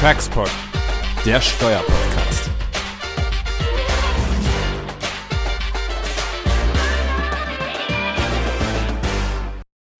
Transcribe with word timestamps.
Taxpod, 0.00 0.48
der 1.26 1.40
Steuerpodcast. 1.40 2.50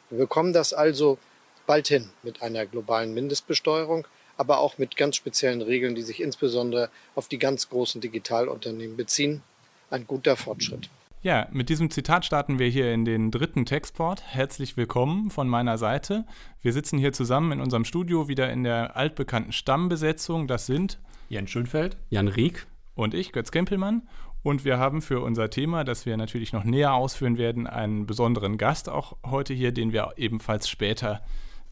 Wir 0.09 0.19
bekommen 0.19 0.53
das 0.53 0.73
also 0.73 1.19
bald 1.67 1.89
hin 1.89 2.11
mit 2.23 2.43
einer 2.43 2.65
globalen 2.65 3.13
Mindestbesteuerung, 3.13 4.07
aber 4.37 4.61
auch 4.61 4.79
mit 4.79 4.95
ganz 4.95 5.17
speziellen 5.17 5.63
Regeln, 5.63 5.97
die 5.97 6.03
sich 6.03 6.23
insbesondere 6.23 6.91
auf 7.17 7.27
die 7.27 7.41
ganz 7.41 7.69
großen 7.69 8.01
Digitalunternehmen 8.01 8.97
beziehen. 8.97 9.43
Ein 9.91 10.07
guter 10.07 10.37
Fortschritt. 10.37 10.89
Ja, 11.21 11.49
mit 11.51 11.69
diesem 11.69 11.91
Zitat 11.91 12.25
starten 12.25 12.61
wir 12.61 12.69
hier 12.69 12.95
in 12.95 13.05
den 13.05 13.33
dritten 13.33 13.67
Textport. 13.67 14.23
Herzlich 14.25 14.77
willkommen 14.77 15.31
von 15.31 15.49
meiner 15.49 15.77
Seite. 15.77 16.25
Wir 16.63 16.73
sitzen 16.73 16.97
hier 16.97 17.13
zusammen 17.13 17.51
in 17.51 17.61
unserem 17.61 17.85
Studio 17.85 18.29
wieder 18.29 18.53
in 18.53 18.63
der 18.63 18.97
altbekannten 18.97 19.51
Stammbesetzung. 19.51 20.47
Das 20.47 20.67
sind 20.67 21.01
Jan 21.29 21.49
Schönfeld, 21.49 21.97
Jan 22.09 22.29
Rieck 22.29 22.69
und 22.95 23.15
ich, 23.15 23.33
Götz 23.33 23.51
Kempelmann. 23.51 24.03
Und 24.45 24.65
wir 24.65 24.79
haben 24.79 25.03
für 25.03 25.21
unser 25.21 25.51
Thema, 25.51 25.83
das 25.83 26.07
wir 26.07 26.17
natürlich 26.17 26.53
noch 26.53 26.63
näher 26.63 26.95
ausführen 26.95 27.37
werden, 27.37 27.67
einen 27.67 28.07
besonderen 28.07 28.57
Gast 28.57 28.89
auch 28.89 29.17
heute 29.27 29.55
hier, 29.55 29.73
den 29.73 29.93
wir 29.93 30.13
ebenfalls 30.19 30.69
später 30.69 31.21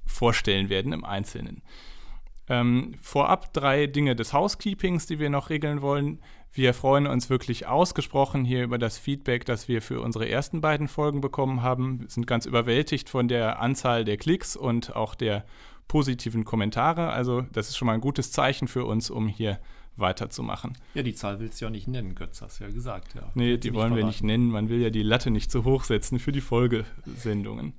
vorstellen 0.07 0.71
werden 0.71 0.93
im 0.93 1.05
Einzelnen. 1.05 1.63
Ähm, 2.49 2.95
vorab 3.01 3.53
drei 3.53 3.87
Dinge 3.87 4.17
des 4.17 4.33
Housekeepings, 4.33 5.07
die 5.07 5.21
wir 5.21 5.31
noch 5.31 5.51
regeln 5.51 5.83
wollen. 5.83 6.21
Wir 6.53 6.73
freuen 6.73 7.07
uns 7.07 7.29
wirklich 7.29 7.67
ausgesprochen 7.67 8.45
hier 8.45 8.65
über 8.65 8.79
das 8.79 8.99
Feedback, 8.99 9.45
das 9.45 9.69
wir 9.69 9.83
für 9.83 10.01
unsere 10.01 10.29
ersten 10.29 10.61
beiden 10.61 10.89
Folgen 10.89 11.21
bekommen 11.21 11.63
haben. 11.63 12.01
Wir 12.01 12.09
sind 12.09 12.27
ganz 12.27 12.47
überwältigt 12.47 13.11
von 13.11 13.29
der 13.29 13.61
Anzahl 13.61 14.05
der 14.05 14.17
Klicks 14.17 14.57
und 14.57 14.97
auch 14.97 15.15
der 15.15 15.45
positiven 15.87 16.45
Kommentare. 16.45 17.11
Also 17.11 17.43
das 17.53 17.69
ist 17.69 17.77
schon 17.77 17.87
mal 17.87 17.93
ein 17.93 18.01
gutes 18.01 18.33
Zeichen 18.33 18.69
für 18.69 18.87
uns, 18.87 19.11
um 19.11 19.29
hier 19.29 19.59
weiterzumachen. 19.97 20.77
Ja, 20.95 21.03
die 21.03 21.15
Zahl 21.15 21.41
willst 21.41 21.61
du 21.61 21.67
ja 21.67 21.71
nicht 21.71 21.89
nennen, 21.89 22.15
Götz, 22.15 22.43
hast 22.43 22.61
du 22.61 22.65
ja 22.65 22.71
gesagt. 22.71 23.15
Ja. 23.15 23.31
Nee, 23.35 23.57
die 23.57 23.75
wollen 23.75 23.97
wir 23.97 24.05
nicht 24.05 24.23
nennen. 24.23 24.51
Man 24.51 24.69
will 24.69 24.81
ja 24.81 24.91
die 24.91 25.03
Latte 25.03 25.31
nicht 25.31 25.51
zu 25.51 25.65
hoch 25.65 25.85
setzen 25.85 26.19
für 26.19 26.33
die 26.33 26.41
Folgesendungen. 26.41 27.75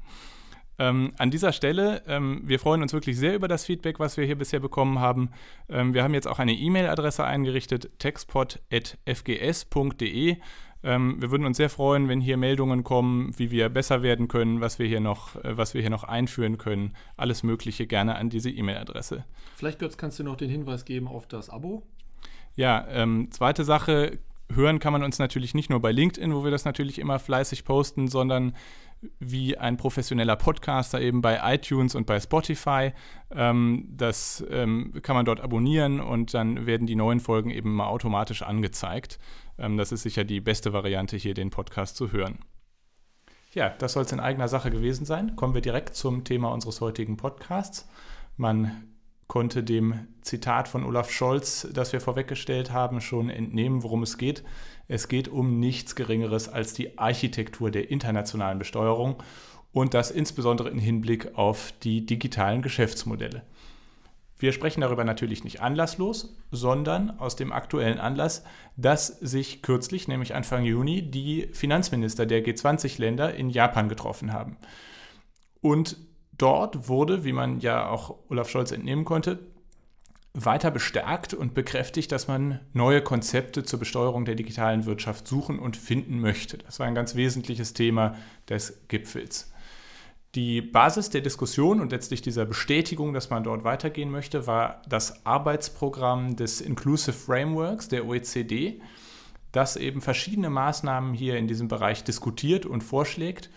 Ähm, 0.79 1.13
an 1.17 1.31
dieser 1.31 1.53
Stelle, 1.53 2.03
ähm, 2.07 2.41
wir 2.43 2.59
freuen 2.59 2.83
uns 2.83 2.93
wirklich 2.93 3.17
sehr 3.17 3.33
über 3.35 3.47
das 3.47 3.65
Feedback, 3.65 3.99
was 3.99 4.17
wir 4.17 4.25
hier 4.25 4.37
bisher 4.37 4.59
bekommen 4.59 4.99
haben. 4.99 5.31
Ähm, 5.69 5.93
wir 5.93 6.03
haben 6.03 6.13
jetzt 6.13 6.27
auch 6.27 6.39
eine 6.39 6.53
E-Mail-Adresse 6.53 7.23
eingerichtet, 7.23 7.89
textpod.fgs.de. 7.97 10.37
Ähm, 10.83 11.19
wir 11.19 11.31
würden 11.31 11.47
uns 11.47 11.57
sehr 11.57 11.71
freuen, 11.71 12.07
wenn 12.07 12.21
hier 12.21 12.37
Meldungen 12.37 12.83
kommen, 12.83 13.33
wie 13.37 13.49
wir 13.49 13.69
besser 13.69 14.03
werden 14.03 14.27
können, 14.27 14.61
was 14.61 14.77
wir 14.77 14.85
hier 14.87 14.99
noch, 14.99 15.35
äh, 15.43 15.57
was 15.57 15.73
wir 15.73 15.81
hier 15.81 15.89
noch 15.89 16.03
einführen 16.03 16.59
können. 16.59 16.93
Alles 17.15 17.41
Mögliche 17.41 17.87
gerne 17.87 18.15
an 18.15 18.29
diese 18.29 18.51
E-Mail-Adresse. 18.51 19.25
Vielleicht, 19.55 19.79
Götz, 19.79 19.97
kannst 19.97 20.19
du 20.19 20.23
noch 20.23 20.37
den 20.37 20.51
Hinweis 20.51 20.85
geben 20.85 21.07
auf 21.07 21.25
das 21.27 21.49
Abo? 21.49 21.81
Ja, 22.55 22.85
ähm, 22.89 23.31
zweite 23.31 23.63
Sache, 23.63 24.19
hören 24.51 24.79
kann 24.79 24.93
man 24.93 25.03
uns 25.03 25.19
natürlich 25.19 25.53
nicht 25.53 25.69
nur 25.69 25.81
bei 25.81 25.91
LinkedIn, 25.91 26.33
wo 26.33 26.43
wir 26.43 26.51
das 26.51 26.65
natürlich 26.65 26.99
immer 26.99 27.19
fleißig 27.19 27.65
posten, 27.65 28.07
sondern 28.07 28.55
wie 29.19 29.57
ein 29.57 29.77
professioneller 29.77 30.35
Podcaster 30.35 30.99
eben 30.99 31.21
bei 31.21 31.39
iTunes 31.53 31.95
und 31.95 32.05
bei 32.05 32.19
Spotify. 32.19 32.93
Ähm, 33.31 33.87
das 33.89 34.43
ähm, 34.49 34.93
kann 35.01 35.15
man 35.15 35.25
dort 35.25 35.39
abonnieren 35.39 35.99
und 35.99 36.33
dann 36.33 36.65
werden 36.65 36.87
die 36.87 36.95
neuen 36.95 37.19
Folgen 37.19 37.49
eben 37.49 37.75
mal 37.75 37.87
automatisch 37.87 38.41
angezeigt. 38.41 39.19
Ähm, 39.57 39.77
das 39.77 39.91
ist 39.91 40.03
sicher 40.03 40.23
die 40.23 40.41
beste 40.41 40.73
Variante, 40.73 41.17
hier 41.17 41.33
den 41.33 41.49
Podcast 41.49 41.95
zu 41.95 42.11
hören. 42.11 42.39
Ja, 43.53 43.69
das 43.69 43.93
soll 43.93 44.03
es 44.03 44.11
in 44.11 44.19
eigener 44.19 44.47
Sache 44.47 44.69
gewesen 44.69 45.05
sein. 45.05 45.35
Kommen 45.35 45.53
wir 45.53 45.61
direkt 45.61 45.95
zum 45.95 46.23
Thema 46.23 46.51
unseres 46.51 46.81
heutigen 46.81 47.17
Podcasts. 47.17 47.87
Man 48.35 48.83
konnte 49.27 49.63
dem 49.63 50.07
Zitat 50.21 50.67
von 50.67 50.83
Olaf 50.83 51.11
Scholz, 51.11 51.67
das 51.73 51.91
wir 51.91 52.01
vorweggestellt 52.01 52.71
haben, 52.71 53.01
schon 53.01 53.29
entnehmen, 53.29 53.83
worum 53.83 54.03
es 54.03 54.17
geht. 54.17 54.43
Es 54.87 55.07
geht 55.07 55.27
um 55.27 55.59
nichts 55.59 55.95
Geringeres 55.95 56.49
als 56.49 56.73
die 56.73 56.97
Architektur 56.97 57.71
der 57.71 57.91
internationalen 57.91 58.59
Besteuerung 58.59 59.21
und 59.73 59.93
das 59.93 60.11
insbesondere 60.11 60.69
im 60.69 60.79
Hinblick 60.79 61.37
auf 61.37 61.73
die 61.83 62.05
digitalen 62.05 62.61
Geschäftsmodelle. 62.61 63.43
Wir 64.39 64.51
sprechen 64.51 64.81
darüber 64.81 65.03
natürlich 65.03 65.43
nicht 65.43 65.61
anlasslos, 65.61 66.37
sondern 66.51 67.19
aus 67.19 67.35
dem 67.35 67.51
aktuellen 67.51 67.97
Anlass, 67.97 68.43
dass 68.75 69.07
sich 69.07 69.63
kürzlich, 69.63 70.07
nämlich 70.07 70.35
Anfang 70.35 70.63
Juni, 70.63 71.09
die 71.09 71.49
Finanzminister 71.53 72.27
der 72.27 72.45
G20-Länder 72.45 73.33
in 73.33 73.49
Japan 73.49 73.89
getroffen 73.89 74.31
haben. 74.31 74.57
Und 75.59 75.97
dort 76.37 76.87
wurde, 76.87 77.23
wie 77.23 77.33
man 77.33 77.59
ja 77.59 77.89
auch 77.89 78.15
Olaf 78.29 78.49
Scholz 78.49 78.71
entnehmen 78.71 79.05
konnte, 79.05 79.39
weiter 80.33 80.71
bestärkt 80.71 81.33
und 81.33 81.53
bekräftigt, 81.53 82.11
dass 82.11 82.27
man 82.27 82.59
neue 82.73 83.01
Konzepte 83.01 83.63
zur 83.63 83.79
Besteuerung 83.79 84.25
der 84.25 84.35
digitalen 84.35 84.85
Wirtschaft 84.85 85.27
suchen 85.27 85.59
und 85.59 85.77
finden 85.77 86.19
möchte. 86.19 86.57
Das 86.59 86.79
war 86.79 86.87
ein 86.87 86.95
ganz 86.95 87.15
wesentliches 87.15 87.73
Thema 87.73 88.15
des 88.47 88.87
Gipfels. 88.87 89.51
Die 90.35 90.61
Basis 90.61 91.09
der 91.09 91.21
Diskussion 91.21 91.81
und 91.81 91.91
letztlich 91.91 92.21
dieser 92.21 92.45
Bestätigung, 92.45 93.13
dass 93.13 93.29
man 93.29 93.43
dort 93.43 93.63
weitergehen 93.63 94.11
möchte, 94.11 94.45
war 94.45 94.83
das 94.87 95.25
Arbeitsprogramm 95.25 96.35
des 96.35 96.61
Inclusive 96.61 97.13
Frameworks 97.13 97.87
der 97.87 98.05
OECD, 98.05 98.81
das 99.51 99.77
eben 99.77 100.01
verschiedene 100.01 100.51
Maßnahmen 100.51 101.13
hier 101.13 101.37
in 101.37 101.47
diesem 101.47 101.67
Bereich 101.67 102.03
diskutiert 102.03 102.67
und 102.67 102.83
vorschlägt 102.83 103.49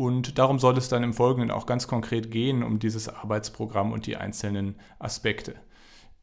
und 0.00 0.38
darum 0.38 0.58
soll 0.58 0.78
es 0.78 0.88
dann 0.88 1.02
im 1.02 1.12
Folgenden 1.12 1.50
auch 1.50 1.66
ganz 1.66 1.86
konkret 1.86 2.30
gehen, 2.30 2.62
um 2.62 2.78
dieses 2.78 3.10
Arbeitsprogramm 3.10 3.92
und 3.92 4.06
die 4.06 4.16
einzelnen 4.16 4.76
Aspekte. 4.98 5.56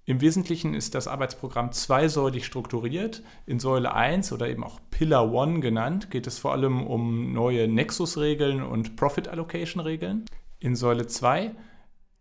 Im 0.09 0.22
Wesentlichen 0.22 0.73
ist 0.73 0.95
das 0.95 1.09
Arbeitsprogramm 1.09 1.73
zweisäulig 1.73 2.45
strukturiert. 2.45 3.23
In 3.45 3.59
Säule 3.59 3.94
1 3.94 4.31
oder 4.31 4.47
eben 4.47 4.63
auch 4.63 4.79
Pillar 4.90 5.29
1 5.29 5.59
genannt 5.59 6.09
geht 6.09 6.28
es 6.28 6.40
vor 6.40 6.53
allem 6.53 6.88
um 6.88 7.34
neue 7.34 7.68
Nexus-Regeln 7.68 8.63
und 8.63 8.95
Profit 8.95 9.28
Allocation-Regeln. 9.28 10.23
In 10.59 10.78
Säule 10.78 11.07
2 11.07 11.51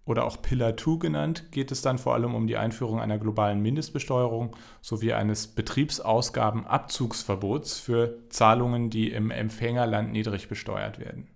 oder 0.05 0.25
auch 0.25 0.43
Pillar 0.43 0.77
2 0.77 0.97
genannt, 0.97 1.53
geht 1.53 1.71
es 1.71 1.81
dann 1.81 1.99
vor 1.99 2.15
allem 2.15 2.35
um 2.35 2.49
die 2.49 2.57
Einführung 2.57 2.99
einer 2.99 3.19
globalen 3.19 3.63
Mindestbesteuerung 3.63 4.57
sowie 4.81 5.13
eines 5.13 5.47
Betriebsausgabenabzugsverbots 5.47 7.79
für 7.79 8.19
Zahlungen, 8.31 8.91
die 8.91 9.13
im 9.13 9.31
Empfängerland 9.31 10.11
niedrig 10.11 10.49
besteuert 10.49 10.99
werden. 10.99 11.29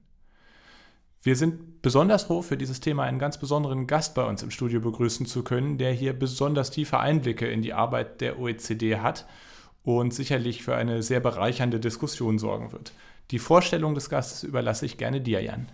Wir 1.22 1.36
sind 1.36 1.82
besonders 1.82 2.24
froh, 2.24 2.40
für 2.40 2.56
dieses 2.56 2.80
Thema 2.80 3.02
einen 3.02 3.18
ganz 3.18 3.38
besonderen 3.38 3.86
Gast 3.86 4.14
bei 4.14 4.24
uns 4.24 4.42
im 4.42 4.50
Studio 4.50 4.80
begrüßen 4.80 5.26
zu 5.26 5.44
können, 5.44 5.76
der 5.76 5.92
hier 5.92 6.14
besonders 6.14 6.70
tiefe 6.70 6.98
Einblicke 6.98 7.46
in 7.46 7.60
die 7.60 7.74
Arbeit 7.74 8.22
der 8.22 8.38
OECD 8.38 8.96
hat 8.96 9.26
und 9.84 10.14
sicherlich 10.14 10.62
für 10.62 10.76
eine 10.76 11.02
sehr 11.02 11.20
bereichernde 11.20 11.78
Diskussion 11.78 12.38
sorgen 12.38 12.72
wird. 12.72 12.92
Die 13.32 13.38
Vorstellung 13.38 13.94
des 13.94 14.08
Gastes 14.08 14.44
überlasse 14.44 14.86
ich 14.86 14.96
gerne 14.96 15.20
dir, 15.20 15.42
Jan. 15.42 15.68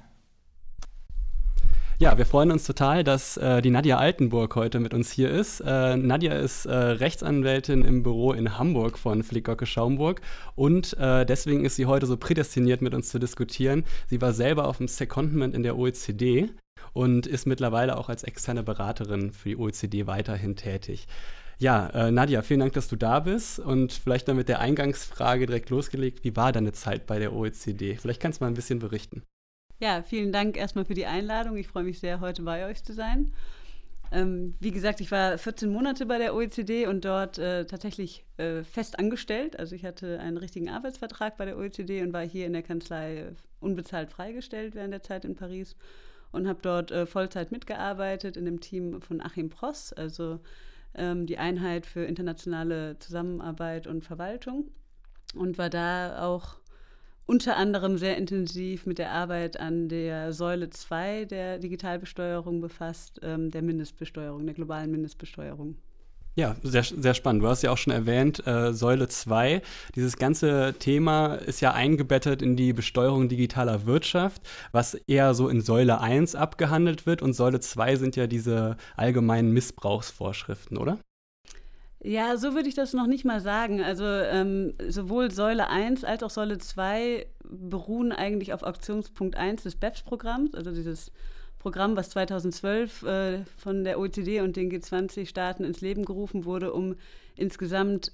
Ja, 1.99 2.19
wir 2.19 2.27
freuen 2.27 2.51
uns 2.51 2.67
total, 2.67 3.05
dass 3.05 3.39
äh, 3.39 3.63
die 3.63 3.71
Nadja 3.71 3.97
Altenburg 3.97 4.55
heute 4.55 4.81
mit 4.81 4.93
uns 4.93 5.11
hier 5.11 5.31
ist. 5.31 5.61
Äh, 5.61 5.97
Nadja 5.97 6.35
ist 6.35 6.67
äh, 6.67 6.75
Rechtsanwältin 6.75 7.83
im 7.87 8.03
Büro 8.03 8.35
in 8.35 8.59
Hamburg 8.59 8.99
von 8.99 9.23
Flickgocke 9.23 9.65
Schaumburg 9.65 10.21
und 10.57 10.95
äh, 10.99 11.25
deswegen 11.25 11.65
ist 11.65 11.77
sie 11.77 11.87
heute 11.87 12.05
so 12.05 12.19
prädestiniert, 12.19 12.83
mit 12.83 12.93
uns 12.93 13.09
zu 13.09 13.19
diskutieren. 13.19 13.85
Sie 14.09 14.21
war 14.21 14.35
selber 14.35 14.69
auf 14.69 14.77
dem 14.77 14.89
Secondment 14.89 15.55
in 15.55 15.63
der 15.63 15.79
OECD 15.79 16.51
und 16.93 17.27
ist 17.27 17.47
mittlerweile 17.47 17.97
auch 17.97 18.11
als 18.11 18.25
externe 18.25 18.63
Beraterin 18.63 19.33
für 19.33 19.49
die 19.49 19.57
OECD 19.57 20.07
weiterhin 20.07 20.55
tätig. 20.55 21.07
Ja, 21.59 21.89
äh, 21.95 22.11
Nadja, 22.11 22.43
vielen 22.43 22.61
Dank, 22.61 22.75
dass 22.75 22.89
du 22.89 22.97
da 22.97 23.21
bist 23.21 23.59
und 23.59 23.95
vielleicht 23.95 24.29
dann 24.29 24.37
mit 24.37 24.51
der 24.51 24.61
Eingangsfrage 24.61 25.47
direkt 25.47 25.71
losgelegt. 25.71 26.25
Wie 26.25 26.37
war 26.37 26.53
deine 26.53 26.73
Zeit 26.73 27.07
bei 27.07 27.19
der 27.19 27.33
OECD? 27.33 27.97
Vielleicht 27.97 28.21
kannst 28.21 28.43
du 28.43 28.45
mal 28.45 28.51
ein 28.51 28.55
bisschen 28.55 28.81
berichten. 28.81 29.23
Ja, 29.79 30.03
vielen 30.03 30.33
Dank 30.33 30.57
erstmal 30.57 30.87
für 30.87 30.95
die 30.95 31.05
Einladung. 31.05 31.59
Ich 31.59 31.69
freue 31.69 31.85
mich 31.85 31.99
sehr, 31.99 32.21
heute 32.21 32.43
bei 32.43 32.67
euch 32.67 32.83
zu 32.83 32.95
sein. 32.95 33.33
Ähm, 34.11 34.55
wie 34.59 34.71
gesagt, 34.71 35.03
ich 35.03 35.11
war 35.11 35.37
14 35.37 35.71
Monate 35.71 36.07
bei 36.07 36.17
der 36.17 36.35
OECD 36.35 36.87
und 36.87 37.05
dort 37.05 37.37
äh, 37.39 37.67
tatsächlich 37.67 38.25
äh, 38.39 38.63
fest 38.63 38.99
angestellt. 38.99 39.59
Also 39.59 39.75
ich 39.75 39.85
hatte 39.85 40.19
einen 40.21 40.39
richtigen 40.39 40.71
Arbeitsvertrag 40.71 41.37
bei 41.37 41.45
der 41.45 41.59
OECD 41.59 42.03
und 42.03 42.15
war 42.15 42.23
hier 42.23 42.47
in 42.47 42.55
der 42.55 42.63
Kanzlei 42.63 43.19
äh, 43.19 43.33
unbezahlt 43.61 44.11
freigestellt 44.11 44.75
während 44.75 44.95
der 44.95 45.03
Zeit 45.03 45.27
in 45.27 45.35
Paris 45.35 45.77
und 46.33 46.49
habe 46.49 46.61
dort 46.63 46.91
äh, 46.91 47.05
Vollzeit 47.05 47.53
mitgearbeitet 47.53 48.39
in 48.39 48.47
dem 48.47 48.61
Team 48.61 49.03
von 49.03 49.21
Achim 49.21 49.51
Pross, 49.51 49.93
also 49.93 50.41
ähm, 50.95 51.27
die 51.27 51.37
Einheit 51.37 51.85
für 51.85 52.05
internationale 52.05 52.99
Zusammenarbeit 52.99 53.87
und 53.87 54.05
Verwaltung 54.05 54.71
und 55.35 55.59
war 55.59 55.69
da 55.69 56.25
auch 56.27 56.57
unter 57.27 57.57
anderem 57.57 57.99
sehr 57.99 58.17
intensiv 58.17 58.87
mit 58.87 58.99
der 58.99 59.11
Arbeit 59.11 59.59
an 59.59 59.89
der 59.89 60.33
Säule 60.33 60.71
2 60.71 61.27
der 61.27 61.59
Digitalbesteuerung 61.59 62.61
befasst, 62.61 63.21
ähm, 63.23 63.51
der 63.51 63.63
Mindestbesteuerung, 63.63 64.47
der 64.47 64.55
globalen 64.55 64.91
Mindestbesteuerung. 64.91 65.77
Ja, 66.39 66.55
sehr, 66.63 66.85
sehr 66.85 67.15
spannend. 67.15 67.43
Du 67.43 67.49
hast 67.49 67.63
ja 67.63 67.71
auch 67.71 67.79
schon 67.79 67.95
erwähnt, 67.95 68.47
äh, 68.47 68.75
Säule 68.75 69.09
2. 69.09 69.63
Dieses 69.95 70.19
ganze 70.19 70.75
Thema 70.79 71.37
ist 71.37 71.63
ja 71.63 71.73
eingebettet 71.73 72.43
in 72.43 72.57
die 72.57 72.75
Besteuerung 72.75 73.31
digitaler 73.31 73.87
Wirtschaft, 73.87 74.43
was 74.71 74.93
eher 74.93 75.33
so 75.33 75.49
in 75.49 75.63
Säule 75.63 76.03
1 76.03 76.35
abgehandelt 76.35 77.07
wird. 77.07 77.23
Und 77.23 77.33
Säule 77.33 77.61
2 77.61 77.97
sind 77.97 78.17
ja 78.17 78.27
diese 78.27 78.77
allgemeinen 78.97 79.51
Missbrauchsvorschriften, 79.53 80.77
oder? 80.77 80.99
Ja, 82.03 82.37
so 82.37 82.55
würde 82.55 82.69
ich 82.69 82.75
das 82.75 82.93
noch 82.93 83.07
nicht 83.07 83.25
mal 83.25 83.41
sagen. 83.41 83.83
Also 83.83 84.05
ähm, 84.05 84.75
sowohl 84.89 85.31
Säule 85.31 85.69
1 85.69 86.05
als 86.05 86.23
auch 86.23 86.31
Säule 86.31 86.59
2 86.59 87.27
beruhen 87.43 88.13
eigentlich 88.13 88.53
auf 88.53 88.65
Aktionspunkt 88.65 89.37
1 89.37 89.63
des 89.63 89.77
BEPS-Programms, 89.77 90.55
also 90.55 90.73
dieses 90.73 91.11
Programm, 91.59 91.97
was 91.97 92.11
2012 92.11 93.03
äh, 93.03 93.39
von 93.57 93.83
der 93.83 93.99
OECD 93.99 94.41
und 94.41 94.57
den 94.57 94.71
G20-Staaten 94.71 95.65
ins 95.65 95.81
Leben 95.81 96.05
gerufen 96.05 96.45
wurde, 96.45 96.73
um 96.73 96.95
insgesamt 97.35 98.13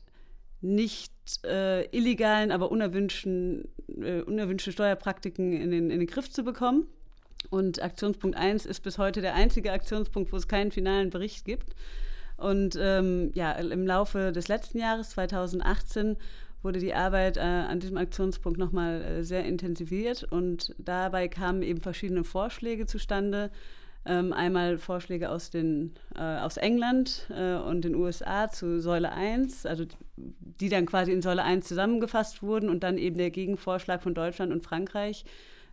nicht 0.62 1.12
äh, 1.44 1.84
illegalen, 1.94 2.50
aber 2.50 2.70
unerwünschten, 2.70 3.68
äh, 4.00 4.22
unerwünschte 4.22 4.72
Steuerpraktiken 4.72 5.52
in 5.52 5.70
den, 5.70 5.90
in 5.90 5.98
den 5.98 6.08
Griff 6.08 6.30
zu 6.30 6.44
bekommen. 6.44 6.86
Und 7.50 7.82
Aktionspunkt 7.82 8.36
1 8.36 8.64
ist 8.64 8.80
bis 8.80 8.98
heute 8.98 9.20
der 9.20 9.34
einzige 9.34 9.72
Aktionspunkt, 9.72 10.32
wo 10.32 10.36
es 10.36 10.46
keinen 10.48 10.70
finalen 10.70 11.10
Bericht 11.10 11.44
gibt. 11.44 11.74
Und 12.42 12.76
ähm, 12.80 13.30
ja, 13.34 13.52
im 13.52 13.86
Laufe 13.86 14.32
des 14.32 14.48
letzten 14.48 14.78
Jahres, 14.78 15.10
2018, 15.10 16.16
wurde 16.62 16.78
die 16.78 16.94
Arbeit 16.94 17.36
äh, 17.36 17.40
an 17.40 17.80
diesem 17.80 17.96
Aktionspunkt 17.96 18.58
nochmal 18.58 19.02
äh, 19.02 19.24
sehr 19.24 19.44
intensiviert 19.44 20.24
und 20.24 20.74
dabei 20.78 21.28
kamen 21.28 21.62
eben 21.62 21.80
verschiedene 21.80 22.24
Vorschläge 22.24 22.86
zustande. 22.86 23.50
Ähm, 24.04 24.32
einmal 24.32 24.78
Vorschläge 24.78 25.30
aus, 25.30 25.50
den, 25.50 25.94
äh, 26.16 26.20
aus 26.20 26.56
England 26.56 27.28
äh, 27.30 27.54
und 27.54 27.84
den 27.84 27.94
USA 27.94 28.50
zu 28.50 28.80
Säule 28.80 29.12
1, 29.12 29.64
also 29.64 29.84
die 30.16 30.68
dann 30.68 30.86
quasi 30.86 31.12
in 31.12 31.22
Säule 31.22 31.44
1 31.44 31.68
zusammengefasst 31.68 32.42
wurden 32.42 32.68
und 32.68 32.82
dann 32.82 32.98
eben 32.98 33.16
der 33.16 33.30
Gegenvorschlag 33.30 34.02
von 34.02 34.14
Deutschland 34.14 34.52
und 34.52 34.64
Frankreich, 34.64 35.24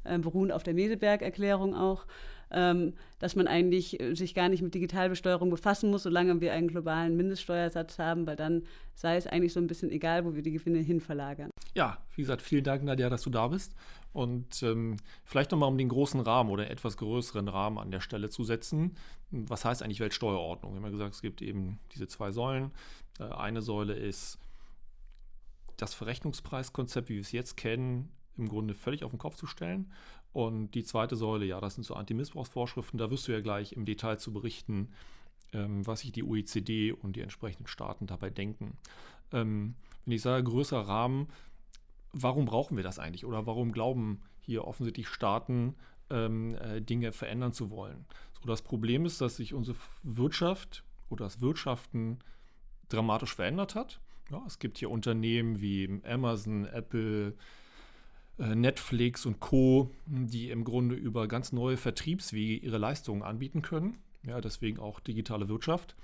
äh, 0.04 0.19
beruhend 0.19 0.51
auf 0.51 0.62
der 0.62 0.75
Meseberg-Erklärung 0.75 1.75
auch 1.75 2.06
ähm, 2.51 2.94
dass 3.19 3.36
man 3.36 3.48
eigentlich 3.48 4.00
äh, 4.00 4.16
sich 4.16 4.34
gar 4.34 4.50
nicht 4.50 4.62
mit 4.62 4.74
Digitalbesteuerung 4.74 5.50
befassen 5.50 5.92
muss, 5.92 6.04
solange 6.04 6.42
wir 6.42 6.54
einen 6.54 6.68
globalen 6.68 7.16
Mindeststeuersatz 7.16 8.00
haben, 8.00 8.25
weil 8.28 8.36
dann 8.36 8.63
sei 8.96 9.16
es 9.18 9.28
eigentlich 9.28 9.54
so 9.54 9.60
ein 9.60 9.68
bisschen 9.68 9.92
egal, 9.92 10.25
wo 10.25 10.36
wir 10.36 10.42
die 10.42 10.51
Gewinne 10.51 10.80
hin 10.80 11.00
verlagern. 11.00 11.50
Ja, 11.75 12.00
wie 12.16 12.22
gesagt, 12.22 12.42
vielen 12.42 12.63
Dank, 12.63 12.84
Nadja, 12.84 13.10
dass 13.10 13.22
du 13.22 13.30
da 13.30 13.48
bist. 13.48 13.75
Und 14.12 14.63
ähm, 14.63 14.98
vielleicht 15.24 15.51
nochmal 15.51 15.69
um 15.69 15.78
den 15.78 15.90
großen 15.90 16.19
Rahmen 16.19 16.50
oder 16.50 16.69
etwas 16.69 16.98
größeren 16.98 17.48
Rahmen 17.48 17.78
an 17.78 17.92
der 17.92 18.00
Stelle 18.00 18.30
zu 18.30 18.44
setzen. 18.44 18.96
Was 19.30 19.66
heißt 19.66 19.84
eigentlich 19.84 20.00
Weltsteuerordnung? 20.00 20.74
Wir 20.74 20.78
haben 20.78 20.86
ja 20.86 20.92
gesagt, 20.92 21.13
es 21.13 21.22
gibt 21.22 21.42
eben 21.42 21.80
diese 21.94 22.07
zwei 22.07 22.31
Säulen. 22.31 22.72
Äh, 23.19 23.25
eine 23.25 23.62
Säule 23.62 23.94
ist 23.94 24.40
das 25.78 25.94
Verrechnungspreiskonzept, 25.94 27.10
wie 27.10 27.16
wir 27.16 27.22
es 27.22 27.31
jetzt 27.31 27.56
kennen, 27.56 28.12
im 28.38 28.50
Grunde 28.50 28.74
völlig 28.74 29.04
auf 29.04 29.12
den 29.12 29.19
Kopf 29.19 29.36
zu 29.36 29.46
stellen. 29.46 29.92
Und 30.31 30.71
die 30.71 30.83
zweite 30.83 31.15
Säule, 31.15 31.45
ja, 31.45 31.59
das 31.59 31.75
sind 31.75 31.83
so 31.83 31.95
Antimissbrauchsvorschriften. 31.95 32.99
Da 32.99 33.09
wirst 33.09 33.27
du 33.27 33.31
ja 33.31 33.41
gleich 33.41 33.73
im 33.73 33.85
Detail 33.85 34.17
zu 34.17 34.31
berichten, 34.31 34.89
ähm, 35.53 35.85
was 35.85 36.01
sich 36.01 36.11
die 36.11 36.23
OECD 36.23 36.91
und 36.91 37.15
die 37.15 37.21
entsprechenden 37.21 37.67
Staaten 37.67 38.05
dabei 38.05 38.29
denken. 38.29 38.77
Ähm, 39.31 39.75
wenn 40.05 40.13
ich 40.13 40.21
sage 40.21 40.43
größerer 40.43 40.87
Rahmen, 40.87 41.27
warum 42.13 42.45
brauchen 42.45 42.77
wir 42.77 42.83
das 42.83 42.99
eigentlich? 42.99 43.25
Oder 43.25 43.45
warum 43.45 43.71
glauben 43.71 44.21
hier 44.41 44.65
offensichtlich 44.65 45.07
Staaten, 45.07 45.75
ähm, 46.09 46.55
äh, 46.55 46.81
Dinge 46.81 47.11
verändern 47.11 47.53
zu 47.53 47.71
wollen? 47.71 48.05
So, 48.39 48.47
das 48.47 48.61
Problem 48.61 49.05
ist, 49.05 49.21
dass 49.21 49.37
sich 49.37 49.53
unsere 49.53 49.77
Wirtschaft 50.03 50.83
oder 51.09 51.25
das 51.25 51.41
Wirtschaften 51.41 52.19
dramatisch 52.87 53.35
verändert 53.35 53.75
hat. 53.75 53.99
Ja, 54.31 54.43
es 54.45 54.59
gibt 54.59 54.77
hier 54.77 54.91
Unternehmen 54.91 55.59
wie 55.59 56.01
Amazon, 56.05 56.65
Apple, 56.65 57.35
Netflix 58.39 59.25
und 59.25 59.39
Co., 59.39 59.91
die 60.06 60.50
im 60.50 60.63
Grunde 60.63 60.95
über 60.95 61.27
ganz 61.27 61.51
neue 61.51 61.77
Vertriebswege 61.77 62.65
ihre 62.65 62.77
Leistungen 62.77 63.21
anbieten 63.21 63.62
können. 63.62 63.97
Ja, 64.25 64.39
deswegen 64.41 64.80
auch 64.80 65.00
digitale 65.00 65.50
Wirtschaft. 65.50 65.95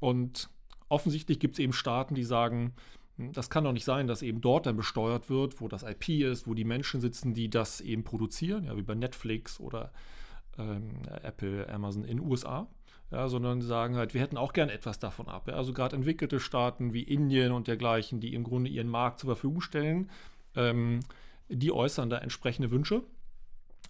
Und 0.00 0.48
offensichtlich 0.88 1.38
gibt 1.38 1.54
es 1.54 1.58
eben 1.58 1.72
Staaten, 1.72 2.14
die 2.14 2.24
sagen, 2.24 2.72
hm, 3.18 3.32
das 3.32 3.50
kann 3.50 3.64
doch 3.64 3.72
nicht 3.72 3.84
sein, 3.84 4.06
dass 4.06 4.22
eben 4.22 4.40
dort 4.40 4.66
dann 4.66 4.76
besteuert 4.76 5.28
wird, 5.28 5.60
wo 5.60 5.68
das 5.68 5.82
IP 5.82 6.08
ist, 6.08 6.46
wo 6.46 6.54
die 6.54 6.64
Menschen 6.64 7.00
sitzen, 7.00 7.34
die 7.34 7.50
das 7.50 7.80
eben 7.80 8.04
produzieren, 8.04 8.64
ja, 8.64 8.76
wie 8.76 8.82
bei 8.82 8.94
Netflix 8.94 9.60
oder 9.60 9.92
ähm, 10.58 11.02
Apple, 11.22 11.68
Amazon 11.68 12.04
in 12.04 12.18
den 12.18 12.26
USA. 12.26 12.68
Ja, 13.10 13.28
sondern 13.28 13.60
sagen 13.60 13.96
halt, 13.96 14.14
wir 14.14 14.22
hätten 14.22 14.38
auch 14.38 14.54
gern 14.54 14.70
etwas 14.70 14.98
davon 14.98 15.28
ab. 15.28 15.46
Ja, 15.46 15.54
also 15.54 15.74
gerade 15.74 15.94
entwickelte 15.96 16.40
Staaten 16.40 16.94
wie 16.94 17.02
Indien 17.02 17.52
und 17.52 17.68
dergleichen, 17.68 18.20
die 18.20 18.32
im 18.32 18.42
Grunde 18.42 18.70
ihren 18.70 18.88
Markt 18.88 19.18
zur 19.18 19.28
Verfügung 19.28 19.60
stellen, 19.60 20.08
ähm, 20.56 21.00
die 21.52 21.72
äußern 21.72 22.10
da 22.10 22.18
entsprechende 22.18 22.70
Wünsche 22.70 23.02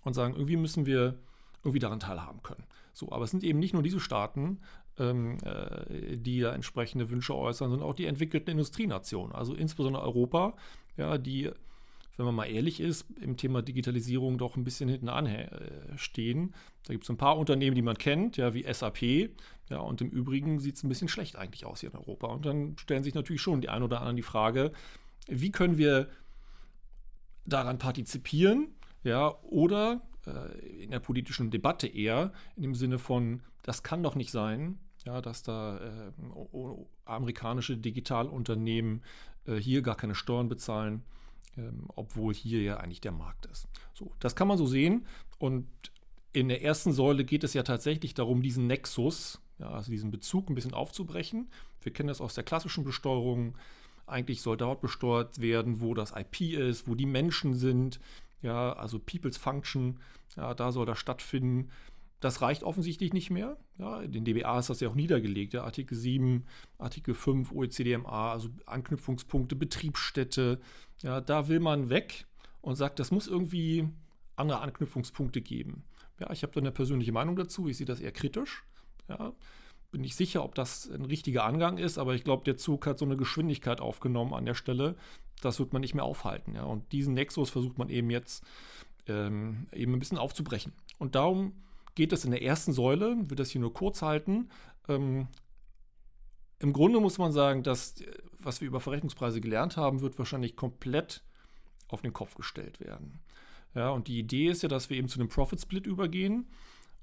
und 0.03 0.15
sagen, 0.15 0.35
irgendwie 0.35 0.57
müssen 0.57 0.87
wir 0.87 1.19
irgendwie 1.63 1.79
daran 1.79 2.01
teilhaben 2.01 2.43
können. 2.43 2.65
So, 2.93 3.13
aber 3.13 3.25
es 3.25 3.31
sind 3.31 3.45
eben 3.45 3.59
nicht 3.59 3.73
nur 3.73 3.83
diese 3.83 4.01
Staaten, 4.01 4.61
ähm, 4.99 5.39
äh, 5.45 6.17
die 6.17 6.41
da 6.41 6.55
entsprechende 6.55 7.09
Wünsche 7.11 7.35
äußern, 7.35 7.71
sondern 7.71 7.89
auch 7.89 7.95
die 7.95 8.07
entwickelten 8.07 8.51
Industrienationen, 8.51 9.35
also 9.35 9.55
insbesondere 9.55 10.03
Europa, 10.03 10.55
ja, 10.97 11.17
die, 11.19 11.51
wenn 12.17 12.27
man 12.27 12.35
mal 12.35 12.45
ehrlich 12.47 12.81
ist, 12.81 13.07
im 13.21 13.37
Thema 13.37 13.63
Digitalisierung 13.63 14.37
doch 14.37 14.57
ein 14.57 14.65
bisschen 14.65 14.89
hinten 14.89 15.09
anstehen. 15.09 16.51
Äh, 16.51 16.53
da 16.87 16.93
gibt 16.93 17.05
es 17.05 17.11
ein 17.11 17.17
paar 17.17 17.39
Unternehmen, 17.39 17.77
die 17.77 17.83
man 17.83 17.97
kennt, 17.97 18.37
ja, 18.37 18.53
wie 18.55 18.71
SAP, 18.71 19.31
ja, 19.71 19.79
und 19.79 20.03
im 20.03 20.11
Übrigen 20.11 20.59
sieht 20.59 20.77
es 20.77 20.83
ein 20.83 20.89
bisschen 20.89 21.09
schlecht 21.09 21.37
eigentlich 21.37 21.65
aus 21.65 21.81
hier 21.81 21.91
in 21.91 21.97
Europa. 21.97 22.27
Und 22.27 22.45
dann 22.45 22.77
stellen 22.77 23.05
sich 23.05 23.15
natürlich 23.15 23.41
schon 23.41 23.63
die 23.63 23.71
ein 23.71 23.83
oder 23.83 24.01
anderen 24.01 24.17
die 24.17 24.23
Frage, 24.23 24.73
wie 25.29 25.51
können 25.51 25.79
wir 25.79 26.09
daran 27.45 27.79
partizipieren, 27.79 28.69
ja, 29.05 29.35
oder 29.43 30.03
äh, 30.27 30.83
in 30.85 30.91
der 30.91 31.01
politischen 31.01 31.51
Debatte 31.51 31.87
eher 31.87 32.33
in 32.57 32.63
dem 32.63 32.75
Sinne 32.75 32.99
von, 32.99 33.43
das 33.63 33.83
kann 33.83 34.03
doch 34.03 34.15
nicht 34.15 34.31
sein, 34.31 34.79
ja, 35.05 35.21
dass 35.21 35.43
da 35.43 35.79
äh, 35.79 36.13
amerikanische 37.05 37.77
Digitalunternehmen 37.77 39.03
äh, 39.47 39.57
hier 39.57 39.83
gar 39.83 39.97
keine 39.97 40.15
Steuern 40.15 40.49
bezahlen, 40.49 41.03
ähm, 41.57 41.87
obwohl 41.89 42.35
hier 42.35 42.63
ja 42.63 42.77
eigentlich 42.77 43.01
der 43.01 43.13
Markt 43.13 43.47
ist. 43.47 43.67
So, 43.95 44.15
das 44.21 44.37
kann 44.37 44.49
man 44.49 44.59
so 44.59 44.67
sehen 44.67 45.07
und 45.39 45.67
in 46.33 46.49
der 46.49 46.63
ersten 46.63 46.93
Säule 46.93 47.25
geht 47.25 47.45
es 47.45 47.53
ja 47.53 47.63
tatsächlich 47.63 48.15
darum, 48.15 48.43
diesen 48.43 48.67
Nexus, 48.67 49.41
ja, 49.59 49.69
also 49.69 49.91
diesen 49.91 50.11
Bezug 50.11 50.49
ein 50.49 50.55
bisschen 50.55 50.73
aufzubrechen. 50.73 51.51
Wir 51.83 51.93
kennen 51.93 52.09
das 52.09 52.21
aus 52.21 52.35
der 52.35 52.45
klassischen 52.45 52.85
Besteuerung 52.85 53.55
eigentlich 54.07 54.43
soll 54.43 54.57
dort 54.57 54.81
besteuert 54.81 55.41
werden, 55.41 55.81
wo 55.81 55.95
das 55.95 56.13
IP 56.17 56.41
ist, 56.41 56.89
wo 56.89 56.95
die 56.95 57.07
Menschen 57.07 57.55
sind. 57.55 58.01
Ja, 58.43 58.73
also 58.73 58.99
People's 58.99 59.37
Function, 59.37 60.01
ja, 60.37 60.55
da 60.55 60.73
soll 60.73 60.87
das 60.87 60.99
stattfinden. 60.99 61.71
Das 62.21 62.41
reicht 62.41 62.63
offensichtlich 62.63 63.13
nicht 63.13 63.31
mehr. 63.31 63.57
Ja, 63.79 64.01
in 64.01 64.13
den 64.13 64.25
DBA 64.25 64.59
ist 64.59 64.71
das 64.71 64.81
ja 64.81 64.89
auch 64.89 64.95
niedergelegt. 64.95 65.55
Ja, 65.55 65.65
Artikel 65.65 65.97
7, 65.97 66.45
Artikel 66.79 67.15
5, 67.15 67.51
OECDMA, 67.53 68.33
also 68.33 68.49
Anknüpfungspunkte, 68.67 69.57
Betriebsstätte. 69.57 70.61
Ja, 71.03 71.21
da 71.21 71.49
will 71.49 71.61
man 71.61 71.89
weg 71.91 72.27
und 72.61 72.77
sagt, 72.77 73.01
das 73.01 73.11
muss 73.11 73.27
irgendwie 73.27 73.89
andere 74.37 74.61
Anknüpfungspunkte 74.61 75.41
geben. 75.41 75.85
Ja, 76.21 76.31
ich 76.31 76.43
habe 76.45 76.53
da 76.53 76.61
eine 76.61 76.71
persönliche 76.71 77.13
Meinung 77.13 77.35
dazu. 77.35 77.69
Ich 77.69 77.77
sehe 77.77 77.87
das 77.87 78.01
eher 78.01 78.13
kritisch. 78.13 78.65
Ja, 79.09 79.33
bin 79.93 80.01
nicht 80.01 80.17
sicher, 80.17 80.43
ob 80.43 80.55
das 80.55 80.91
ein 80.91 81.05
richtiger 81.05 81.45
Angang 81.45 81.79
ist, 81.79 81.99
aber 81.99 82.15
ich 82.15 82.25
glaube, 82.25 82.45
der 82.45 82.57
Zug 82.57 82.87
hat 82.87 82.99
so 82.99 83.05
eine 83.05 83.17
Geschwindigkeit 83.17 83.81
aufgenommen 83.81 84.35
an 84.35 84.45
der 84.45 84.55
Stelle. 84.55 84.97
Das 85.41 85.59
wird 85.61 85.73
man 85.73 85.81
nicht 85.81 85.95
mehr 85.95 86.05
aufhalten. 86.05 86.55
Ja. 86.55 86.65
Und 86.65 86.91
diesen 86.93 87.15
Nexus 87.15 87.51
versucht 87.51 87.79
man 87.79 87.89
eben 87.89 88.11
jetzt 88.11 88.45
ähm, 89.07 89.67
eben 89.73 89.93
ein 89.93 89.99
bisschen 89.99 90.19
aufzubrechen. 90.19 90.73
Und 90.99 91.15
darum 91.15 91.53
geht 91.95 92.13
es 92.13 92.25
in 92.25 92.31
der 92.31 92.43
ersten 92.43 92.73
Säule, 92.73 93.17
wird 93.29 93.39
das 93.39 93.51
hier 93.51 93.61
nur 93.61 93.75
kurz 93.75 94.03
halten. 94.03 94.49
Ähm, 94.89 95.29
Im 96.59 96.73
Grunde 96.73 97.01
muss 97.01 97.19
man 97.19 97.33
sagen, 97.33 97.63
dass 97.63 97.97
was 98.45 98.61
wir 98.61 98.69
über 98.69 98.81
Verrechnungspreise 98.81 99.41
gelernt 99.41 99.77
haben, 99.77 100.01
wird 100.01 100.19
wahrscheinlich 100.19 100.57
komplett 100.57 101.23
auf 101.89 102.03
den 102.03 102.13
Kopf 102.13 102.35
gestellt 102.35 102.81
werden. 102.81 103.21
Ja, 103.75 103.91
und 103.91 104.09
die 104.09 104.19
Idee 104.19 104.49
ist 104.49 104.63
ja, 104.63 104.69
dass 104.69 104.91
wir 104.91 104.97
eben 104.97 105.09
zu 105.09 105.19
einem 105.19 105.29
Profit 105.29 105.61
Split 105.61 105.87
übergehen 105.87 106.49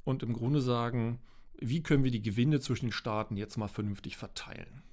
und 0.03 0.24
im 0.24 0.34
Grunde 0.34 0.62
sagen, 0.62 1.19
wie 1.62 1.82
können 1.84 2.04
wir 2.04 2.12
die 2.12 2.22
Gewinne 2.22 2.60
zwischen 2.60 2.88
den 2.88 2.92
Staaten 2.92 3.38
jetzt 3.38 3.58
mal 3.58 3.68
vernünftig 3.68 4.18
verteilen. 4.18 4.84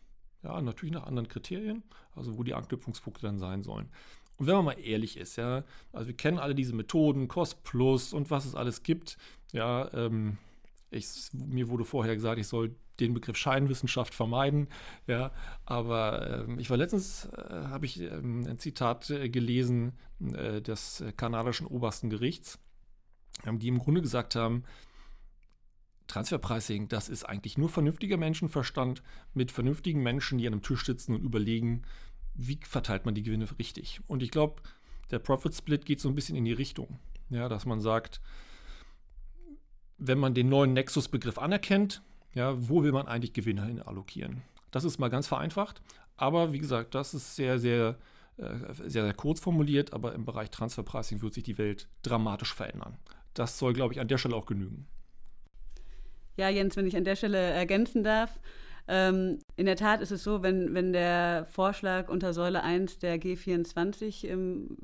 Ja, 0.42 0.60
natürlich 0.60 0.94
nach 0.94 1.06
anderen 1.06 1.28
Kriterien, 1.28 1.82
also 2.14 2.38
wo 2.38 2.42
die 2.42 2.54
Anknüpfungspunkte 2.54 3.22
dann 3.22 3.38
sein 3.38 3.62
sollen. 3.62 3.88
Und 4.36 4.46
wenn 4.46 4.54
man 4.56 4.64
mal 4.66 4.80
ehrlich 4.80 5.16
ist, 5.16 5.36
ja, 5.36 5.64
also 5.92 6.08
wir 6.08 6.16
kennen 6.16 6.38
alle 6.38 6.54
diese 6.54 6.74
Methoden, 6.74 7.28
Cost 7.28 7.62
Plus 7.64 8.12
und 8.12 8.30
was 8.30 8.44
es 8.44 8.54
alles 8.54 8.82
gibt. 8.82 9.16
Ja, 9.52 9.92
ähm, 9.94 10.38
ich, 10.90 11.30
mir 11.32 11.68
wurde 11.68 11.84
vorher 11.84 12.14
gesagt, 12.14 12.38
ich 12.38 12.46
soll 12.46 12.76
den 13.00 13.14
Begriff 13.14 13.36
Scheinwissenschaft 13.36 14.14
vermeiden. 14.14 14.68
Ja, 15.06 15.32
aber 15.64 16.44
ähm, 16.44 16.58
ich 16.58 16.70
war 16.70 16.76
letztens, 16.76 17.26
äh, 17.26 17.50
habe 17.50 17.86
ich 17.86 18.00
ähm, 18.00 18.46
ein 18.46 18.58
Zitat 18.58 19.10
äh, 19.10 19.28
gelesen 19.28 19.92
äh, 20.20 20.60
des 20.60 21.04
kanadischen 21.16 21.66
obersten 21.66 22.10
Gerichts, 22.10 22.58
ähm, 23.44 23.58
die 23.58 23.68
im 23.68 23.78
Grunde 23.78 24.02
gesagt 24.02 24.34
haben, 24.34 24.64
Transferpricing, 26.06 26.88
das 26.88 27.08
ist 27.08 27.24
eigentlich 27.24 27.58
nur 27.58 27.68
vernünftiger 27.68 28.16
Menschenverstand 28.16 29.02
mit 29.34 29.50
vernünftigen 29.50 30.02
Menschen, 30.02 30.38
die 30.38 30.46
an 30.46 30.54
einem 30.54 30.62
Tisch 30.62 30.84
sitzen 30.84 31.14
und 31.14 31.22
überlegen, 31.22 31.82
wie 32.34 32.58
verteilt 32.62 33.06
man 33.06 33.14
die 33.14 33.22
Gewinne 33.22 33.46
richtig. 33.58 34.00
Und 34.06 34.22
ich 34.22 34.30
glaube, 34.30 34.62
der 35.10 35.18
Profit 35.18 35.54
Split 35.54 35.84
geht 35.84 36.00
so 36.00 36.08
ein 36.08 36.14
bisschen 36.14 36.36
in 36.36 36.44
die 36.44 36.52
Richtung, 36.52 36.98
ja, 37.30 37.48
dass 37.48 37.66
man 37.66 37.80
sagt, 37.80 38.20
wenn 39.98 40.18
man 40.18 40.34
den 40.34 40.48
neuen 40.48 40.72
Nexus-Begriff 40.72 41.38
anerkennt, 41.38 42.02
ja, 42.34 42.54
wo 42.68 42.82
will 42.82 42.92
man 42.92 43.06
eigentlich 43.06 43.32
Gewinne 43.32 43.64
hin 43.64 43.80
allokieren? 43.80 44.42
Das 44.70 44.84
ist 44.84 44.98
mal 44.98 45.08
ganz 45.08 45.26
vereinfacht, 45.26 45.80
aber 46.16 46.52
wie 46.52 46.58
gesagt, 46.58 46.94
das 46.94 47.14
ist 47.14 47.36
sehr, 47.36 47.58
sehr, 47.58 47.98
äh, 48.36 48.74
sehr, 48.74 49.04
sehr 49.04 49.14
kurz 49.14 49.40
formuliert, 49.40 49.92
aber 49.92 50.14
im 50.14 50.24
Bereich 50.24 50.50
Transferpricing 50.50 51.22
wird 51.22 51.34
sich 51.34 51.44
die 51.44 51.56
Welt 51.56 51.88
dramatisch 52.02 52.52
verändern. 52.52 52.98
Das 53.32 53.58
soll, 53.58 53.72
glaube 53.72 53.94
ich, 53.94 54.00
an 54.00 54.08
der 54.08 54.18
Stelle 54.18 54.36
auch 54.36 54.46
genügen. 54.46 54.86
Ja, 56.36 56.48
Jens, 56.48 56.76
wenn 56.76 56.86
ich 56.86 56.96
an 56.96 57.04
der 57.04 57.16
Stelle 57.16 57.38
ergänzen 57.38 58.02
darf. 58.02 58.38
Ähm, 58.88 59.40
in 59.56 59.66
der 59.66 59.76
Tat 59.76 60.00
ist 60.00 60.12
es 60.12 60.22
so, 60.22 60.42
wenn, 60.42 60.74
wenn 60.74 60.92
der 60.92 61.46
Vorschlag 61.50 62.08
unter 62.08 62.32
Säule 62.32 62.62
1 62.62 62.98
der 62.98 63.18
G24 63.18 64.26
ähm, 64.28 64.76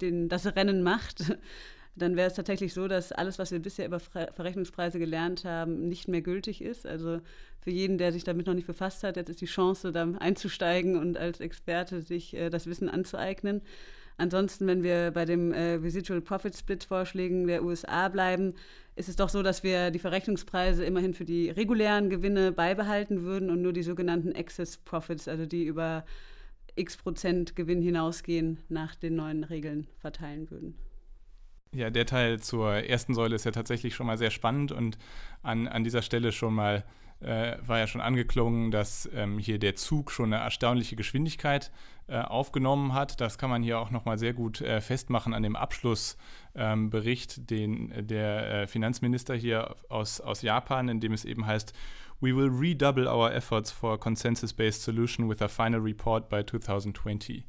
den, 0.00 0.28
das 0.28 0.46
Rennen 0.56 0.82
macht, 0.82 1.36
dann 1.96 2.16
wäre 2.16 2.28
es 2.28 2.34
tatsächlich 2.34 2.72
so, 2.72 2.88
dass 2.88 3.12
alles, 3.12 3.38
was 3.38 3.52
wir 3.52 3.60
bisher 3.60 3.86
über 3.86 4.00
Verrechnungspreise 4.00 4.98
gelernt 4.98 5.44
haben, 5.44 5.88
nicht 5.88 6.08
mehr 6.08 6.22
gültig 6.22 6.62
ist. 6.62 6.86
Also 6.86 7.20
für 7.60 7.70
jeden, 7.70 7.98
der 7.98 8.12
sich 8.12 8.24
damit 8.24 8.46
noch 8.46 8.54
nicht 8.54 8.66
befasst 8.66 9.04
hat, 9.04 9.16
jetzt 9.16 9.28
ist 9.28 9.40
die 9.40 9.46
Chance, 9.46 9.92
da 9.92 10.08
einzusteigen 10.18 10.96
und 10.96 11.16
als 11.16 11.40
Experte 11.40 12.02
sich 12.02 12.34
äh, 12.34 12.50
das 12.50 12.66
Wissen 12.66 12.88
anzueignen. 12.88 13.62
Ansonsten, 14.16 14.66
wenn 14.66 14.82
wir 14.82 15.10
bei 15.10 15.24
dem 15.24 15.52
äh, 15.52 15.74
Residual 15.74 16.20
Profit 16.20 16.56
Split 16.56 16.84
Vorschlägen 16.84 17.46
der 17.46 17.64
USA 17.64 18.08
bleiben, 18.08 18.54
ist 18.96 19.08
es 19.08 19.16
doch 19.16 19.28
so, 19.28 19.42
dass 19.42 19.64
wir 19.64 19.90
die 19.90 19.98
Verrechnungspreise 19.98 20.84
immerhin 20.84 21.14
für 21.14 21.24
die 21.24 21.50
regulären 21.50 22.10
Gewinne 22.10 22.52
beibehalten 22.52 23.22
würden 23.22 23.50
und 23.50 23.60
nur 23.60 23.72
die 23.72 23.82
sogenannten 23.82 24.32
Excess 24.32 24.76
Profits, 24.76 25.26
also 25.26 25.46
die 25.46 25.64
über 25.64 26.04
x 26.76 26.96
Prozent 26.96 27.56
Gewinn 27.56 27.82
hinausgehen, 27.82 28.58
nach 28.68 28.94
den 28.94 29.16
neuen 29.16 29.44
Regeln 29.44 29.88
verteilen 29.98 30.50
würden. 30.50 30.76
Ja, 31.72 31.90
der 31.90 32.06
Teil 32.06 32.38
zur 32.38 32.72
ersten 32.72 33.14
Säule 33.14 33.34
ist 33.34 33.44
ja 33.44 33.50
tatsächlich 33.50 33.96
schon 33.96 34.06
mal 34.06 34.18
sehr 34.18 34.30
spannend 34.30 34.70
und 34.70 34.96
an, 35.42 35.66
an 35.66 35.82
dieser 35.82 36.02
Stelle 36.02 36.30
schon 36.30 36.54
mal 36.54 36.84
äh, 37.20 37.56
war 37.66 37.78
ja 37.78 37.86
schon 37.86 38.00
angeklungen, 38.00 38.70
dass 38.70 39.08
ähm, 39.14 39.38
hier 39.38 39.58
der 39.58 39.76
Zug 39.76 40.10
schon 40.10 40.32
eine 40.32 40.42
erstaunliche 40.42 40.96
Geschwindigkeit 40.96 41.70
äh, 42.06 42.18
aufgenommen 42.18 42.92
hat. 42.92 43.20
Das 43.20 43.38
kann 43.38 43.50
man 43.50 43.62
hier 43.62 43.78
auch 43.78 43.90
nochmal 43.90 44.18
sehr 44.18 44.34
gut 44.34 44.60
äh, 44.60 44.80
festmachen 44.80 45.32
an 45.32 45.42
dem 45.42 45.56
Abschlussbericht, 45.56 47.38
ähm, 47.38 47.46
den 47.46 48.06
der 48.06 48.50
äh, 48.50 48.66
Finanzminister 48.66 49.34
hier 49.34 49.74
aus, 49.88 50.20
aus 50.20 50.42
Japan, 50.42 50.88
in 50.88 51.00
dem 51.00 51.12
es 51.12 51.24
eben 51.24 51.46
heißt, 51.46 51.72
We 52.20 52.34
will 52.34 52.48
redouble 52.48 53.08
our 53.08 53.32
efforts 53.32 53.70
for 53.70 53.94
a 53.94 53.98
consensus-based 53.98 54.82
solution 54.82 55.28
with 55.28 55.42
a 55.42 55.48
final 55.48 55.80
report 55.80 56.28
by 56.28 56.44
2020. 56.44 57.44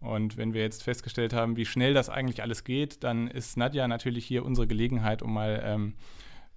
Und 0.00 0.36
wenn 0.36 0.54
wir 0.54 0.62
jetzt 0.62 0.82
festgestellt 0.82 1.32
haben, 1.32 1.56
wie 1.56 1.66
schnell 1.66 1.94
das 1.94 2.08
eigentlich 2.08 2.42
alles 2.42 2.64
geht, 2.64 3.04
dann 3.04 3.28
ist 3.28 3.56
Nadja 3.56 3.86
natürlich 3.86 4.24
hier 4.24 4.44
unsere 4.44 4.66
Gelegenheit, 4.66 5.22
um 5.22 5.34
mal 5.34 5.62
ähm, 5.64 5.94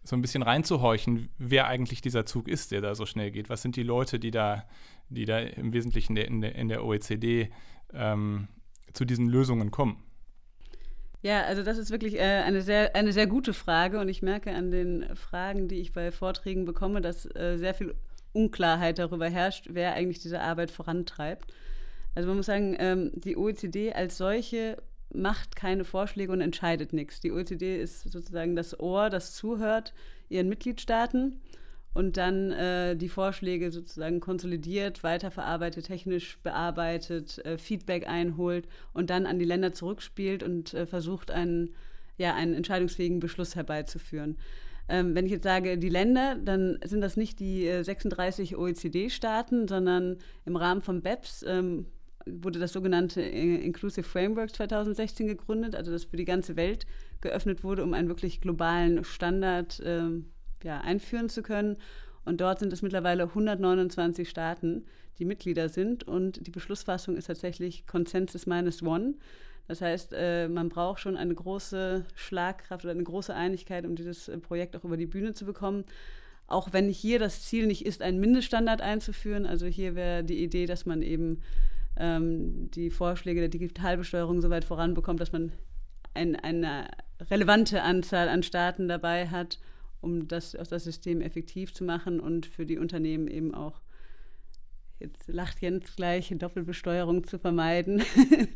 so 0.04 0.16
ein 0.16 0.22
bisschen 0.22 0.44
reinzuhorchen, 0.44 1.30
wer 1.38 1.68
eigentlich 1.68 2.02
dieser 2.02 2.26
Zug 2.26 2.48
ist, 2.48 2.72
der 2.72 2.82
da 2.82 2.96
so 2.96 3.06
schnell 3.06 3.32
geht. 3.32 3.50
Was 3.50 3.62
sind 3.62 3.76
die 3.76 3.84
Leute, 3.84 4.20
die 4.20 4.32
da, 4.32 4.66
die 5.10 5.26
da 5.26 5.40
im 5.40 5.74
Wesentlichen 5.74 6.18
in 6.18 6.42
der, 6.42 6.56
in 6.56 6.68
der 6.68 6.84
OECD 6.84 7.50
ähm, 7.94 8.48
zu 8.94 9.06
diesen 9.06 9.30
Lösungen 9.30 9.72
kommen? 9.72 10.04
Ja, 11.22 11.44
also 11.44 11.64
das 11.64 11.78
ist 11.78 11.90
wirklich 11.90 12.16
äh, 12.16 12.44
eine, 12.46 12.62
sehr, 12.62 12.98
eine 12.98 13.14
sehr 13.14 13.28
gute 13.28 13.54
Frage 13.54 14.00
und 14.00 14.10
ich 14.10 14.22
merke 14.22 14.54
an 14.54 14.72
den 14.72 15.16
Fragen, 15.16 15.70
die 15.70 15.80
ich 15.80 15.94
bei 15.94 16.12
Vorträgen 16.12 16.66
bekomme, 16.66 17.00
dass 17.00 17.26
äh, 17.36 17.58
sehr 17.58 17.74
viel 17.74 17.96
Unklarheit 18.34 19.00
darüber 19.00 19.30
herrscht, 19.30 19.70
wer 19.72 19.94
eigentlich 19.94 20.20
diese 20.20 20.42
Arbeit 20.42 20.70
vorantreibt. 20.70 21.54
Also 22.14 22.28
man 22.28 22.38
muss 22.38 22.48
sagen, 22.48 22.76
ähm, 22.78 23.12
die 23.16 23.38
OECD 23.38 23.94
als 23.94 24.18
solche 24.18 24.78
macht 25.14 25.56
keine 25.56 25.86
Vorschläge 25.86 26.32
und 26.32 26.42
entscheidet 26.42 26.94
nichts. 26.94 27.20
Die 27.22 27.32
OECD 27.32 27.80
ist 27.80 28.10
sozusagen 28.12 28.56
das 28.56 28.80
Ohr, 28.80 29.10
das 29.10 29.34
zuhört 29.34 29.94
ihren 30.30 30.50
Mitgliedstaaten 30.50 31.42
und 31.94 32.18
dann 32.18 32.52
äh, 32.52 32.96
die 32.96 33.10
Vorschläge 33.10 33.72
sozusagen 33.72 34.20
konsolidiert, 34.20 35.04
weiterverarbeitet, 35.04 35.86
technisch 35.86 36.40
bearbeitet, 36.40 37.44
äh, 37.46 37.58
Feedback 37.58 38.08
einholt 38.08 38.68
und 38.94 39.10
dann 39.10 39.26
an 39.26 39.40
die 39.40 39.46
Länder 39.46 39.74
zurückspielt 39.74 40.44
und 40.44 40.74
äh, 40.74 40.86
versucht, 40.88 41.30
einen, 41.30 41.76
ja, 42.18 42.34
einen 42.34 42.56
entscheidungsfähigen 42.56 43.20
Beschluss 43.20 43.56
herbeizuführen. 43.56 44.38
Ähm, 44.90 45.16
wenn 45.16 45.26
ich 45.26 45.32
jetzt 45.32 45.44
sage 45.44 45.78
die 45.78 45.90
Länder, 45.90 46.36
dann 46.44 46.78
sind 46.84 47.02
das 47.02 47.16
nicht 47.16 47.40
die 47.40 47.70
36 47.84 48.52
äh, 48.52 48.56
OECD-Staaten, 48.56 49.68
sondern 49.68 50.18
im 50.46 50.56
Rahmen 50.56 50.82
von 50.82 51.02
BEPS 51.02 51.46
ähm, 51.48 51.86
wurde 52.26 52.60
das 52.60 52.74
sogenannte 52.74 53.22
Inclusive 53.22 54.08
Framework 54.08 54.54
2016 54.56 55.28
gegründet, 55.28 55.76
also 55.76 55.92
das 55.92 56.06
für 56.06 56.18
die 56.18 56.26
ganze 56.26 56.56
Welt 56.56 56.86
geöffnet 57.22 57.64
wurde, 57.64 57.84
um 57.84 57.94
einen 57.94 58.08
wirklich 58.08 58.42
globalen 58.42 59.04
Standard 59.04 59.80
äh, 59.80 60.04
ja, 60.64 60.82
einführen 60.82 61.30
zu 61.30 61.44
können. 61.44 61.78
Und 62.26 62.42
dort 62.42 62.60
sind 62.60 62.72
es 62.72 62.82
mittlerweile 62.82 63.24
129 63.24 64.30
Staaten, 64.30 64.86
die 65.20 65.26
Mitglieder 65.26 65.70
sind. 65.70 66.06
Und 66.06 66.46
die 66.46 66.52
Beschlussfassung 66.52 67.18
ist 67.18 67.26
tatsächlich 67.26 67.86
Consensus 67.86 68.46
minus 68.46 68.82
one. 68.82 69.16
Das 69.68 69.82
heißt, 69.82 70.14
äh, 70.14 70.48
man 70.48 70.70
braucht 70.70 71.00
schon 71.00 71.18
eine 71.18 71.34
große 71.34 72.06
Schlagkraft 72.16 72.84
oder 72.84 72.92
eine 72.92 73.04
große 73.04 73.34
Einigkeit, 73.34 73.86
um 73.86 73.96
dieses 73.96 74.28
äh, 74.28 74.38
Projekt 74.38 74.76
auch 74.76 74.84
über 74.84 74.98
die 74.98 75.06
Bühne 75.06 75.34
zu 75.34 75.46
bekommen. 75.46 75.84
Auch 76.48 76.74
wenn 76.74 76.90
hier 76.90 77.20
das 77.20 77.42
Ziel 77.44 77.68
nicht 77.68 77.86
ist, 77.86 78.02
einen 78.02 78.20
Mindeststandard 78.20 78.82
einzuführen. 78.82 79.46
Also 79.46 79.66
hier 79.66 79.96
wäre 79.96 80.24
die 80.24 80.44
Idee, 80.44 80.66
dass 80.66 80.86
man 80.86 81.02
eben 81.02 81.42
ähm, 81.96 82.72
die 82.72 82.90
Vorschläge 82.90 83.40
der 83.40 83.50
Digitalbesteuerung 83.50 84.42
so 84.42 84.50
weit 84.50 84.66
voranbekommt, 84.66 85.20
dass 85.20 85.32
man 85.32 85.52
ein, 86.14 86.36
eine 86.36 86.90
relevante 87.20 87.82
Anzahl 87.82 88.30
an 88.30 88.44
Staaten 88.44 88.88
dabei 88.88 89.30
hat, 89.30 89.60
um 90.02 90.28
das, 90.28 90.52
das 90.52 90.84
System 90.84 91.22
effektiv 91.22 91.74
zu 91.74 91.84
machen 91.84 92.20
und 92.20 92.46
für 92.46 92.66
die 92.66 92.78
Unternehmen 92.78 93.28
eben 93.28 93.54
auch, 93.54 93.82
jetzt 95.00 95.28
lacht 95.28 95.62
Jens 95.62 95.96
gleich, 95.96 96.34
Doppelbesteuerung 96.38 97.26
zu 97.26 97.40
vermeiden, 97.40 98.04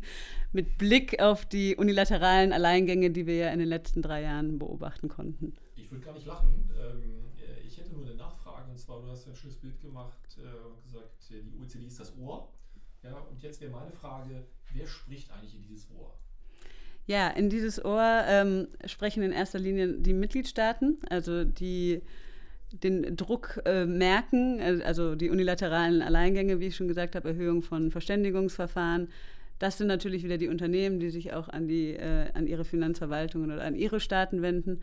mit 0.52 0.78
Blick 0.78 1.20
auf 1.20 1.46
die 1.46 1.76
unilateralen 1.76 2.52
Alleingänge, 2.52 3.10
die 3.10 3.26
wir 3.26 3.36
ja 3.36 3.50
in 3.50 3.58
den 3.58 3.68
letzten 3.68 4.02
drei 4.02 4.22
Jahren 4.22 4.58
beobachten 4.58 5.08
konnten. 5.08 5.54
Ich 5.76 5.90
würde 5.90 6.04
gar 6.04 6.14
nicht 6.14 6.26
lachen. 6.26 6.70
Ähm, 6.78 7.32
ich 7.66 7.78
hätte 7.78 7.92
nur 7.92 8.04
eine 8.04 8.14
Nachfrage, 8.14 8.70
und 8.70 8.78
zwar, 8.78 9.00
du 9.00 9.08
hast 9.08 9.26
ein 9.26 9.34
schönes 9.34 9.56
Bild 9.56 9.80
gemacht 9.80 10.18
äh, 10.36 10.66
und 10.66 10.82
gesagt, 10.82 11.30
die 11.30 11.58
OECD 11.58 11.86
ist 11.86 12.00
das 12.00 12.16
Ohr. 12.18 12.52
Ja, 13.08 13.18
und 13.30 13.42
jetzt 13.42 13.60
wäre 13.60 13.72
meine 13.72 13.92
Frage, 13.92 14.44
wer 14.72 14.86
spricht 14.86 15.30
eigentlich 15.30 15.54
in 15.54 15.62
dieses 15.62 15.88
Ohr? 15.90 16.14
Ja, 17.06 17.28
in 17.28 17.48
dieses 17.48 17.82
Ohr 17.82 18.22
ähm, 18.26 18.68
sprechen 18.84 19.22
in 19.22 19.32
erster 19.32 19.58
Linie 19.58 19.94
die 19.94 20.12
Mitgliedstaaten, 20.12 20.98
also 21.08 21.44
die 21.44 22.02
den 22.70 23.16
Druck 23.16 23.62
äh, 23.64 23.86
merken, 23.86 24.60
äh, 24.60 24.82
also 24.84 25.14
die 25.14 25.30
unilateralen 25.30 26.02
Alleingänge, 26.02 26.60
wie 26.60 26.66
ich 26.66 26.76
schon 26.76 26.88
gesagt 26.88 27.16
habe, 27.16 27.30
Erhöhung 27.30 27.62
von 27.62 27.90
Verständigungsverfahren. 27.90 29.08
Das 29.58 29.78
sind 29.78 29.86
natürlich 29.86 30.22
wieder 30.22 30.36
die 30.36 30.48
Unternehmen, 30.48 31.00
die 31.00 31.08
sich 31.08 31.32
auch 31.32 31.48
an, 31.48 31.66
die, 31.66 31.94
äh, 31.94 32.30
an 32.34 32.46
ihre 32.46 32.66
Finanzverwaltungen 32.66 33.50
oder 33.50 33.64
an 33.64 33.74
ihre 33.74 34.00
Staaten 34.00 34.42
wenden. 34.42 34.82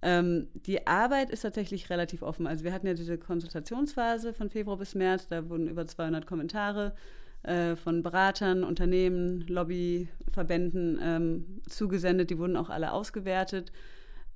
Ähm, 0.00 0.48
die 0.54 0.86
Arbeit 0.86 1.28
ist 1.28 1.42
tatsächlich 1.42 1.90
relativ 1.90 2.22
offen. 2.22 2.46
Also 2.46 2.64
wir 2.64 2.72
hatten 2.72 2.86
ja 2.86 2.94
diese 2.94 3.18
Konsultationsphase 3.18 4.32
von 4.32 4.48
Februar 4.48 4.78
bis 4.78 4.94
März, 4.94 5.28
da 5.28 5.50
wurden 5.50 5.68
über 5.68 5.86
200 5.86 6.24
Kommentare 6.24 6.94
äh, 6.94 7.27
von 7.44 8.02
Beratern, 8.02 8.64
Unternehmen, 8.64 9.46
Lobbyverbänden 9.46 10.98
ähm, 11.00 11.60
zugesendet. 11.68 12.30
Die 12.30 12.38
wurden 12.38 12.56
auch 12.56 12.68
alle 12.68 12.92
ausgewertet. 12.92 13.72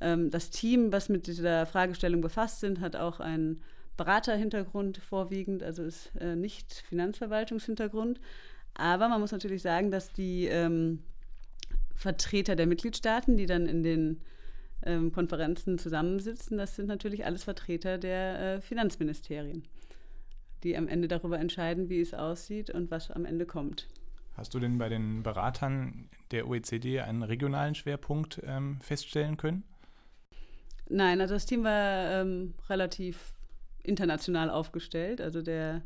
Ähm, 0.02 0.30
das 0.30 0.50
Team, 0.50 0.92
was 0.92 1.08
mit 1.08 1.26
dieser 1.26 1.64
Fragestellung 1.66 2.20
befasst 2.20 2.60
sind, 2.60 2.80
hat 2.80 2.96
auch 2.96 3.20
einen 3.20 3.62
Beraterhintergrund 3.96 4.98
vorwiegend, 4.98 5.62
also 5.62 5.82
ist 5.82 6.10
äh, 6.18 6.34
nicht 6.34 6.84
Finanzverwaltungshintergrund. 6.88 8.20
Aber 8.74 9.08
man 9.08 9.20
muss 9.20 9.32
natürlich 9.32 9.62
sagen, 9.62 9.90
dass 9.90 10.12
die 10.12 10.46
ähm, 10.46 11.02
Vertreter 11.94 12.56
der 12.56 12.66
Mitgliedstaaten, 12.66 13.36
die 13.36 13.46
dann 13.46 13.66
in 13.66 13.82
den 13.82 14.20
ähm, 14.84 15.12
Konferenzen 15.12 15.78
zusammensitzen, 15.78 16.58
das 16.58 16.74
sind 16.74 16.86
natürlich 16.86 17.24
alles 17.24 17.44
Vertreter 17.44 17.98
der 17.98 18.56
äh, 18.56 18.60
Finanzministerien 18.60 19.64
die 20.62 20.76
am 20.76 20.88
Ende 20.88 21.08
darüber 21.08 21.38
entscheiden, 21.38 21.88
wie 21.88 22.00
es 22.00 22.14
aussieht 22.14 22.70
und 22.70 22.90
was 22.90 23.10
am 23.10 23.24
Ende 23.24 23.46
kommt. 23.46 23.88
Hast 24.36 24.54
du 24.54 24.60
denn 24.60 24.78
bei 24.78 24.88
den 24.88 25.22
Beratern 25.22 26.08
der 26.30 26.48
OECD 26.48 27.00
einen 27.00 27.22
regionalen 27.22 27.74
Schwerpunkt 27.74 28.40
ähm, 28.44 28.78
feststellen 28.80 29.36
können? 29.36 29.64
Nein, 30.88 31.20
also 31.20 31.34
das 31.34 31.46
Team 31.46 31.64
war 31.64 32.22
ähm, 32.22 32.54
relativ 32.68 33.34
international 33.82 34.50
aufgestellt. 34.50 35.20
Also 35.20 35.42
der 35.42 35.82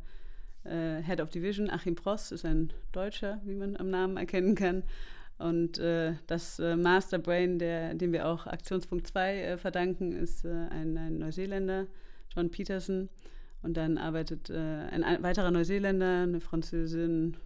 äh, 0.65 1.03
Head 1.03 1.21
of 1.21 1.31
Division, 1.31 1.71
Achim 1.71 1.95
Prost, 1.95 2.33
ist 2.33 2.45
ein 2.45 2.73
Deutscher, 2.93 3.41
wie 3.45 3.55
man 3.55 3.77
am 3.77 3.91
Namen 3.91 4.17
erkennen 4.17 4.55
kann. 4.55 4.85
Und 5.39 5.79
äh, 5.79 6.15
das 6.27 6.59
äh, 6.59 6.77
Masterbrain, 6.77 7.59
der, 7.59 7.95
dem 7.95 8.13
wir 8.13 8.27
auch 8.27 8.47
Aktionspunkt 8.47 9.07
2 9.07 9.41
äh, 9.41 9.59
verdanken, 9.59 10.13
ist 10.13 10.45
äh, 10.45 10.49
ein, 10.49 10.97
ein, 10.97 11.19
Neuseeländer, 11.19 11.87
John 12.35 12.51
Peterson. 12.51 13.11
Und 13.67 13.75
dann 13.77 13.99
arbeitet 13.99 14.49
äh, 14.49 14.55
ein, 14.55 15.03
weiterer 15.25 15.51
Neuseeländer, 15.51 16.23
eine 16.23 16.41
Französin 16.41 17.37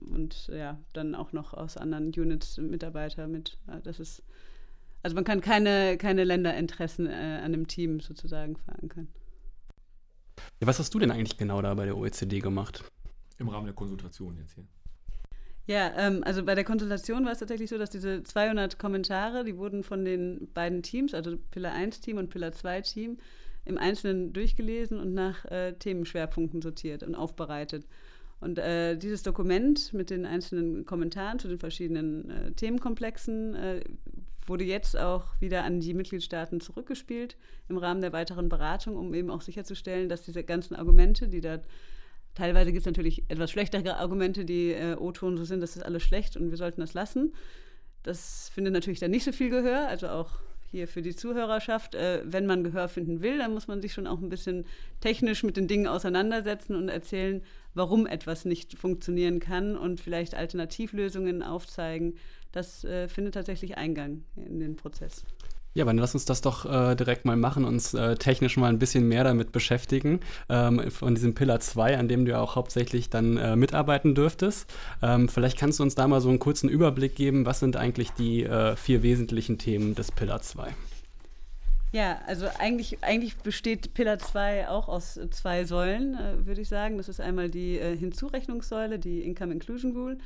und 0.00 0.48
ja, 0.48 0.78
dann 0.92 1.14
auch 1.14 1.32
noch 1.32 1.54
aus 1.54 1.78
anderen 1.78 2.08
Units 2.08 2.58
Mitarbeiter 2.58 3.28
mit. 3.28 3.56
Das 3.82 3.98
ist, 3.98 4.22
also 5.02 5.14
man 5.14 5.24
kann 5.24 5.40
keine, 5.40 5.96
keine 5.96 6.24
Länderinteressen 6.24 7.06
äh, 7.06 7.40
an 7.42 7.52
dem 7.52 7.66
Team 7.66 8.00
sozusagen 8.00 8.56
verankern. 8.56 9.08
Ja, 10.60 10.66
was 10.66 10.78
hast 10.78 10.92
du 10.92 10.98
denn 10.98 11.10
eigentlich 11.10 11.38
genau 11.38 11.62
da 11.62 11.72
bei 11.72 11.86
der 11.86 11.96
OECD 11.96 12.40
gemacht? 12.40 12.84
Im 13.38 13.48
Rahmen 13.48 13.64
der 13.64 13.74
Konsultation 13.74 14.36
jetzt 14.36 14.52
hier. 14.52 14.66
Ja, 15.66 15.92
ähm, 15.96 16.22
also 16.26 16.44
bei 16.44 16.54
der 16.54 16.64
Konsultation 16.64 17.24
war 17.24 17.32
es 17.32 17.38
tatsächlich 17.38 17.70
so, 17.70 17.78
dass 17.78 17.88
diese 17.88 18.22
200 18.22 18.78
Kommentare, 18.78 19.44
die 19.44 19.56
wurden 19.56 19.82
von 19.82 20.04
den 20.04 20.52
beiden 20.52 20.82
Teams, 20.82 21.14
also 21.14 21.38
Pillar 21.50 21.72
1 21.72 22.02
Team 22.02 22.18
und 22.18 22.28
Pillar 22.28 22.52
2 22.52 22.82
Team, 22.82 23.16
im 23.64 23.78
Einzelnen 23.78 24.32
durchgelesen 24.32 24.98
und 24.98 25.14
nach 25.14 25.44
äh, 25.46 25.72
Themenschwerpunkten 25.72 26.62
sortiert 26.62 27.02
und 27.02 27.14
aufbereitet. 27.14 27.86
Und 28.40 28.58
äh, 28.58 28.96
dieses 28.96 29.22
Dokument 29.22 29.92
mit 29.92 30.10
den 30.10 30.26
einzelnen 30.26 30.84
Kommentaren 30.84 31.38
zu 31.38 31.46
den 31.46 31.58
verschiedenen 31.58 32.30
äh, 32.30 32.52
Themenkomplexen 32.52 33.54
äh, 33.54 33.80
wurde 34.46 34.64
jetzt 34.64 34.98
auch 34.98 35.40
wieder 35.40 35.62
an 35.62 35.78
die 35.78 35.94
Mitgliedstaaten 35.94 36.60
zurückgespielt 36.60 37.36
im 37.68 37.78
Rahmen 37.78 38.00
der 38.00 38.12
weiteren 38.12 38.48
Beratung, 38.48 38.96
um 38.96 39.14
eben 39.14 39.30
auch 39.30 39.42
sicherzustellen, 39.42 40.08
dass 40.08 40.22
diese 40.22 40.42
ganzen 40.42 40.74
Argumente, 40.74 41.28
die 41.28 41.40
da 41.40 41.60
teilweise 42.34 42.72
gibt 42.72 42.80
es 42.80 42.86
natürlich 42.86 43.24
etwas 43.28 43.50
schlechtere 43.50 43.98
Argumente, 43.98 44.44
die 44.44 44.72
äh, 44.72 44.96
O-Ton 44.96 45.36
so 45.36 45.44
sind, 45.44 45.60
das 45.60 45.76
ist 45.76 45.84
alles 45.84 46.02
schlecht 46.02 46.36
und 46.36 46.50
wir 46.50 46.56
sollten 46.56 46.80
das 46.80 46.94
lassen. 46.94 47.34
Das 48.02 48.48
findet 48.48 48.72
natürlich 48.72 48.98
dann 48.98 49.12
nicht 49.12 49.24
so 49.24 49.32
viel 49.32 49.50
Gehör, 49.50 49.86
also 49.86 50.08
auch 50.08 50.30
hier 50.72 50.88
für 50.88 51.02
die 51.02 51.14
Zuhörerschaft, 51.14 51.94
äh, 51.94 52.22
wenn 52.24 52.46
man 52.46 52.64
Gehör 52.64 52.88
finden 52.88 53.20
will, 53.20 53.38
dann 53.38 53.52
muss 53.52 53.68
man 53.68 53.80
sich 53.80 53.92
schon 53.92 54.06
auch 54.06 54.20
ein 54.20 54.30
bisschen 54.30 54.64
technisch 55.00 55.42
mit 55.44 55.56
den 55.58 55.68
Dingen 55.68 55.86
auseinandersetzen 55.86 56.74
und 56.74 56.88
erzählen, 56.88 57.42
warum 57.74 58.06
etwas 58.06 58.46
nicht 58.46 58.76
funktionieren 58.78 59.38
kann 59.38 59.76
und 59.76 60.00
vielleicht 60.00 60.34
Alternativlösungen 60.34 61.42
aufzeigen. 61.42 62.14
Das 62.52 62.84
äh, 62.84 63.06
findet 63.08 63.34
tatsächlich 63.34 63.76
Eingang 63.76 64.24
in 64.34 64.60
den 64.60 64.74
Prozess. 64.76 65.24
Ja, 65.74 65.86
dann 65.86 65.96
lass 65.96 66.14
uns 66.14 66.26
das 66.26 66.42
doch 66.42 66.66
äh, 66.66 66.94
direkt 66.94 67.24
mal 67.24 67.36
machen, 67.36 67.64
uns 67.64 67.94
äh, 67.94 68.16
technisch 68.16 68.58
mal 68.58 68.68
ein 68.68 68.78
bisschen 68.78 69.08
mehr 69.08 69.24
damit 69.24 69.52
beschäftigen. 69.52 70.20
Ähm, 70.50 70.90
von 70.90 71.14
diesem 71.14 71.34
Pillar 71.34 71.60
2, 71.60 71.96
an 71.96 72.08
dem 72.08 72.26
du 72.26 72.32
ja 72.32 72.40
auch 72.40 72.56
hauptsächlich 72.56 73.08
dann 73.08 73.38
äh, 73.38 73.56
mitarbeiten 73.56 74.14
dürftest. 74.14 74.72
Ähm, 75.02 75.28
vielleicht 75.28 75.58
kannst 75.58 75.78
du 75.78 75.82
uns 75.82 75.94
da 75.94 76.06
mal 76.06 76.20
so 76.20 76.28
einen 76.28 76.38
kurzen 76.38 76.68
Überblick 76.68 77.14
geben, 77.14 77.46
was 77.46 77.60
sind 77.60 77.76
eigentlich 77.76 78.10
die 78.10 78.44
äh, 78.44 78.76
vier 78.76 79.02
wesentlichen 79.02 79.56
Themen 79.56 79.94
des 79.94 80.12
Pillar 80.12 80.42
2? 80.42 80.74
Ja, 81.92 82.20
also 82.26 82.46
eigentlich, 82.58 83.02
eigentlich 83.02 83.36
besteht 83.36 83.92
Pillar 83.92 84.18
2 84.18 84.68
auch 84.68 84.88
aus 84.88 85.20
zwei 85.30 85.64
Säulen, 85.64 86.14
äh, 86.14 86.46
würde 86.46 86.62
ich 86.62 86.68
sagen. 86.68 86.96
Das 86.96 87.08
ist 87.08 87.20
einmal 87.20 87.50
die 87.50 87.78
äh, 87.78 87.96
Hinzurechnungssäule, 87.96 88.98
die 88.98 89.22
Income 89.22 89.52
Inclusion 89.52 89.92
Rule, 89.92 90.18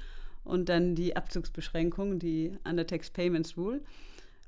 und 0.45 0.69
dann 0.69 0.95
die 0.95 1.17
Abzugsbeschränkung, 1.17 2.21
die 2.21 2.53
Undertax 2.65 3.11
Payments 3.11 3.57
Rule. 3.57 3.81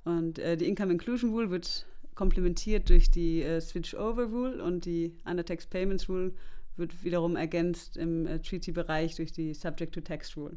Und 0.04 0.38
äh, 0.38 0.56
die 0.56 0.66
Income 0.66 0.92
Inclusion 0.92 1.30
Rule 1.30 1.50
wird 1.50 1.86
komplementiert 2.14 2.88
durch 2.88 3.10
die 3.10 3.42
äh, 3.42 3.60
Switch-Over 3.60 4.24
Rule 4.24 4.62
und 4.62 4.84
die 4.84 5.12
Undertax 5.24 5.66
Payments 5.66 6.08
Rule 6.08 6.32
wird 6.76 7.04
wiederum 7.04 7.36
ergänzt 7.36 7.96
im 7.96 8.26
äh, 8.26 8.38
Treaty-Bereich 8.40 9.16
durch 9.16 9.32
die 9.32 9.54
Subject 9.54 9.94
to 9.94 10.00
Tax 10.00 10.36
Rule. 10.36 10.56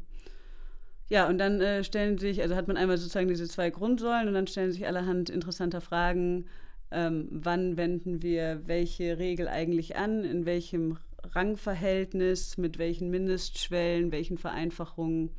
Ja, 1.08 1.28
und 1.28 1.38
dann 1.38 1.60
äh, 1.60 1.84
stellen 1.84 2.18
sich, 2.18 2.40
also 2.42 2.56
hat 2.56 2.68
man 2.68 2.76
einmal 2.76 2.96
sozusagen 2.96 3.28
diese 3.28 3.46
zwei 3.46 3.70
Grundsäulen 3.70 4.28
und 4.28 4.34
dann 4.34 4.46
stellen 4.46 4.72
sich 4.72 4.86
allerhand 4.86 5.30
interessanter 5.30 5.80
Fragen, 5.80 6.46
ähm, 6.90 7.28
wann 7.30 7.76
wenden 7.76 8.22
wir 8.22 8.62
welche 8.66 9.18
Regel 9.18 9.48
eigentlich 9.48 9.96
an, 9.96 10.24
in 10.24 10.46
welchem 10.46 10.98
Rangverhältnis, 11.22 12.56
mit 12.56 12.78
welchen 12.78 13.10
Mindestschwellen, 13.10 14.12
welchen 14.12 14.38
Vereinfachungen 14.38 15.30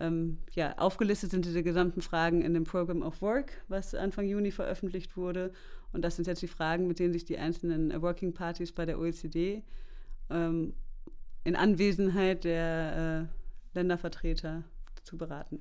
ähm, 0.00 0.38
ja, 0.52 0.76
aufgelistet 0.78 1.30
sind 1.30 1.44
diese 1.44 1.62
gesamten 1.62 2.00
Fragen 2.00 2.42
in 2.42 2.54
dem 2.54 2.64
Program 2.64 3.02
of 3.02 3.22
Work, 3.22 3.52
was 3.68 3.94
Anfang 3.94 4.26
Juni 4.26 4.50
veröffentlicht 4.50 5.16
wurde. 5.16 5.52
Und 5.92 6.02
das 6.02 6.16
sind 6.16 6.26
jetzt 6.26 6.42
die 6.42 6.48
Fragen, 6.48 6.86
mit 6.86 6.98
denen 6.98 7.12
sich 7.12 7.24
die 7.24 7.38
einzelnen 7.38 8.00
Working 8.00 8.32
Parties 8.32 8.72
bei 8.72 8.86
der 8.86 8.98
OECD 8.98 9.62
ähm, 10.30 10.74
in 11.44 11.56
Anwesenheit 11.56 12.44
der 12.44 13.28
äh, 13.74 13.78
Ländervertreter 13.78 14.64
zu 15.02 15.16
beraten. 15.16 15.60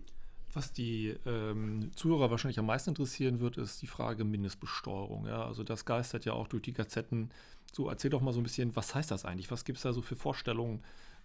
Was 0.51 0.71
die 0.71 1.15
ähm, 1.25 1.91
Zuhörer 1.95 2.31
wahrscheinlich 2.31 2.57
am 2.57 2.65
meisten 2.65 2.89
interessieren 2.89 3.39
wird, 3.39 3.57
ist 3.57 3.81
die 3.81 3.87
Frage 3.87 4.23
Mindestbesteuerung. 4.23 5.27
Ja? 5.27 5.45
Also 5.45 5.63
das 5.63 5.85
geistert 5.85 6.25
ja 6.25 6.33
auch 6.33 6.47
durch 6.47 6.63
die 6.63 6.73
Gazetten. 6.73 7.29
So, 7.71 7.87
erzähl 7.87 8.09
doch 8.09 8.21
mal 8.21 8.33
so 8.33 8.39
ein 8.39 8.43
bisschen, 8.43 8.75
was 8.75 8.95
heißt 8.95 9.11
das 9.11 9.25
eigentlich? 9.25 9.51
Was 9.51 9.63
gibt 9.63 9.77
es 9.77 9.83
da 9.83 9.93
so 9.93 10.01
für 10.01 10.15
Vorstellungen? 10.15 10.81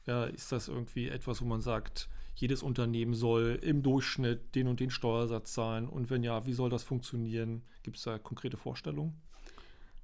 Ja, 0.07 0.25
ist 0.25 0.53
das 0.53 0.69
irgendwie 0.69 1.09
etwas, 1.09 1.41
wo 1.41 1.47
man 1.47 1.63
sagt, 1.63 2.11
jedes 2.35 2.63
Unternehmen 2.63 3.15
soll 3.15 3.59
im 3.63 3.83
Durchschnitt 3.83 4.55
den 4.55 4.67
und 4.67 4.81
den 4.81 4.91
Steuersatz 4.91 5.55
sein? 5.55 5.89
Und 5.89 6.11
wenn 6.11 6.23
ja, 6.23 6.47
wie 6.47 6.53
soll 6.53 6.71
das 6.71 6.83
funktionieren? 6.83 7.63
Gibt 7.83 7.97
es 7.97 8.03
da 8.03 8.19
konkrete 8.19 8.57
Vorstellungen? 8.57 9.15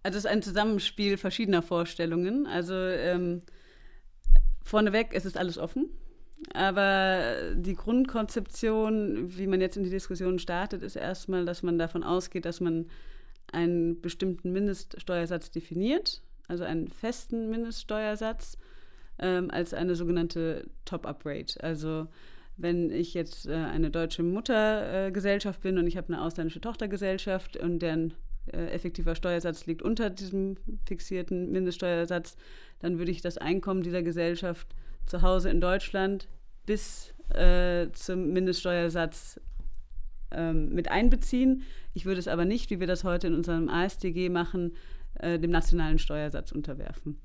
Also 0.03 0.19
es 0.19 0.25
ist 0.25 0.31
ein 0.31 0.43
Zusammenspiel 0.43 1.17
verschiedener 1.17 1.63
Vorstellungen. 1.63 2.47
Also 2.47 2.75
ähm, 2.75 3.43
vorneweg, 4.63 5.09
es 5.13 5.25
ist 5.25 5.37
alles 5.37 5.59
offen. 5.59 5.91
Aber 6.55 7.53
die 7.55 7.75
Grundkonzeption, 7.75 9.37
wie 9.37 9.47
man 9.47 9.61
jetzt 9.61 9.77
in 9.77 9.85
die 9.85 9.91
Diskussion 9.91 10.39
startet, 10.39 10.83
ist 10.83 10.97
erstmal, 10.97 11.45
dass 11.45 11.63
man 11.63 11.79
davon 11.79 12.03
ausgeht, 12.03 12.47
dass 12.47 12.61
man 12.61 12.87
einen 13.53 14.01
bestimmten 14.01 14.53
Mindeststeuersatz 14.53 15.51
definiert, 15.51 16.23
also 16.49 16.65
einen 16.65 16.89
festen 16.89 17.51
Mindeststeuersatz 17.51 18.57
ähm, 19.21 19.51
als 19.51 19.75
eine 19.75 19.95
sogenannte 19.95 20.69
Top-Up-Rate. 20.85 21.63
Also 21.63 22.09
wenn 22.57 22.91
ich 22.91 23.15
jetzt 23.15 23.47
äh, 23.47 23.55
eine 23.55 23.91
deutsche 23.91 24.23
Muttergesellschaft 24.23 25.61
äh, 25.61 25.63
bin 25.63 25.79
und 25.79 25.87
ich 25.87 25.97
habe 25.97 26.13
eine 26.13 26.23
ausländische 26.23 26.61
Tochtergesellschaft 26.61 27.57
und 27.57 27.81
deren 27.81 28.15
äh, 28.53 28.67
effektiver 28.67 29.15
Steuersatz 29.15 29.67
liegt 29.67 29.83
unter 29.83 30.11
diesem 30.11 30.57
fixierten 30.87 31.53
Mindeststeuersatz, 31.53 32.37
dann 32.81 32.99
würde 32.99 33.11
ich 33.11 33.21
das 33.23 33.39
Einkommen 33.39 33.83
dieser 33.83 34.03
Gesellschaft 34.03 34.69
zu 35.07 35.23
Hause 35.23 35.51
in 35.51 35.61
Deutschland 35.61 36.29
bis 36.67 37.15
äh, 37.35 37.89
zum 37.93 38.33
Mindeststeuersatz 38.33 39.41
ähm, 40.31 40.71
mit 40.71 40.91
einbeziehen. 40.91 41.63
Ich 41.95 42.07
würde 42.07 42.21
es 42.21 42.29
aber 42.29 42.45
nicht, 42.45 42.71
wie 42.71 42.81
wir 42.81 42.87
das 42.87 43.05
heute 43.05 43.27
in 43.27 43.35
unserem 43.35 43.69
ASDG 43.69 44.29
machen, 44.29 44.77
äh, 45.15 45.39
dem 45.39 45.51
nationalen 45.51 45.99
Steuersatz 45.99 46.53
unterwerfen. 46.53 47.21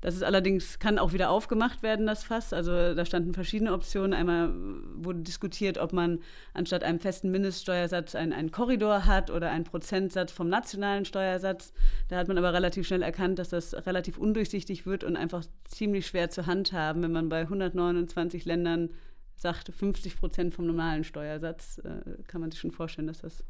Das 0.00 0.14
ist 0.14 0.22
allerdings, 0.22 0.78
kann 0.78 0.98
auch 0.98 1.12
wieder 1.12 1.30
aufgemacht 1.30 1.82
werden, 1.82 2.06
das 2.06 2.24
Fass. 2.24 2.52
Also 2.52 2.94
da 2.94 3.04
standen 3.04 3.34
verschiedene 3.34 3.72
Optionen. 3.72 4.14
Einmal 4.14 4.52
wurde 4.94 5.20
diskutiert, 5.20 5.76
ob 5.78 5.92
man 5.92 6.20
anstatt 6.54 6.84
einem 6.84 7.00
festen 7.00 7.30
Mindeststeuersatz 7.30 8.14
einen, 8.14 8.32
einen 8.32 8.50
Korridor 8.50 9.04
hat 9.04 9.30
oder 9.30 9.50
einen 9.50 9.64
Prozentsatz 9.64 10.32
vom 10.32 10.48
nationalen 10.48 11.04
Steuersatz. 11.04 11.72
Da 12.08 12.16
hat 12.16 12.28
man 12.28 12.38
aber 12.38 12.54
relativ 12.54 12.86
schnell 12.86 13.02
erkannt, 13.02 13.38
dass 13.38 13.50
das 13.50 13.74
relativ 13.86 14.16
undurchsichtig 14.16 14.86
wird 14.86 15.04
und 15.04 15.16
einfach 15.16 15.44
ziemlich 15.64 16.06
schwer 16.06 16.30
zu 16.30 16.46
handhaben, 16.46 17.02
wenn 17.02 17.12
man 17.12 17.28
bei 17.28 17.42
129 17.42 18.46
Ländern 18.46 18.90
sagt, 19.36 19.72
50 19.74 20.18
Prozent 20.18 20.54
vom 20.54 20.66
normalen 20.66 21.04
Steuersatz, 21.04 21.78
äh, 21.78 22.22
kann 22.26 22.40
man 22.40 22.50
sich 22.50 22.60
schon 22.60 22.72
vorstellen, 22.72 23.06
dass 23.06 23.20
das 23.20 23.44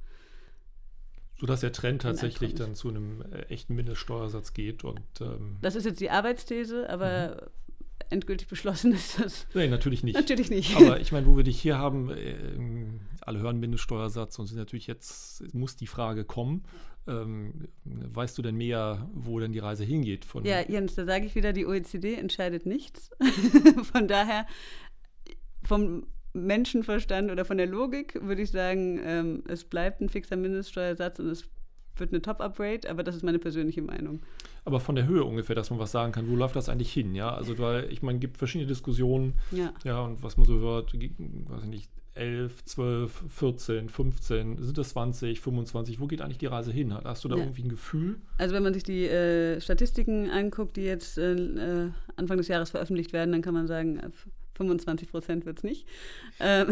sodass 1.40 1.60
der 1.60 1.72
Trend 1.72 2.02
tatsächlich 2.02 2.54
dann 2.54 2.74
zu 2.74 2.88
einem 2.88 3.22
äh, 3.32 3.42
echten 3.44 3.74
Mindeststeuersatz 3.74 4.52
geht. 4.52 4.84
Und, 4.84 5.00
ähm 5.22 5.56
das 5.62 5.74
ist 5.74 5.86
jetzt 5.86 6.00
die 6.00 6.10
Arbeitsthese, 6.10 6.88
aber 6.90 7.28
mhm. 7.28 8.06
endgültig 8.10 8.46
beschlossen 8.46 8.92
ist 8.92 9.18
das. 9.18 9.46
Nein, 9.54 9.70
natürlich 9.70 10.02
nicht. 10.04 10.14
Natürlich 10.14 10.50
nicht. 10.50 10.76
Aber 10.76 11.00
ich 11.00 11.12
meine, 11.12 11.26
wo 11.26 11.36
wir 11.36 11.44
dich 11.44 11.58
hier 11.58 11.78
haben, 11.78 12.10
äh, 12.10 12.34
alle 13.22 13.38
hören 13.38 13.58
Mindeststeuersatz 13.58 14.38
und 14.38 14.48
sind 14.48 14.58
natürlich 14.58 14.86
jetzt, 14.86 15.54
muss 15.54 15.76
die 15.76 15.86
Frage 15.86 16.24
kommen. 16.24 16.64
Ähm, 17.06 17.68
weißt 17.84 18.36
du 18.36 18.42
denn 18.42 18.56
mehr, 18.56 19.08
wo 19.14 19.40
denn 19.40 19.52
die 19.52 19.58
Reise 19.58 19.84
hingeht? 19.84 20.26
Von 20.26 20.44
ja, 20.44 20.60
Jens, 20.60 20.94
da 20.94 21.06
sage 21.06 21.24
ich 21.24 21.34
wieder, 21.34 21.54
die 21.54 21.64
OECD 21.64 22.16
entscheidet 22.16 22.66
nichts. 22.66 23.10
Von 23.92 24.06
daher, 24.06 24.46
vom 25.62 26.06
Menschenverstand 26.32 27.30
oder 27.30 27.44
von 27.44 27.58
der 27.58 27.66
Logik 27.66 28.20
würde 28.22 28.42
ich 28.42 28.50
sagen, 28.50 29.00
ähm, 29.04 29.42
es 29.48 29.64
bleibt 29.64 30.00
ein 30.00 30.08
fixer 30.08 30.36
Mindeststeuersatz 30.36 31.18
und 31.18 31.28
es 31.28 31.48
wird 31.96 32.12
eine 32.12 32.22
Top-Up-Rate, 32.22 32.88
aber 32.88 33.02
das 33.02 33.16
ist 33.16 33.22
meine 33.22 33.38
persönliche 33.38 33.82
Meinung. 33.82 34.20
Aber 34.64 34.80
von 34.80 34.94
der 34.94 35.06
Höhe 35.06 35.24
ungefähr, 35.24 35.56
dass 35.56 35.70
man 35.70 35.78
was 35.78 35.92
sagen 35.92 36.12
kann, 36.12 36.28
wo 36.28 36.36
läuft 36.36 36.56
das 36.56 36.68
eigentlich 36.68 36.92
hin? 36.92 37.14
Ja, 37.14 37.34
also 37.34 37.58
weil 37.58 37.90
ich 37.92 38.02
meine, 38.02 38.16
es 38.16 38.20
gibt 38.20 38.38
verschiedene 38.38 38.68
Diskussionen, 38.68 39.34
ja. 39.50 39.72
ja, 39.84 40.00
und 40.00 40.22
was 40.22 40.36
man 40.36 40.46
so 40.46 40.58
hört, 40.58 40.94
weiß 40.94 41.62
ich 41.64 41.68
nicht, 41.68 41.90
11, 42.14 42.64
12, 42.64 43.24
14, 43.28 43.88
15, 43.88 44.62
sind 44.62 44.78
das 44.78 44.90
20, 44.90 45.40
25, 45.40 46.00
wo 46.00 46.06
geht 46.06 46.20
eigentlich 46.20 46.38
die 46.38 46.46
Reise 46.46 46.72
hin? 46.72 46.92
Hast 46.92 47.24
du 47.24 47.28
da 47.28 47.36
ja. 47.36 47.42
irgendwie 47.42 47.62
ein 47.62 47.68
Gefühl? 47.68 48.16
Also 48.36 48.54
wenn 48.54 48.62
man 48.62 48.74
sich 48.74 48.82
die 48.82 49.06
äh, 49.06 49.60
Statistiken 49.60 50.28
anguckt, 50.28 50.76
die 50.76 50.82
jetzt 50.82 51.18
äh, 51.18 51.88
Anfang 52.16 52.36
des 52.36 52.48
Jahres 52.48 52.70
veröffentlicht 52.70 53.12
werden, 53.12 53.32
dann 53.32 53.42
kann 53.42 53.54
man 53.54 53.66
sagen, 53.68 54.00
25 54.60 55.10
Prozent 55.10 55.46
wird 55.46 55.58
es 55.58 55.64
nicht. 55.64 55.88
Ähm, 56.38 56.68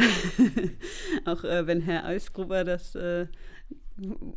auch 1.24 1.42
äh, 1.42 1.66
wenn 1.66 1.80
Herr 1.80 2.04
Eisgruber 2.04 2.64
das 2.64 2.94
äh, 2.94 3.26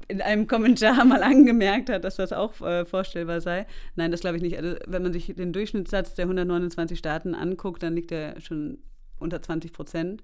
in 0.08 0.22
einem 0.22 0.48
Kommentar 0.48 1.04
mal 1.06 1.22
angemerkt 1.22 1.90
hat, 1.90 2.06
dass 2.06 2.16
das 2.16 2.32
auch 2.32 2.62
äh, 2.62 2.86
vorstellbar 2.86 3.42
sei. 3.42 3.68
Nein, 3.96 4.12
das 4.12 4.22
glaube 4.22 4.38
ich 4.38 4.44
nicht. 4.44 4.58
Also, 4.58 4.78
wenn 4.88 5.04
man 5.04 5.12
sich 5.12 5.34
den 5.36 5.52
Durchschnittssatz 5.52 6.16
der 6.16 6.26
129 6.26 6.98
Staaten 6.98 7.36
anguckt, 7.36 7.84
dann 7.84 7.94
liegt 7.94 8.14
er 8.14 8.40
schon 8.40 8.78
unter 9.20 9.42
20 9.42 9.74
Prozent. 9.74 10.24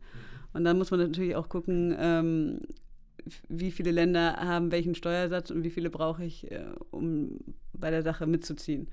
Und 0.54 0.64
dann 0.64 0.78
muss 0.78 0.90
man 0.90 1.02
natürlich 1.02 1.36
auch 1.36 1.50
gucken, 1.50 1.96
ähm, 2.00 2.60
wie 3.50 3.72
viele 3.72 3.92
Länder 3.92 4.38
haben 4.38 4.72
welchen 4.72 4.96
Steuersatz 4.96 5.52
und 5.52 5.66
wie 5.66 5.70
viele 5.70 5.90
brauche 5.90 6.24
ich, 6.24 6.50
äh, 6.50 6.64
um 6.92 7.40
bei 7.74 7.92
der 7.92 8.04
Sache 8.04 8.26
mitzuziehen. 8.26 8.88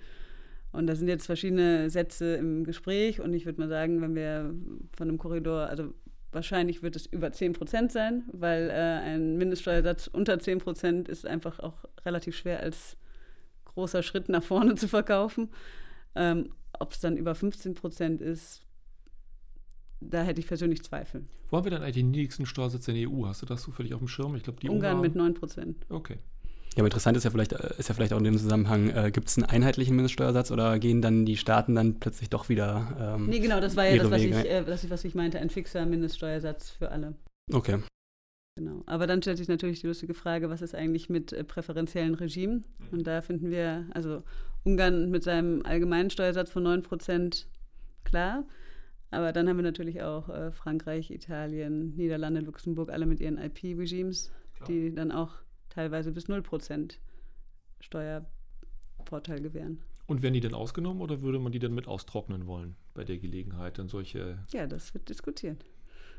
Und 0.75 0.89
da 0.89 0.97
sind 0.97 1.07
jetzt 1.07 1.27
verschiedene 1.27 1.89
Sätze 1.89 2.35
im 2.35 2.65
Gespräch 2.65 3.21
und 3.21 3.33
ich 3.33 3.47
würde 3.47 3.61
mal 3.61 3.69
sagen, 3.69 4.03
wenn 4.03 4.17
wir 4.17 4.53
von 4.97 5.09
einem 5.09 5.19
Korridor, 5.19 5.69
also 5.69 5.95
wahrscheinlich 6.33 6.83
wird 6.83 6.97
es 6.97 7.07
über 7.07 7.31
10 7.31 7.53
Prozent 7.53 7.93
sein, 7.93 8.25
weil 8.33 8.71
äh, 8.71 8.73
ein 8.73 9.39
Mindeststeuersatz 9.39 10.09
unter 10.09 10.41
10 10.41 10.59
Prozent 10.59 11.09
ist 11.09 11.27
einfach 11.27 11.61
auch 11.61 11.85
relativ 12.05 12.37
schwer 12.37 12.59
als 12.59 12.97
großer 13.67 14.03
Schritt 14.03 14.29
nach 14.29 14.43
vorne 14.43 14.75
zu 14.75 14.89
verkaufen. 14.89 15.49
Ähm, 16.17 16.51
Ob 16.81 16.91
es 16.91 16.99
dann 16.99 17.17
über 17.17 17.37
15 17.37 17.75
Prozent 17.75 18.21
ist, 18.21 18.65
da 20.01 20.25
hätte 20.25 20.41
ich 20.41 20.49
persönlich 20.49 20.83
Zweifel. 20.83 21.23
Wo 21.51 21.57
haben 21.57 21.65
wir 21.67 21.71
dann 21.71 21.83
eigentlich 21.83 21.95
den 21.95 22.11
niedrigsten 22.11 22.47
Steuersatz 22.47 22.89
in 22.89 22.97
der 22.97 23.09
EU? 23.09 23.27
Hast 23.27 23.43
du 23.43 23.47
das 23.47 23.63
zufällig 23.63 23.95
auf 23.95 24.01
dem 24.01 24.09
Schirm? 24.09 24.35
Ich 24.35 24.43
glaube, 24.43 24.59
die 24.59 24.69
Ungarn, 24.69 24.97
Ungarn 24.97 25.03
mit 25.03 25.15
9 25.15 25.35
Prozent. 25.35 25.87
Okay. 25.89 26.19
Ja, 26.75 26.81
aber 26.81 26.87
interessant 26.87 27.17
ist 27.17 27.25
ja 27.25 27.31
vielleicht, 27.31 27.53
äh, 27.53 27.75
ist 27.79 27.89
ja 27.89 27.95
vielleicht 27.95 28.13
auch 28.13 28.19
in 28.19 28.25
dem 28.25 28.37
Zusammenhang, 28.37 28.91
äh, 28.91 29.11
gibt 29.13 29.29
es 29.29 29.37
einen 29.37 29.47
einheitlichen 29.47 29.95
Mindeststeuersatz 29.95 30.51
oder 30.51 30.79
gehen 30.79 31.03
dann 31.03 31.25
die 31.25 31.37
Staaten 31.37 31.75
dann 31.77 32.01
plötzlich 32.01 32.31
doch 32.31 32.49
wieder. 32.49 33.15
Ähm, 33.17 33.27
nee, 33.27 33.39
genau, 33.39 33.61
das 33.61 33.77
war 33.77 33.87
ja 33.87 33.97
das, 33.97 34.11
was 34.11 34.23
ich, 34.23 34.35
äh, 34.35 34.65
das, 34.65 34.91
was 34.91 35.05
ich 35.05 35.15
meinte, 35.15 35.39
ein 35.39 35.51
fixer 35.51 35.87
Mindeststeuersatz 35.87 36.71
für 36.71 36.91
alle. 36.91 37.15
Okay. 37.53 37.79
Genau. 38.57 38.83
Aber 38.87 39.07
dann 39.07 39.21
stellt 39.21 39.39
sich 39.39 39.49
natürlich 39.49 39.81
die 39.81 39.87
lustige 39.87 40.15
Frage, 40.15 40.49
was 40.49 40.63
ist 40.63 40.75
eigentlich 40.75 41.09
mit 41.09 41.33
äh, 41.33 41.45
präferenziellen 41.45 42.15
Regimen? 42.15 42.65
Und 42.93 43.07
da 43.07 43.21
finden 43.21 43.51
wir, 43.51 43.87
also 43.93 44.23
Ungarn 44.65 45.11
mit 45.11 45.23
seinem 45.23 45.63
allgemeinen 45.65 46.11
Steuersatz 46.11 46.51
von 46.51 46.63
9 46.63 46.83
Prozent, 46.83 47.49
klar. 48.05 48.45
Aber 49.11 49.33
dann 49.33 49.49
haben 49.49 49.57
wir 49.57 49.63
natürlich 49.63 50.03
auch 50.03 50.29
äh, 50.29 50.51
Frankreich, 50.51 51.11
Italien, 51.11 51.95
Niederlande, 51.97 52.41
Luxemburg, 52.41 52.91
alle 52.91 53.07
mit 53.07 53.21
ihren 53.21 53.39
IP-Regimes, 53.39 54.33
die 54.67 54.93
dann 54.93 55.13
auch 55.13 55.44
teilweise 55.75 56.13
bis 56.13 56.27
0% 56.27 56.95
Steuervorteil 57.81 59.41
gewähren. 59.41 59.81
Und 60.07 60.23
werden 60.23 60.35
die 60.35 60.41
dann 60.41 60.55
ausgenommen 60.55 61.01
oder 61.01 61.23
würde 61.23 61.39
man 61.39 61.53
die 61.53 61.59
dann 61.59 61.75
mit 61.75 61.89
austrocknen 61.89 62.47
wollen 62.47 62.77
bei 62.93 63.05
der 63.05 63.19
Gelegenheit? 63.19 63.79
Dann 63.79 63.89
solche. 63.89 64.39
Ja, 64.53 64.67
das 64.67 64.93
wird 64.93 65.09
diskutiert. 65.09 65.65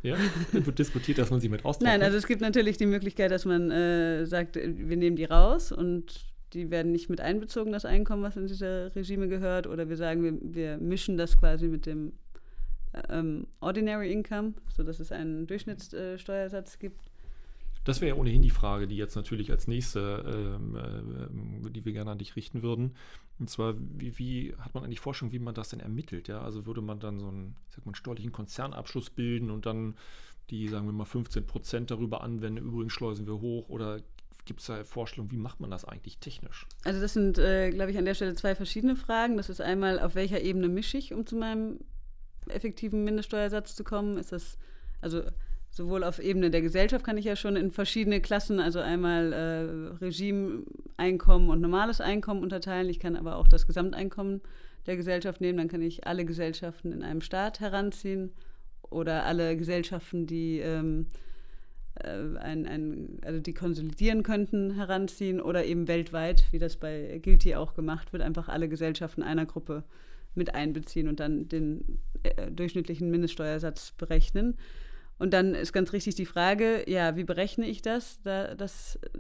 Ja, 0.02 0.18
wird 0.52 0.80
diskutiert, 0.80 1.18
dass 1.18 1.30
man 1.30 1.40
sie 1.40 1.50
mit 1.50 1.66
austrocknet. 1.66 2.00
Nein, 2.00 2.04
also 2.04 2.18
es 2.18 2.28
gibt 2.28 2.42
natürlich 2.42 2.78
die 2.78 2.86
Möglichkeit, 2.86 3.32
dass 3.32 3.46
man 3.46 3.72
äh, 3.72 4.26
sagt, 4.26 4.56
wir 4.56 4.98
nehmen 4.98 5.16
die 5.16 5.26
raus 5.26 5.72
und 5.72 6.26
die 6.54 6.72
werden 6.72 6.92
nicht 6.92 7.10
mit 7.10 7.22
einbezogen, 7.22 7.72
das 7.72 7.86
Einkommen, 7.86 8.24
was 8.24 8.38
in 8.38 8.48
diese 8.48 8.92
Regime 8.96 9.28
gehört, 9.28 9.68
oder 9.68 9.90
wir 9.90 9.98
sagen, 9.98 10.24
wir, 10.24 10.38
wir 10.42 10.78
mischen 10.78 11.18
das 11.18 11.38
quasi 11.38 11.68
mit 11.68 11.86
dem 11.86 12.14
ähm, 13.10 13.48
Ordinary 13.60 14.12
Income, 14.12 14.54
sodass 14.76 15.00
es 15.00 15.12
einen 15.12 15.48
Durchschnittssteuersatz 15.48 16.76
äh, 16.76 16.78
gibt. 16.80 17.12
Das 17.86 18.02
wäre 18.02 18.16
ja 18.16 18.20
ohnehin 18.20 18.42
die 18.42 18.50
Frage, 18.50 18.88
die 18.88 18.98
jetzt 18.98 19.16
natürlich 19.16 19.52
als 19.52 19.68
nächste, 19.68 20.60
ähm, 20.60 20.76
äh, 21.66 21.70
die 21.70 21.86
wir 21.86 21.94
gerne 21.94 22.12
an 22.12 22.18
dich 22.18 22.36
richten 22.36 22.62
würden. 22.62 22.96
Und 23.40 23.50
zwar, 23.50 23.76
wie, 23.78 24.18
wie, 24.18 24.56
hat 24.60 24.74
man 24.74 24.84
eigentlich 24.84 25.00
Forschung, 25.00 25.32
wie 25.32 25.40
man 25.40 25.56
das 25.56 25.70
denn 25.70 25.80
ermittelt? 25.80 26.28
Ja? 26.28 26.42
Also 26.42 26.66
würde 26.66 26.82
man 26.82 27.00
dann 27.00 27.20
so 27.20 27.28
einen, 27.28 27.56
sag 27.70 27.86
mal, 27.86 27.96
steuerlichen 27.96 28.32
Konzernabschluss 28.32 29.12
bilden 29.12 29.52
und 29.52 29.66
dann 29.66 29.96
die, 30.50 30.68
sagen 30.68 30.86
wir 30.86 30.94
mal, 30.94 31.06
15 31.06 31.46
Prozent 31.46 31.92
darüber 31.92 32.22
anwenden, 32.22 32.66
übrigens 32.66 32.94
schleusen 32.94 33.26
wir 33.26 33.40
hoch 33.40 33.70
oder 33.70 34.02
Gibt 34.46 34.60
es 34.60 34.68
da 34.68 34.84
Vorstellungen, 34.84 35.32
wie 35.32 35.38
macht 35.38 35.60
man 35.60 35.72
das 35.72 35.86
eigentlich 35.86 36.20
technisch? 36.20 36.68
Also 36.84 37.02
das 37.02 37.14
sind, 37.14 37.40
äh, 37.40 37.72
glaube 37.72 37.90
ich, 37.90 37.98
an 37.98 38.06
der 38.06 38.14
Stelle 38.14 38.36
zwei 38.36 38.54
verschiedene 38.54 38.96
Fragen. 38.96 39.38
Das 39.38 39.50
ist 39.50 39.60
einmal, 39.60 40.00
auf 40.00 40.14
welcher 40.14 40.40
Ebene 40.40 40.68
mische 40.68 41.00
ich, 41.00 41.14
um 41.14 41.26
zu 41.26 41.36
meinem 41.36 41.80
effektiven 42.48 43.04
Mindeststeuersatz 43.04 43.76
zu 43.76 43.84
kommen? 43.84 44.18
Ist 44.18 44.32
das, 44.32 44.60
also 45.02 45.24
sowohl 45.76 46.06
auf 46.06 46.20
Ebene 46.20 46.50
der 46.52 46.62
Gesellschaft 46.62 47.04
kann 47.06 47.18
ich 47.18 47.26
ja 47.26 47.36
schon 47.36 47.58
in 47.58 47.70
verschiedene 47.70 48.22
Klassen, 48.22 48.62
also 48.62 48.80
einmal 48.80 49.34
äh, 49.34 50.04
Regime-Einkommen 50.06 51.50
und 51.50 51.60
normales 51.60 52.00
Einkommen 52.00 52.42
unterteilen. 52.42 52.90
Ich 52.90 53.00
kann 53.00 53.18
aber 53.18 53.36
auch 53.36 53.50
das 53.50 53.68
Gesamteinkommen 53.68 54.40
der 54.86 54.96
Gesellschaft 54.96 55.42
nehmen. 55.42 55.58
Dann 55.58 55.68
kann 55.68 55.82
ich 55.82 56.08
alle 56.08 56.24
Gesellschaften 56.24 56.94
in 56.94 57.04
einem 57.04 57.20
Staat 57.20 57.60
heranziehen 57.60 58.32
oder 58.90 59.26
alle 59.26 59.58
Gesellschaften, 59.58 60.28
die 60.28 60.60
ähm, 60.60 61.08
äh, 61.96 62.38
ein, 62.38 62.66
ein, 62.66 63.20
also 63.26 63.42
die 63.42 63.54
konsolidieren 63.54 64.24
könnten, 64.24 64.76
heranziehen 64.76 65.42
oder 65.42 65.66
eben 65.66 65.90
weltweit, 65.90 66.46
wie 66.52 66.60
das 66.60 66.78
bei 66.78 67.20
Guilty 67.22 67.56
auch 67.56 67.74
gemacht 67.74 68.14
wird, 68.14 68.24
einfach 68.24 68.48
alle 68.48 68.70
Gesellschaften 68.70 69.24
einer 69.24 69.46
Gruppe 69.46 69.84
mit 70.36 70.56
einbeziehen 70.56 71.10
und 71.10 71.20
dann 71.20 71.50
den 71.50 72.00
äh, 72.24 72.50
durchschnittlichen 72.50 73.12
Mindeststeuersatz 73.12 73.92
berechnen. 73.92 74.56
Und 75.18 75.34
dann 75.34 75.56
ist 75.56 75.74
ganz 75.74 75.94
richtig 75.94 76.16
die 76.16 76.26
Frage, 76.26 76.90
ja, 76.90 77.16
wie 77.16 77.24
berechne 77.24 77.68
ich 77.68 77.82
das? 77.82 78.22
Da, 78.24 78.56
das 78.56 79.00
äh, 79.02 79.20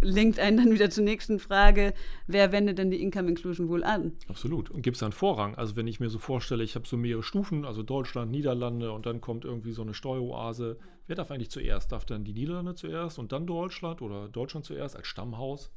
linkt 0.00 0.38
einen 0.38 0.56
dann 0.56 0.72
wieder 0.72 0.90
zur 0.90 1.04
nächsten 1.04 1.38
Frage, 1.38 1.92
wer 2.26 2.52
wendet 2.52 2.78
denn 2.78 2.90
die 2.90 3.02
Income 3.02 3.28
Inclusion 3.28 3.68
wohl 3.68 3.84
an? 3.84 4.12
Absolut. 4.28 4.70
Und 4.70 4.82
gibt 4.82 4.96
es 4.96 5.02
einen 5.02 5.12
Vorrang? 5.12 5.54
Also 5.56 5.76
wenn 5.76 5.86
ich 5.86 6.00
mir 6.00 6.08
so 6.08 6.18
vorstelle, 6.18 6.64
ich 6.64 6.74
habe 6.76 6.86
so 6.86 6.96
mehrere 6.96 7.22
Stufen, 7.22 7.64
also 7.64 7.82
Deutschland, 7.82 8.30
Niederlande 8.30 8.92
und 8.92 9.06
dann 9.06 9.20
kommt 9.20 9.44
irgendwie 9.44 9.72
so 9.72 9.82
eine 9.82 9.94
Steueroase. 9.94 10.78
Wer 11.06 11.16
darf 11.16 11.30
eigentlich 11.30 11.50
zuerst? 11.50 11.92
Darf 11.92 12.04
dann 12.04 12.24
die 12.24 12.32
Niederlande 12.32 12.74
zuerst 12.74 13.18
und 13.18 13.32
dann 13.32 13.46
Deutschland 13.46 14.02
oder 14.02 14.28
Deutschland 14.28 14.64
zuerst 14.64 14.96
als 14.96 15.06
Stammhaus? 15.06 15.70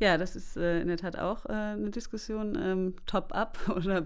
Ja, 0.00 0.16
das 0.16 0.36
ist 0.36 0.56
äh, 0.56 0.80
in 0.80 0.88
der 0.88 0.96
Tat 0.96 1.18
auch 1.18 1.44
äh, 1.46 1.52
eine 1.52 1.90
Diskussion, 1.90 2.56
ähm, 2.60 2.94
top-up 3.06 3.58
oder 3.76 4.04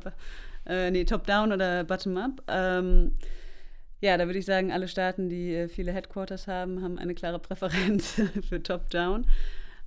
äh, 0.67 0.91
nee, 0.91 1.05
top-down 1.05 1.53
oder 1.53 1.85
bottom-up. 1.85 2.43
Ähm, 2.49 3.13
ja, 4.03 4.17
da 4.17 4.27
würde 4.27 4.41
ich 4.41 4.45
sagen, 4.45 4.73
alle 4.73 4.89
Staaten, 4.89 5.29
die 5.29 5.55
äh, 5.55 5.69
viele 5.69 5.93
Headquarters 5.93 6.49
haben, 6.49 6.83
haben 6.83 6.99
eine 6.99 7.15
klare 7.15 7.39
Präferenz 7.39 8.21
für 8.49 8.63
top-down. 8.63 9.25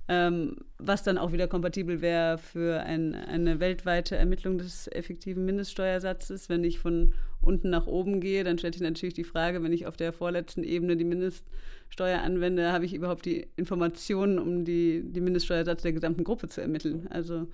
Ähm, 0.08 0.56
was 0.78 1.02
dann 1.02 1.18
auch 1.18 1.32
wieder 1.32 1.48
kompatibel 1.48 2.00
wäre 2.00 2.38
für 2.38 2.80
ein, 2.80 3.14
eine 3.14 3.60
weltweite 3.60 4.16
Ermittlung 4.16 4.56
des 4.56 4.88
effektiven 4.88 5.44
Mindeststeuersatzes. 5.44 6.48
Wenn 6.48 6.64
ich 6.64 6.78
von 6.78 7.12
unten 7.42 7.68
nach 7.70 7.86
oben 7.86 8.20
gehe, 8.20 8.42
dann 8.42 8.56
stellt 8.56 8.74
sich 8.74 8.82
natürlich 8.82 9.14
die 9.14 9.24
Frage, 9.24 9.62
wenn 9.62 9.72
ich 9.72 9.86
auf 9.86 9.96
der 9.96 10.12
vorletzten 10.12 10.64
Ebene 10.64 10.96
die 10.96 11.04
Mindeststeuer 11.04 12.22
anwende, 12.22 12.72
habe 12.72 12.86
ich 12.86 12.94
überhaupt 12.94 13.26
die 13.26 13.48
Informationen, 13.56 14.38
um 14.38 14.64
die, 14.64 15.02
die 15.04 15.20
Mindeststeuersatz 15.20 15.82
der 15.82 15.92
gesamten 15.92 16.24
Gruppe 16.24 16.48
zu 16.48 16.62
ermitteln. 16.62 17.06
Also 17.10 17.48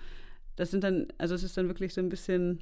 das 0.54 0.70
sind 0.70 0.84
dann, 0.84 1.08
also 1.18 1.34
es 1.34 1.42
ist 1.42 1.56
dann 1.56 1.66
wirklich 1.68 1.92
so 1.92 2.00
ein 2.00 2.08
bisschen, 2.10 2.60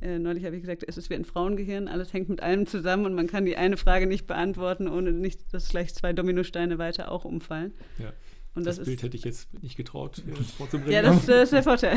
äh, 0.00 0.18
neulich 0.18 0.44
habe 0.44 0.56
ich 0.56 0.62
gesagt, 0.62 0.84
es 0.86 0.96
ist 0.96 1.10
wie 1.10 1.14
ein 1.14 1.24
Frauengehirn, 1.24 1.88
alles 1.88 2.12
hängt 2.12 2.28
mit 2.28 2.42
allem 2.42 2.66
zusammen 2.66 3.06
und 3.06 3.14
man 3.14 3.26
kann 3.26 3.44
die 3.44 3.56
eine 3.56 3.76
Frage 3.76 4.06
nicht 4.06 4.26
beantworten, 4.26 4.88
ohne 4.88 5.12
nicht, 5.12 5.52
dass 5.52 5.68
gleich 5.68 5.94
zwei 5.94 6.12
Dominosteine 6.12 6.78
weiter 6.78 7.10
auch 7.10 7.24
umfallen. 7.24 7.72
Ja. 7.98 8.12
Und 8.54 8.66
das, 8.66 8.76
das 8.76 8.86
Bild 8.86 9.02
hätte 9.02 9.16
ich 9.16 9.24
jetzt 9.24 9.62
nicht 9.62 9.76
getraut, 9.76 10.22
äh, 10.26 10.34
vorzubringen. 10.56 10.92
Ja, 10.92 11.02
das, 11.02 11.26
das, 11.26 11.44
ist 11.44 11.52
der 11.52 11.62
Vorteil. 11.62 11.96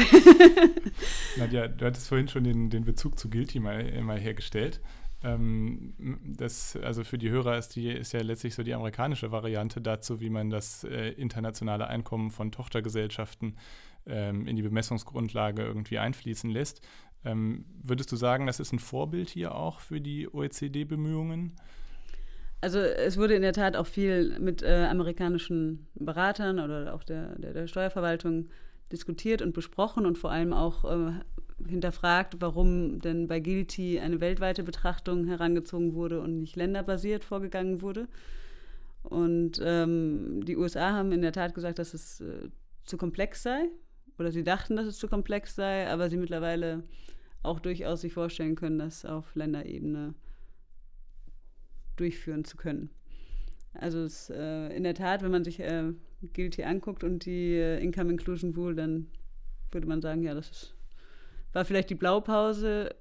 Nadja, 1.38 1.68
du 1.68 1.86
hattest 1.86 2.08
vorhin 2.08 2.28
schon 2.28 2.44
den, 2.44 2.70
den 2.70 2.86
Bezug 2.86 3.18
zu 3.18 3.30
Guilty 3.30 3.60
mal, 3.60 4.02
mal 4.04 4.20
hergestellt. 4.20 4.80
Ähm, 5.24 5.94
das, 6.26 6.76
also 6.76 7.04
für 7.04 7.18
die 7.18 7.30
Hörer 7.30 7.58
ist, 7.58 7.76
die, 7.76 7.90
ist 7.90 8.14
ja 8.14 8.22
letztlich 8.22 8.56
so 8.56 8.64
die 8.64 8.74
amerikanische 8.74 9.32
Variante 9.32 9.82
dazu, 9.82 10.20
wie 10.20 10.30
man 10.30 10.50
das 10.50 10.84
äh, 10.84 11.10
internationale 11.10 11.88
Einkommen 11.88 12.32
von 12.32 12.52
Tochtergesellschaften 12.52 13.58
ähm, 14.08 14.48
in 14.48 14.56
die 14.56 14.64
Bemessungsgrundlage 14.64 15.64
irgendwie 15.64 16.00
einfließen 16.00 16.50
lässt. 16.50 16.82
Ähm, 17.24 17.66
würdest 17.84 18.12
du 18.12 18.16
sagen, 18.16 18.48
das 18.48 18.60
ist 18.60 18.74
ein 18.74 18.80
Vorbild 18.80 19.30
hier 19.30 19.54
auch 19.54 19.80
für 19.80 20.02
die 20.02 20.28
OECD-Bemühungen? 20.34 21.54
Also 22.62 22.80
es 22.80 23.18
wurde 23.18 23.36
in 23.36 23.42
der 23.42 23.54
Tat 23.54 23.76
auch 23.76 23.88
viel 23.88 24.40
mit 24.40 24.62
äh, 24.62 24.88
amerikanischen 24.90 25.88
Beratern 25.96 26.60
oder 26.60 26.94
auch 26.94 27.04
der, 27.04 27.38
der, 27.40 27.54
der, 27.54 27.68
Steuerverwaltung 27.68 28.50
diskutiert 28.92 29.42
und 29.42 29.54
besprochen 29.54 30.06
und 30.06 30.18
vor 30.18 30.32
allem 30.32 30.54
auch 30.54 30.86
äh, 30.86 31.12
hinterfragt, 31.68 32.38
warum 32.40 33.00
denn 33.00 33.28
bei 33.28 33.40
Guilty 33.40 34.00
eine 34.00 34.22
weltweite 34.22 34.64
Betrachtung 34.64 35.26
herangezogen 35.26 35.94
wurde 35.94 36.22
und 36.22 36.40
nicht 36.40 36.56
länderbasiert 36.56 37.24
vorgegangen 37.24 37.82
wurde. 37.82 38.08
Und 39.04 39.60
ähm, 39.64 40.44
die 40.46 40.58
USA 40.58 40.92
haben 40.92 41.12
in 41.12 41.22
der 41.22 41.34
Tat 41.34 41.56
gesagt, 41.56 41.80
dass 41.80 41.94
es 41.94 42.22
äh, 42.22 42.50
zu 42.86 42.98
komplex 42.98 43.44
sei 43.44 43.70
oder 44.20 44.32
sie 44.32 44.44
dachten, 44.44 44.76
dass 44.76 44.86
es 44.86 44.98
zu 44.98 45.08
komplex 45.08 45.56
sei, 45.56 45.88
aber 45.90 46.10
sie 46.10 46.18
mittlerweile 46.18 46.84
auch 47.44 47.60
durchaus 47.60 48.02
sich 48.02 48.14
vorstellen 48.14 48.56
können, 48.56 48.78
dass 48.78 49.06
auf 49.06 49.36
Länderebene 49.36 50.14
durchführen 51.96 52.46
zu 52.46 52.58
können. 52.58 52.90
Also 53.74 54.00
es, 54.00 54.30
äh, 54.30 54.76
in 54.76 54.84
der 54.84 54.94
Tat, 54.94 55.24
wenn 55.24 55.32
man 55.32 55.44
sich 55.44 55.60
äh, 55.60 55.94
Guilty 56.34 56.64
anguckt 56.64 57.04
und 57.04 57.26
die 57.26 57.56
äh, 57.56 57.82
Income 57.82 58.12
Inclusion 58.12 58.54
Rule, 58.54 58.76
dann 58.76 59.08
würde 59.72 59.88
man 59.88 60.02
sagen, 60.02 60.24
ja, 60.24 60.34
das 60.34 60.50
ist, 60.50 60.76
war 61.54 61.66
vielleicht 61.66 61.90
die 61.90 61.96
Blaupause. 61.96 62.96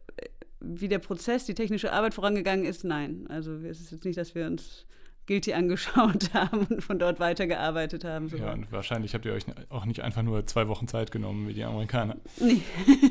wie 0.60 0.88
der 0.88 0.98
Prozess, 0.98 1.46
die 1.46 1.54
technische 1.54 1.92
Arbeit 1.92 2.14
vorangegangen 2.14 2.66
ist, 2.66 2.84
nein. 2.84 3.26
Also 3.28 3.52
es 3.54 3.80
ist 3.80 3.92
jetzt 3.92 4.04
nicht, 4.04 4.18
dass 4.18 4.34
wir 4.34 4.46
uns 4.46 4.86
Guilty 5.26 5.52
angeschaut 5.54 6.34
haben 6.34 6.66
und 6.66 6.82
von 6.82 6.98
dort 6.98 7.20
weitergearbeitet 7.20 8.04
haben. 8.04 8.28
So. 8.28 8.36
Ja, 8.36 8.52
und 8.52 8.70
wahrscheinlich 8.72 9.14
habt 9.14 9.24
ihr 9.24 9.32
euch 9.32 9.44
auch 9.68 9.84
nicht 9.84 10.00
einfach 10.00 10.22
nur 10.22 10.46
zwei 10.46 10.68
Wochen 10.68 10.88
Zeit 10.88 11.12
genommen 11.12 11.48
wie 11.48 11.54
die 11.54 11.64
Amerikaner. 11.64 12.16
Nee, 12.40 12.62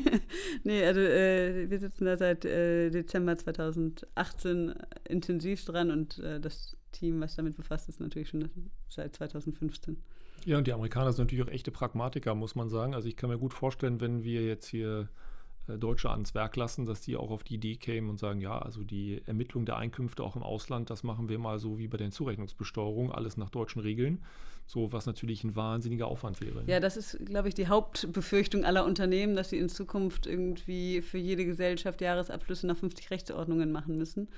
nee 0.64 0.84
also 0.84 1.00
äh, 1.00 1.70
wir 1.70 1.78
sitzen 1.78 2.04
da 2.04 2.16
seit 2.16 2.44
äh, 2.44 2.90
Dezember 2.90 3.36
2018 3.36 4.74
intensiv 5.08 5.64
dran 5.64 5.90
und 5.90 6.18
äh, 6.18 6.40
das 6.40 6.76
Team, 6.92 7.20
was 7.20 7.36
damit 7.36 7.56
befasst 7.56 7.88
ist, 7.88 8.00
natürlich 8.00 8.28
schon 8.28 8.50
seit 8.88 9.16
2015. 9.16 9.96
Ja, 10.44 10.58
und 10.58 10.66
die 10.66 10.72
Amerikaner 10.72 11.12
sind 11.12 11.26
natürlich 11.26 11.44
auch 11.44 11.52
echte 11.52 11.70
Pragmatiker, 11.70 12.34
muss 12.34 12.54
man 12.54 12.68
sagen. 12.68 12.94
Also 12.94 13.08
ich 13.08 13.16
kann 13.16 13.30
mir 13.30 13.38
gut 13.38 13.54
vorstellen, 13.54 14.00
wenn 14.00 14.24
wir 14.24 14.42
jetzt 14.42 14.66
hier 14.66 15.00
äh, 15.00 15.29
Deutsche 15.66 16.10
ans 16.10 16.34
Werk 16.34 16.56
lassen, 16.56 16.84
dass 16.84 17.00
die 17.00 17.16
auch 17.16 17.30
auf 17.30 17.44
die 17.44 17.54
Idee 17.54 17.76
kämen 17.76 18.10
und 18.10 18.18
sagen, 18.18 18.40
ja, 18.40 18.58
also 18.58 18.82
die 18.82 19.22
Ermittlung 19.26 19.64
der 19.64 19.76
Einkünfte 19.76 20.22
auch 20.22 20.36
im 20.36 20.42
Ausland, 20.42 20.90
das 20.90 21.02
machen 21.02 21.28
wir 21.28 21.38
mal 21.38 21.58
so 21.58 21.78
wie 21.78 21.88
bei 21.88 21.96
den 21.96 22.12
Zurechnungsbesteuerungen, 22.12 23.12
alles 23.12 23.36
nach 23.36 23.50
deutschen 23.50 23.80
Regeln. 23.80 24.24
So, 24.66 24.92
was 24.92 25.06
natürlich 25.06 25.42
ein 25.42 25.56
wahnsinniger 25.56 26.06
Aufwand 26.06 26.40
wäre. 26.40 26.62
Ja, 26.66 26.78
das 26.78 26.96
ist, 26.96 27.18
glaube 27.26 27.48
ich, 27.48 27.54
die 27.54 27.66
Hauptbefürchtung 27.66 28.64
aller 28.64 28.84
Unternehmen, 28.84 29.34
dass 29.34 29.50
sie 29.50 29.58
in 29.58 29.68
Zukunft 29.68 30.26
irgendwie 30.26 31.02
für 31.02 31.18
jede 31.18 31.44
Gesellschaft 31.44 32.00
Jahresabschlüsse 32.00 32.66
nach 32.68 32.76
50 32.76 33.10
Rechtsordnungen 33.10 33.72
machen 33.72 33.96
müssen. 33.96 34.28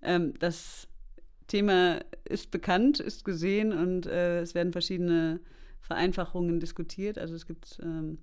Ähm, 0.00 0.32
das 0.38 0.88
Thema 1.48 2.00
ist 2.24 2.50
bekannt, 2.50 3.00
ist 3.00 3.24
gesehen 3.24 3.72
und 3.72 4.06
äh, 4.06 4.40
es 4.40 4.54
werden 4.54 4.72
verschiedene 4.72 5.40
Vereinfachungen 5.80 6.60
diskutiert. 6.60 7.18
Also 7.18 7.34
es 7.34 7.46
gibt 7.46 7.78
ähm, 7.82 8.18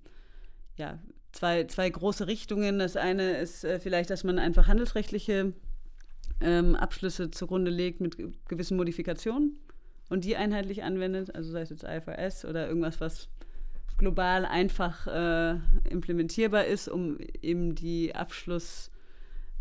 ja, 0.78 0.98
zwei, 1.32 1.66
zwei 1.66 1.90
große 1.90 2.28
Richtungen. 2.28 2.80
Das 2.80 2.96
eine 2.96 3.38
ist 3.38 3.64
äh, 3.64 3.80
vielleicht, 3.80 4.10
dass 4.10 4.24
man 4.24 4.40
einfach 4.40 4.68
handelsrechtliche 4.68 5.54
ähm, 6.42 6.76
Abschlüsse 6.76 7.32
zugrunde 7.32 7.72
legt 7.72 8.02
mit 8.02 8.18
gewissen 8.48 8.78
Modifikationen 8.78 9.58
und 10.10 10.26
die 10.26 10.36
einheitlich 10.36 10.84
anwendet, 10.84 11.34
also 11.36 11.52
sei 11.52 11.62
es 11.62 11.70
jetzt 11.70 11.84
IFRS 11.84 12.46
oder 12.46 12.68
irgendwas, 12.68 13.00
was 13.00 13.30
global 13.98 14.46
einfach 14.46 15.08
äh, 15.08 15.60
implementierbar 15.90 16.66
ist, 16.66 16.88
um 16.88 17.18
eben 17.42 17.76
die 17.76 18.16
Abschluss, 18.16 18.92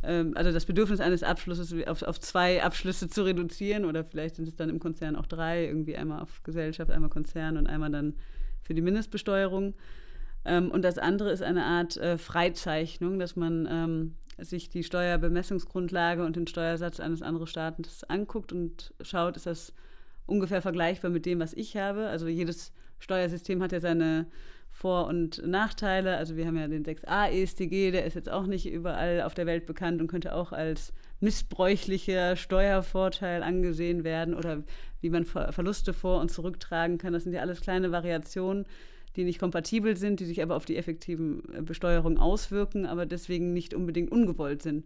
ähm, 0.02 0.32
also 0.34 0.50
das 0.50 0.64
Bedürfnis 0.64 1.00
eines 1.00 1.22
Abschlusses 1.22 1.74
auf, 1.86 2.02
auf 2.02 2.18
zwei 2.18 2.62
Abschlüsse 2.62 3.08
zu 3.08 3.22
reduzieren 3.22 3.84
oder 3.84 4.02
vielleicht 4.02 4.36
sind 4.36 4.48
es 4.48 4.56
dann 4.56 4.70
im 4.70 4.80
Konzern 4.80 5.14
auch 5.14 5.26
drei, 5.26 5.66
irgendwie 5.66 5.96
einmal 5.96 6.20
auf 6.20 6.42
Gesellschaft, 6.42 6.90
einmal 6.90 7.10
Konzern 7.10 7.58
und 7.58 7.66
einmal 7.66 7.90
dann 7.90 8.14
für 8.62 8.74
die 8.74 8.80
Mindestbesteuerung. 8.80 9.74
Ähm, 10.44 10.70
und 10.70 10.82
das 10.82 10.98
andere 10.98 11.30
ist 11.30 11.42
eine 11.42 11.64
Art 11.64 11.96
äh, 11.96 12.18
Freizeichnung, 12.18 13.18
dass 13.18 13.36
man 13.36 13.68
ähm, 13.70 14.14
sich 14.38 14.68
die 14.68 14.84
Steuerbemessungsgrundlage 14.84 16.24
und 16.24 16.36
den 16.36 16.46
Steuersatz 16.46 17.00
eines 17.00 17.22
anderen 17.22 17.46
Staates 17.46 18.04
anguckt 18.04 18.52
und 18.52 18.94
schaut, 19.02 19.36
ist 19.36 19.46
das 19.46 19.72
ungefähr 20.26 20.62
vergleichbar 20.62 21.10
mit 21.10 21.26
dem, 21.26 21.40
was 21.40 21.52
ich 21.52 21.76
habe. 21.76 22.08
Also 22.08 22.28
jedes 22.28 22.72
Steuersystem 22.98 23.62
hat 23.62 23.72
ja 23.72 23.80
seine 23.80 24.26
vor- 24.70 25.08
und 25.08 25.44
Nachteile. 25.46 26.16
Also 26.16 26.36
wir 26.36 26.46
haben 26.46 26.56
ja 26.56 26.68
den 26.68 26.84
6a 26.84 27.30
ESTG, 27.30 27.90
der 27.90 28.04
ist 28.06 28.14
jetzt 28.14 28.30
auch 28.30 28.46
nicht 28.46 28.66
überall 28.66 29.22
auf 29.22 29.34
der 29.34 29.46
Welt 29.46 29.66
bekannt 29.66 30.00
und 30.00 30.06
könnte 30.06 30.34
auch 30.34 30.52
als 30.52 30.92
missbräuchlicher 31.18 32.36
Steuervorteil 32.36 33.42
angesehen 33.42 34.04
werden 34.04 34.34
oder 34.34 34.62
wie 35.00 35.10
man 35.10 35.24
Verluste 35.24 35.92
vor- 35.92 36.20
und 36.20 36.30
zurücktragen 36.30 36.98
kann. 36.98 37.12
Das 37.12 37.24
sind 37.24 37.32
ja 37.32 37.40
alles 37.40 37.60
kleine 37.60 37.92
Variationen, 37.92 38.64
die 39.16 39.24
nicht 39.24 39.38
kompatibel 39.38 39.96
sind, 39.96 40.20
die 40.20 40.24
sich 40.24 40.42
aber 40.42 40.56
auf 40.56 40.64
die 40.64 40.76
effektiven 40.76 41.42
äh, 41.54 41.62
Besteuerung 41.62 42.18
auswirken, 42.18 42.86
aber 42.86 43.06
deswegen 43.06 43.52
nicht 43.52 43.74
unbedingt 43.74 44.10
ungewollt 44.10 44.62
sind. 44.62 44.84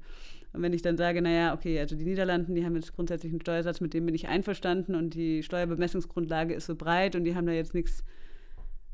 Und 0.52 0.62
wenn 0.62 0.72
ich 0.72 0.82
dann 0.82 0.96
sage, 0.96 1.20
naja, 1.20 1.52
okay, 1.52 1.78
also 1.80 1.96
die 1.96 2.04
Niederlanden, 2.04 2.54
die 2.54 2.64
haben 2.64 2.76
jetzt 2.76 2.94
grundsätzlich 2.94 3.32
einen 3.32 3.40
Steuersatz, 3.40 3.80
mit 3.80 3.92
dem 3.92 4.06
bin 4.06 4.14
ich 4.14 4.28
einverstanden 4.28 4.94
und 4.94 5.14
die 5.14 5.42
Steuerbemessungsgrundlage 5.42 6.54
ist 6.54 6.66
so 6.66 6.76
breit 6.76 7.16
und 7.16 7.24
die 7.24 7.34
haben 7.34 7.46
da 7.46 7.52
jetzt 7.52 7.74
nichts 7.74 8.04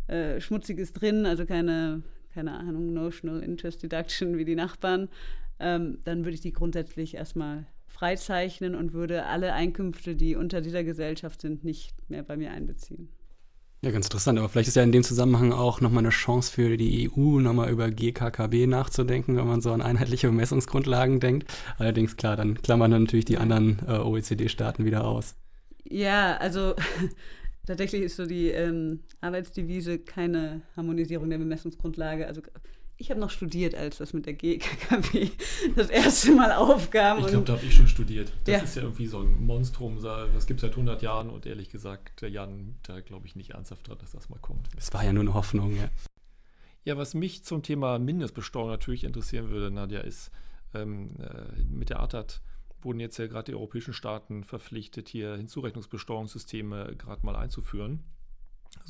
äh, 0.09 0.41
Schmutziges 0.41 0.93
drin, 0.93 1.27
also 1.27 1.45
keine, 1.45 2.03
keine 2.35 2.53
Ahnung, 2.53 2.93
Notional 2.93 3.43
Interest 3.43 3.83
Deduction 3.83 4.39
wie 4.39 4.47
die 4.47 4.55
Nachbarn, 4.55 5.09
ähm, 5.59 5.99
dann 6.05 6.25
würde 6.25 6.35
ich 6.35 6.41
die 6.41 6.53
grundsätzlich 6.53 7.15
erstmal 7.15 7.67
freizeichnen 7.87 8.75
und 8.75 8.95
würde 8.95 9.27
alle 9.27 9.53
Einkünfte, 9.53 10.17
die 10.17 10.37
unter 10.37 10.63
dieser 10.63 10.83
Gesellschaft 10.83 11.43
sind, 11.43 11.63
nicht 11.63 11.93
mehr 12.09 12.23
bei 12.23 12.39
mir 12.39 12.51
einbeziehen. 12.51 13.11
Ja, 13.83 13.91
ganz 13.91 14.07
interessant. 14.07 14.39
Aber 14.39 14.49
vielleicht 14.51 14.69
ist 14.69 14.75
ja 14.75 14.83
in 14.83 14.93
dem 14.93 15.03
Zusammenhang 15.03 15.53
auch 15.53 15.81
nochmal 15.81 16.03
eine 16.03 16.11
Chance 16.11 16.53
für 16.53 16.77
die 16.77 17.11
EU, 17.11 17.41
nochmal 17.41 17.71
über 17.71 17.91
GKKB 17.91 18.67
nachzudenken, 18.67 19.37
wenn 19.37 19.47
man 19.47 19.63
so 19.63 19.73
an 19.73 19.81
einheitliche 19.81 20.27
Bemessungsgrundlagen 20.27 21.19
denkt. 21.19 21.51
Allerdings, 21.79 22.19
klar, 22.19 22.37
dann 22.37 22.61
klammern 22.61 22.91
dann 22.91 23.05
natürlich 23.05 23.25
die 23.25 23.39
anderen 23.39 23.79
äh, 23.89 23.93
OECD-Staaten 23.93 24.85
wieder 24.85 25.05
aus. 25.05 25.35
Ja, 25.85 26.37
also 26.37 26.75
tatsächlich 27.67 28.03
ist 28.03 28.17
so 28.17 28.27
die 28.27 28.49
ähm, 28.49 29.01
Arbeitsdevise 29.23 29.99
keine 29.99 30.61
Harmonisierung 30.77 31.31
der 31.31 31.39
Bemessungsgrundlage. 31.39 32.27
Also 32.27 32.43
ich 33.01 33.11
habe 33.11 33.19
noch 33.19 33.31
studiert, 33.31 33.75
als 33.75 33.97
das 33.97 34.13
mit 34.13 34.27
der 34.27 34.35
GKKW 34.35 35.31
das 35.75 35.89
erste 35.89 36.33
Mal 36.33 36.53
aufkam. 36.53 37.21
Ich 37.21 37.29
glaube, 37.29 37.47
da 37.47 37.55
habe 37.55 37.65
ich 37.65 37.75
schon 37.75 37.89
studiert. 37.89 38.31
Das 38.45 38.53
ja. 38.53 38.59
ist 38.59 38.77
ja 38.77 38.83
irgendwie 38.83 39.07
so 39.07 39.21
ein 39.21 39.45
Monstrum. 39.45 40.01
Das 40.03 40.47
gibt 40.47 40.59
es 40.59 40.63
seit 40.63 40.73
100 40.73 41.01
Jahren 41.01 41.31
und 41.31 41.47
ehrlich 41.47 41.71
gesagt, 41.71 42.21
der 42.21 42.29
Jan, 42.29 42.77
da 42.83 43.01
glaube 43.01 43.27
ich 43.27 43.37
nicht 43.37 43.51
ernsthaft 43.51 43.89
dran, 43.89 43.97
dass 43.99 44.13
das 44.13 44.29
mal 44.29 44.39
kommt. 44.39 44.69
Es 44.77 44.93
war 44.93 45.03
ja 45.03 45.15
nur 45.15 45.23
eine 45.23 45.33
Hoffnung, 45.33 45.75
ja. 45.77 45.89
Ja, 46.85 46.97
was 46.97 47.15
mich 47.15 47.43
zum 47.43 47.63
Thema 47.63 47.99
Mindestbesteuerung 47.99 48.71
natürlich 48.71 49.05
interessieren 49.05 49.49
würde, 49.49 49.71
Nadja, 49.71 50.01
ist, 50.01 50.31
ähm, 50.75 51.17
äh, 51.21 51.63
mit 51.63 51.91
der 51.91 52.01
ATAT 52.01 52.43
wurden 52.83 53.01
jetzt 53.01 53.19
ja 53.19 53.27
gerade 53.27 53.53
die 53.53 53.55
europäischen 53.55 53.93
Staaten 53.95 54.45
verpflichtet, 54.45 55.09
hier 55.09 55.37
Hinzurechnungsbesteuerungssysteme 55.37 56.97
gerade 56.97 57.25
mal 57.25 57.37
einzuführen. 57.37 58.03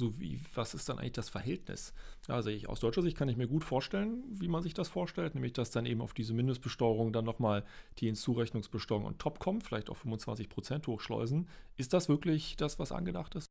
So 0.01 0.19
wie, 0.19 0.41
was 0.55 0.73
ist 0.73 0.89
dann 0.89 0.99
eigentlich 0.99 1.13
das 1.13 1.29
Verhältnis? 1.29 1.93
Also 2.27 2.49
ich, 2.49 2.71
aus 2.71 2.81
deutscher 2.81 3.03
Sicht 3.03 3.19
kann 3.19 3.29
ich 3.29 3.37
mir 3.37 3.47
gut 3.47 3.65
vorstellen, 3.65 4.25
wie 4.31 4.49
man 4.49 4.63
sich 4.63 4.73
das 4.73 4.89
vorstellt, 4.89 5.35
nämlich 5.35 5.53
dass 5.53 5.73
dann 5.73 5.85
eben 5.85 6.01
auf 6.01 6.15
diese 6.15 6.33
Mindestbesteuerung 6.33 7.13
dann 7.13 7.27
nochmal 7.27 7.65
die 7.99 8.07
Hinzurechnungsbesteuerung 8.07 9.05
on 9.05 9.19
top 9.19 9.41
kommt, 9.41 9.63
vielleicht 9.63 9.91
auf 9.91 9.99
25 9.99 10.49
Prozent 10.49 10.87
hochschleusen. 10.87 11.49
Ist 11.77 11.93
das 11.93 12.09
wirklich 12.09 12.57
das, 12.57 12.79
was 12.79 12.93
angedacht 12.93 13.35
ist? 13.35 13.47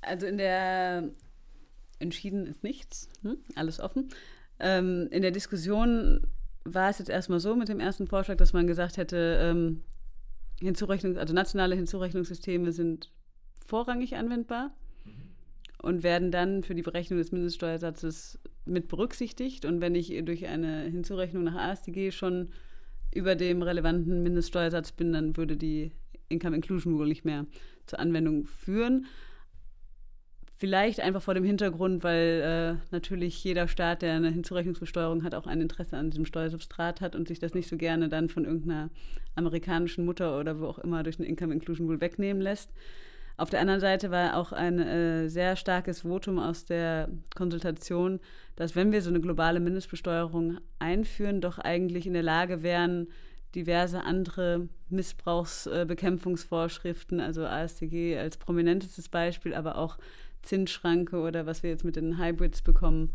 Also 0.00 0.26
in 0.26 0.36
der 0.36 1.08
entschieden 2.00 2.46
ist 2.46 2.64
nichts, 2.64 3.08
hm? 3.22 3.38
alles 3.54 3.78
offen. 3.78 4.08
Ähm, 4.58 5.06
in 5.12 5.22
der 5.22 5.30
Diskussion 5.30 6.26
war 6.64 6.90
es 6.90 6.98
jetzt 6.98 7.08
erstmal 7.08 7.38
so 7.38 7.54
mit 7.54 7.68
dem 7.68 7.78
ersten 7.78 8.08
Vorschlag, 8.08 8.36
dass 8.36 8.52
man 8.52 8.66
gesagt 8.66 8.96
hätte, 8.96 9.38
ähm, 9.40 9.84
Hinzurechnungs-, 10.60 11.18
also 11.18 11.34
nationale 11.34 11.76
Hinzurechnungssysteme 11.76 12.72
sind 12.72 13.12
vorrangig 13.64 14.16
anwendbar 14.16 14.72
und 15.82 16.02
werden 16.02 16.30
dann 16.30 16.62
für 16.62 16.74
die 16.74 16.82
Berechnung 16.82 17.18
des 17.18 17.32
Mindeststeuersatzes 17.32 18.38
mit 18.64 18.88
berücksichtigt. 18.88 19.64
Und 19.64 19.80
wenn 19.80 19.94
ich 19.94 20.14
durch 20.24 20.46
eine 20.46 20.82
Hinzurechnung 20.82 21.44
nach 21.44 21.54
AStG 21.54 22.10
schon 22.10 22.50
über 23.14 23.34
dem 23.34 23.62
relevanten 23.62 24.22
Mindeststeuersatz 24.22 24.92
bin, 24.92 25.12
dann 25.12 25.36
würde 25.36 25.56
die 25.56 25.92
Income 26.28 26.56
Inclusion 26.56 26.94
Rule 26.94 27.08
nicht 27.08 27.24
mehr 27.24 27.46
zur 27.86 27.98
Anwendung 27.98 28.46
führen. 28.46 29.06
Vielleicht 30.56 31.00
einfach 31.00 31.22
vor 31.22 31.32
dem 31.32 31.42
Hintergrund, 31.42 32.04
weil 32.04 32.76
äh, 32.78 32.92
natürlich 32.92 33.42
jeder 33.42 33.66
Staat, 33.66 34.02
der 34.02 34.12
eine 34.12 34.30
Hinzurechnungsbesteuerung 34.30 35.24
hat, 35.24 35.34
auch 35.34 35.46
ein 35.46 35.62
Interesse 35.62 35.96
an 35.96 36.10
diesem 36.10 36.26
Steuersubstrat 36.26 37.00
hat 37.00 37.16
und 37.16 37.28
sich 37.28 37.38
das 37.38 37.54
nicht 37.54 37.66
so 37.66 37.78
gerne 37.78 38.10
dann 38.10 38.28
von 38.28 38.44
irgendeiner 38.44 38.90
amerikanischen 39.34 40.04
Mutter 40.04 40.38
oder 40.38 40.60
wo 40.60 40.66
auch 40.66 40.78
immer 40.78 41.02
durch 41.02 41.18
eine 41.18 41.28
Income 41.28 41.54
Inclusion 41.54 41.86
Rule 41.86 42.02
wegnehmen 42.02 42.42
lässt. 42.42 42.70
Auf 43.40 43.48
der 43.48 43.60
anderen 43.60 43.80
Seite 43.80 44.10
war 44.10 44.36
auch 44.36 44.52
ein 44.52 44.78
äh, 44.78 45.30
sehr 45.30 45.56
starkes 45.56 46.02
Votum 46.02 46.38
aus 46.38 46.66
der 46.66 47.08
Konsultation, 47.34 48.20
dass 48.54 48.76
wenn 48.76 48.92
wir 48.92 49.00
so 49.00 49.08
eine 49.08 49.22
globale 49.22 49.60
Mindestbesteuerung 49.60 50.58
einführen, 50.78 51.40
doch 51.40 51.58
eigentlich 51.58 52.06
in 52.06 52.12
der 52.12 52.22
Lage 52.22 52.62
wären, 52.62 53.08
diverse 53.54 54.04
andere 54.04 54.68
Missbrauchsbekämpfungsvorschriften, 54.90 57.18
also 57.18 57.46
ASTG 57.46 58.18
als 58.18 58.36
prominentestes 58.36 59.08
Beispiel, 59.08 59.54
aber 59.54 59.78
auch 59.78 59.96
Zinsschranke 60.42 61.18
oder 61.18 61.46
was 61.46 61.62
wir 61.62 61.70
jetzt 61.70 61.84
mit 61.84 61.96
den 61.96 62.22
Hybrids 62.22 62.60
bekommen 62.60 63.14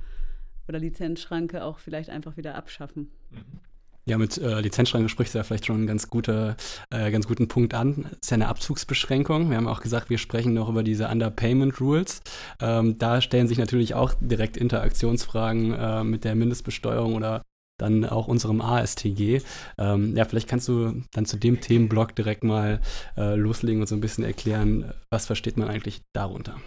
oder 0.67 0.79
Lizenzschranke 0.79 1.63
auch 1.63 1.77
vielleicht 1.77 2.09
einfach 2.09 2.35
wieder 2.35 2.55
abschaffen. 2.55 3.11
Mhm. 3.29 3.59
Ja, 4.07 4.19
mit 4.19 4.37
äh, 4.37 4.59
Lizenzschranke 4.59 5.09
sprichst 5.09 5.33
du 5.33 5.39
ja 5.39 5.43
vielleicht 5.43 5.65
schon 5.65 5.77
einen 5.77 5.87
ganz, 5.87 6.09
gute, 6.11 6.55
äh, 6.91 7.09
ganz 7.09 7.27
guten 7.27 7.47
Punkt 7.47 7.73
an. 7.73 8.05
Ist 8.21 8.29
ja 8.29 8.35
eine 8.35 8.49
Abzugsbeschränkung. 8.49 9.49
Wir 9.49 9.57
haben 9.57 9.67
auch 9.67 9.81
gesagt, 9.81 10.11
wir 10.11 10.19
sprechen 10.19 10.53
noch 10.53 10.69
über 10.69 10.83
diese 10.83 11.07
Underpayment 11.07 11.81
Rules. 11.81 12.21
Ähm, 12.61 12.99
da 12.99 13.19
stellen 13.19 13.47
sich 13.47 13.57
natürlich 13.57 13.95
auch 13.95 14.13
direkt 14.19 14.57
Interaktionsfragen 14.57 15.73
äh, 15.73 16.03
mit 16.03 16.23
der 16.23 16.35
Mindestbesteuerung 16.35 17.15
oder 17.15 17.41
dann 17.79 18.05
auch 18.05 18.27
unserem 18.27 18.61
ASTG. 18.61 19.41
Ähm, 19.79 20.15
ja, 20.15 20.25
vielleicht 20.25 20.47
kannst 20.47 20.67
du 20.67 21.01
dann 21.13 21.25
zu 21.25 21.37
dem 21.37 21.59
Themenblock 21.59 22.15
direkt 22.15 22.43
mal 22.43 22.81
äh, 23.17 23.35
loslegen 23.35 23.81
und 23.81 23.87
so 23.87 23.95
ein 23.95 24.01
bisschen 24.01 24.23
erklären, 24.23 24.93
was 25.09 25.25
versteht 25.25 25.57
man 25.57 25.67
eigentlich 25.67 26.01
darunter? 26.13 26.57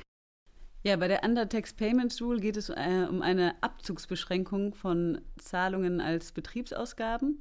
Ja, 0.85 0.97
bei 0.97 1.09
der 1.09 1.25
Undertax 1.25 1.73
Payments 1.73 2.23
Rule 2.23 2.41
geht 2.41 2.57
es 2.57 2.69
äh, 2.69 3.07
um 3.09 3.21
eine 3.21 3.61
Abzugsbeschränkung 3.63 4.75
von 4.75 5.21
Zahlungen 5.37 6.01
als 6.01 6.31
Betriebsausgaben. 6.31 7.41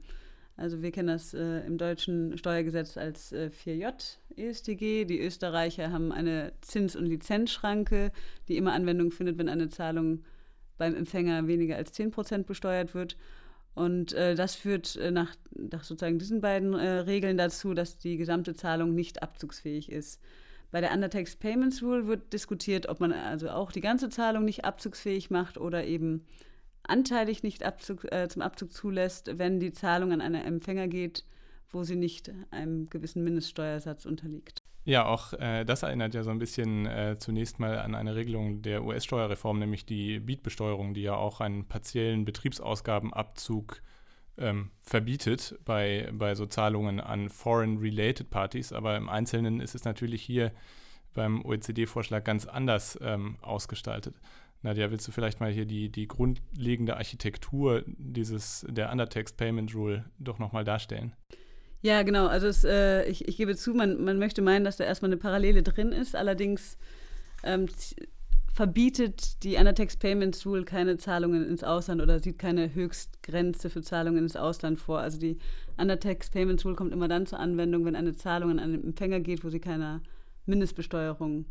Also 0.56 0.82
wir 0.82 0.92
kennen 0.92 1.10
das 1.10 1.36
äh, 1.36 1.60
im 1.68 1.78
deutschen 1.78 2.36
Steuergesetz 2.40 2.98
als 2.98 3.32
äh, 3.32 3.52
4J 3.64 3.94
ESTG. 4.36 5.06
Die 5.06 5.20
Österreicher 5.20 5.92
haben 5.92 6.12
eine 6.12 6.52
Zins- 6.62 6.96
und 6.96 7.06
Lizenzschranke, 7.06 8.12
die 8.48 8.58
immer 8.58 8.74
Anwendung 8.74 9.12
findet, 9.12 9.38
wenn 9.38 9.50
eine 9.50 9.70
Zahlung 9.70 10.24
beim 10.80 10.96
Empfänger 10.96 11.46
weniger 11.46 11.76
als 11.76 11.94
10 11.94 12.10
Prozent 12.10 12.48
besteuert 12.48 12.96
wird. 12.96 13.18
Und 13.76 14.14
äh, 14.14 14.34
das 14.34 14.56
führt 14.56 14.96
äh, 14.96 15.12
nach, 15.12 15.36
nach, 15.52 15.84
sozusagen 15.84 16.18
diesen 16.18 16.42
beiden 16.42 16.74
äh, 16.74 16.88
Regeln 17.02 17.38
dazu, 17.38 17.76
dass 17.76 18.00
die 18.00 18.18
gesamte 18.18 18.56
Zahlung 18.56 18.96
nicht 18.96 19.22
abzugsfähig 19.22 19.92
ist. 19.92 20.20
Bei 20.72 20.82
der 20.82 20.92
Undertax 20.92 21.36
Payments 21.36 21.82
Rule 21.82 22.08
wird 22.08 22.34
diskutiert, 22.34 22.90
ob 22.90 23.00
man 23.00 23.14
also 23.14 23.50
auch 23.50 23.72
die 23.72 23.82
ganze 23.82 24.10
Zahlung 24.10 24.46
nicht 24.46 24.66
abzugsfähig 24.66 25.30
macht 25.30 25.58
oder 25.58 25.86
eben 25.86 26.26
anteilig 26.84 27.44
nicht 27.44 27.64
Abzug, 27.64 28.12
äh, 28.12 28.28
zum 28.28 28.42
Abzug 28.42 28.74
zulässt, 28.74 29.38
wenn 29.38 29.60
die 29.60 29.72
Zahlung 29.72 30.12
an 30.12 30.22
einen 30.22 30.44
Empfänger 30.44 30.88
geht, 30.88 31.26
wo 31.70 31.84
sie 31.84 31.96
nicht 31.96 32.32
einem 32.52 32.90
gewissen 32.90 33.24
Mindeststeuersatz 33.24 34.06
unterliegt. 34.06 34.62
Ja, 34.84 35.06
auch 35.06 35.34
äh, 35.34 35.66
das 35.66 35.84
erinnert 35.84 36.14
ja 36.14 36.24
so 36.24 36.30
ein 36.30 36.40
bisschen 36.40 36.86
äh, 36.86 37.18
zunächst 37.20 37.60
mal 37.60 37.78
an 37.80 37.94
eine 37.94 38.16
Regelung 38.16 38.62
der 38.62 38.86
US-Steuerreform, 38.86 39.60
nämlich 39.60 39.86
die 39.86 40.20
Beat-Besteuerung, 40.20 40.94
die 40.94 41.02
ja 41.02 41.16
auch 41.16 41.42
einen 41.42 41.68
partiellen 41.68 42.24
Betriebsausgabenabzug 42.24 43.82
ähm, 44.38 44.72
verbietet 44.82 45.58
bei, 45.66 46.10
bei 46.14 46.36
so 46.36 46.46
Zahlungen 46.46 47.00
an 47.00 47.30
Foreign-Related 47.30 48.30
Parties. 48.30 48.72
Aber 48.74 48.96
im 48.98 49.10
Einzelnen 49.10 49.60
ist 49.60 49.76
es 49.76 49.84
natürlich 49.84 50.22
hier 50.22 50.52
beim 51.14 51.44
OECD-Vorschlag 51.44 52.24
ganz 52.24 52.46
anders 52.46 52.98
ähm, 53.02 53.38
ausgestaltet. 53.42 54.16
Nadja, 54.62 54.90
willst 54.92 55.08
du 55.08 55.12
vielleicht 55.12 55.40
mal 55.40 55.52
hier 55.52 55.66
die, 55.66 55.90
die 55.90 56.08
grundlegende 56.08 56.98
Architektur 56.98 57.84
dieses, 57.88 58.66
der 58.70 58.92
Undertext 58.92 59.38
Payment 59.38 59.74
Rule 59.76 60.06
doch 60.20 60.40
nochmal 60.40 60.64
darstellen? 60.64 61.14
Ja, 61.82 62.04
genau. 62.04 62.28
Also 62.28 62.48
es, 62.48 62.64
äh, 62.64 63.06
ich, 63.06 63.28
ich 63.28 63.38
gebe 63.38 63.56
zu, 63.56 63.74
man, 63.74 64.04
man 64.04 64.18
möchte 64.18 64.42
meinen, 64.42 64.66
dass 64.66 64.78
da 64.78 64.84
erstmal 64.84 65.10
eine 65.10 65.18
Parallele 65.18 65.64
drin 65.64 65.92
ist. 65.92 66.16
Allerdings 66.16 66.78
ähm, 67.44 67.68
verbietet 68.58 69.44
die 69.44 69.58
Anatex 69.60 69.98
Payments 69.98 70.44
Rule 70.44 70.66
keine 70.66 70.98
Zahlungen 70.98 71.48
ins 71.48 71.64
Ausland 71.64 72.02
oder 72.02 72.20
sieht 72.20 72.40
keine 72.40 72.74
Höchstgrenze 72.74 73.70
für 73.70 73.84
Zahlungen 73.84 74.24
ins 74.24 74.36
Ausland 74.36 74.80
vor. 74.80 74.98
Also 74.98 75.20
die 75.20 75.38
Anatex 75.78 76.32
Payments 76.32 76.66
Rule 76.66 76.74
kommt 76.74 76.92
immer 76.92 77.08
dann 77.08 77.28
zur 77.28 77.40
Anwendung, 77.40 77.86
wenn 77.86 77.96
eine 77.96 78.16
Zahlung 78.16 78.50
an 78.50 78.58
einen 78.58 78.84
Empfänger 78.84 79.20
geht, 79.20 79.44
wo 79.44 79.52
sie 79.52 79.60
keiner 79.60 80.02
Mindestbesteuerung 80.48 81.46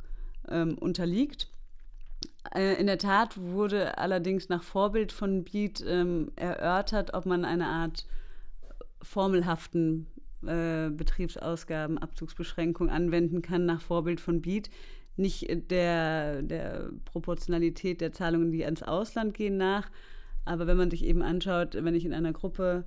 ähm, 0.48 0.76
unterliegt. 0.78 1.48
Äh, 2.52 2.74
in 2.80 2.88
der 2.88 2.98
Tat 2.98 3.40
wurde 3.40 3.98
allerdings 3.98 4.48
nach 4.48 4.64
Vorbild 4.64 5.12
von 5.12 5.44
Beat 5.44 5.84
ähm, 5.86 6.32
erörtert, 6.34 7.14
ob 7.14 7.24
man 7.24 7.44
eine 7.44 7.66
Art 7.66 8.04
formelhaften 9.00 10.08
äh, 10.44 10.90
Betriebsausgabenabzugsbeschränkung 10.90 12.90
anwenden 12.90 13.42
kann, 13.42 13.64
nach 13.64 13.80
Vorbild 13.80 14.18
von 14.18 14.42
Beat. 14.42 14.70
Nicht 15.16 15.70
der, 15.70 16.42
der 16.42 16.90
Proportionalität 17.04 18.00
der 18.00 18.12
Zahlungen, 18.12 18.52
die 18.52 18.64
ans 18.64 18.82
Ausland 18.82 19.34
gehen, 19.34 19.56
nach. 19.56 19.90
Aber 20.44 20.66
wenn 20.66 20.76
man 20.76 20.90
sich 20.90 21.04
eben 21.04 21.22
anschaut, 21.22 21.74
wenn 21.74 21.94
ich 21.94 22.04
in 22.04 22.12
einer 22.12 22.32
Gruppe 22.32 22.84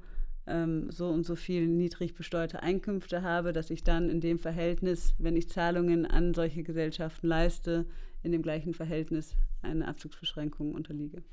ähm, 0.48 0.92
so 0.92 1.10
und 1.10 1.26
so 1.26 1.36
viel 1.36 1.68
niedrig 1.68 2.14
besteuerte 2.14 2.64
Einkünfte 2.64 3.22
habe, 3.22 3.54
dass 3.54 3.70
ich 3.70 3.84
dann 3.84 4.10
in 4.10 4.22
dem 4.22 4.40
Verhältnis, 4.40 5.14
wenn 5.18 5.36
ich 5.36 5.50
Zahlungen 5.50 6.06
an 6.06 6.34
solche 6.34 6.64
Gesellschaften 6.64 7.28
leiste, 7.28 7.86
in 8.24 8.32
dem 8.32 8.42
gleichen 8.42 8.74
Verhältnis 8.74 9.36
eine 9.62 9.88
Abzugsbeschränkung 9.88 10.74
unterliege. 10.74 11.24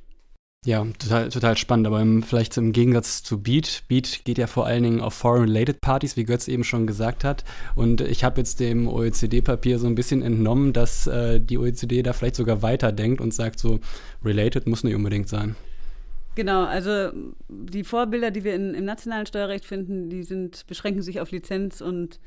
Ja, 0.64 0.84
total, 0.98 1.28
total 1.28 1.56
spannend, 1.56 1.86
aber 1.86 2.00
im, 2.00 2.24
vielleicht 2.24 2.56
im 2.56 2.72
Gegensatz 2.72 3.22
zu 3.22 3.40
Beat. 3.40 3.84
Beat 3.86 4.24
geht 4.24 4.36
ja 4.36 4.48
vor 4.48 4.66
allen 4.66 4.82
Dingen 4.82 5.00
auf 5.00 5.14
Foreign-Related 5.14 5.80
Parties, 5.80 6.16
wie 6.16 6.24
Götz 6.24 6.48
eben 6.48 6.64
schon 6.64 6.88
gesagt 6.88 7.22
hat. 7.22 7.44
Und 7.76 8.00
ich 8.00 8.24
habe 8.24 8.40
jetzt 8.40 8.58
dem 8.58 8.88
OECD-Papier 8.88 9.78
so 9.78 9.86
ein 9.86 9.94
bisschen 9.94 10.22
entnommen, 10.22 10.72
dass 10.72 11.06
äh, 11.06 11.40
die 11.40 11.58
OECD 11.58 12.02
da 12.02 12.12
vielleicht 12.12 12.34
sogar 12.34 12.62
weiterdenkt 12.62 13.20
und 13.20 13.32
sagt 13.32 13.60
so, 13.60 13.78
related 14.24 14.66
muss 14.66 14.82
nicht 14.82 14.96
unbedingt 14.96 15.28
sein. 15.28 15.54
Genau, 16.34 16.64
also 16.64 17.12
die 17.48 17.84
Vorbilder, 17.84 18.30
die 18.30 18.42
wir 18.42 18.54
in, 18.54 18.74
im 18.74 18.84
nationalen 18.84 19.26
Steuerrecht 19.26 19.64
finden, 19.64 20.10
die 20.10 20.24
sind, 20.24 20.66
beschränken 20.66 21.00
sich 21.00 21.20
auf 21.20 21.30
Lizenz 21.30 21.80
und 21.80 22.18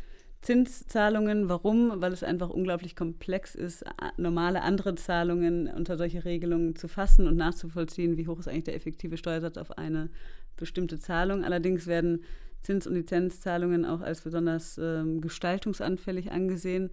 Zinszahlungen. 0.41 1.49
Warum? 1.49 2.01
Weil 2.01 2.13
es 2.13 2.23
einfach 2.23 2.49
unglaublich 2.49 2.95
komplex 2.95 3.55
ist, 3.55 3.83
normale 4.17 4.61
andere 4.61 4.95
Zahlungen 4.95 5.67
unter 5.67 5.97
solche 5.97 6.23
Regelungen 6.25 6.75
zu 6.75 6.87
fassen 6.87 7.27
und 7.27 7.35
nachzuvollziehen, 7.35 8.17
wie 8.17 8.27
hoch 8.27 8.39
ist 8.39 8.47
eigentlich 8.47 8.63
der 8.65 8.75
effektive 8.75 9.17
Steuersatz 9.17 9.57
auf 9.57 9.77
eine 9.77 10.09
bestimmte 10.55 10.97
Zahlung. 10.97 11.43
Allerdings 11.43 11.87
werden 11.87 12.23
Zins- 12.61 12.87
und 12.87 12.95
Lizenzzahlungen 12.95 13.85
auch 13.85 14.01
als 14.01 14.21
besonders 14.21 14.77
ähm, 14.77 15.21
gestaltungsanfällig 15.21 16.31
angesehen. 16.31 16.89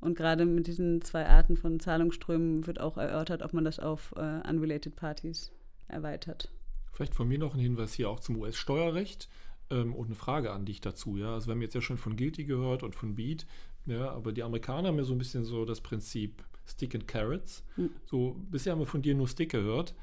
Und 0.00 0.16
gerade 0.16 0.44
mit 0.44 0.66
diesen 0.66 1.00
zwei 1.02 1.26
Arten 1.26 1.56
von 1.56 1.80
Zahlungsströmen 1.80 2.66
wird 2.66 2.80
auch 2.80 2.98
erörtert, 2.98 3.42
ob 3.42 3.52
man 3.54 3.64
das 3.64 3.78
auf 3.78 4.14
äh, 4.16 4.48
unrelated 4.48 4.94
Parties 4.94 5.52
erweitert. 5.88 6.50
Vielleicht 6.92 7.14
von 7.14 7.28
mir 7.28 7.38
noch 7.38 7.54
ein 7.54 7.60
Hinweis 7.60 7.94
hier 7.94 8.08
auch 8.08 8.20
zum 8.20 8.36
US-Steuerrecht. 8.36 9.28
Ähm, 9.70 9.94
und 9.94 10.06
eine 10.06 10.14
Frage 10.14 10.52
an 10.52 10.64
dich 10.64 10.80
dazu, 10.80 11.16
ja. 11.16 11.34
Also 11.34 11.48
wir 11.48 11.54
haben 11.54 11.62
jetzt 11.62 11.74
ja 11.74 11.80
schon 11.80 11.98
von 11.98 12.16
Guilty 12.16 12.44
gehört 12.44 12.82
und 12.82 12.94
von 12.94 13.14
Beat, 13.14 13.46
ja, 13.86 14.10
aber 14.10 14.32
die 14.32 14.42
Amerikaner 14.42 14.88
haben 14.88 14.98
ja 14.98 15.04
so 15.04 15.14
ein 15.14 15.18
bisschen 15.18 15.44
so 15.44 15.64
das 15.64 15.80
Prinzip 15.80 16.44
Stick 16.66 16.94
and 16.94 17.06
Carrots. 17.06 17.64
Mhm. 17.76 17.90
So, 18.06 18.36
bisher 18.50 18.72
haben 18.72 18.80
wir 18.80 18.86
von 18.86 19.02
dir 19.02 19.14
nur 19.14 19.28
Stick 19.28 19.52
gehört. 19.52 19.94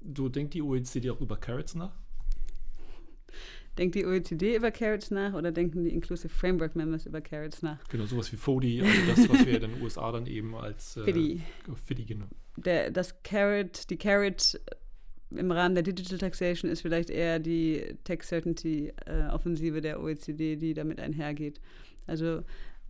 Du 0.00 0.28
denkt 0.28 0.54
die 0.54 0.62
OECD 0.62 1.10
auch 1.10 1.20
über 1.20 1.36
Carrots 1.36 1.74
nach? 1.74 1.92
Denkt 3.78 3.94
die 3.94 4.04
OECD 4.04 4.56
über 4.56 4.70
Carrots 4.70 5.10
nach 5.10 5.32
oder 5.32 5.52
denken 5.52 5.84
die 5.84 5.90
Inclusive 5.90 6.28
Framework 6.28 6.74
Members 6.74 7.06
über 7.06 7.20
Carrots 7.20 7.62
nach? 7.62 7.78
Genau, 7.88 8.04
sowas 8.04 8.32
wie 8.32 8.36
FODI, 8.36 8.82
also 8.82 9.06
das, 9.06 9.28
was 9.28 9.46
wir 9.46 9.54
in 9.54 9.70
den 9.70 9.82
USA 9.82 10.10
dann 10.12 10.26
eben 10.26 10.54
als 10.54 10.96
äh, 10.96 11.04
FIDI. 11.04 11.40
FIDI, 11.86 12.04
genau. 12.04 12.26
Der, 12.56 12.90
das 12.90 13.22
Carrot, 13.22 13.88
die 13.88 13.96
Carrot 13.96 14.60
im 15.30 15.50
Rahmen 15.50 15.74
der 15.74 15.84
Digital 15.84 16.18
Taxation 16.18 16.70
ist 16.70 16.82
vielleicht 16.82 17.10
eher 17.10 17.38
die 17.38 17.96
Tax 18.04 18.28
Certainty-Offensive 18.28 19.78
äh, 19.78 19.80
der 19.80 20.00
OECD, 20.00 20.56
die 20.56 20.74
damit 20.74 21.00
einhergeht. 21.00 21.60
Also 22.06 22.42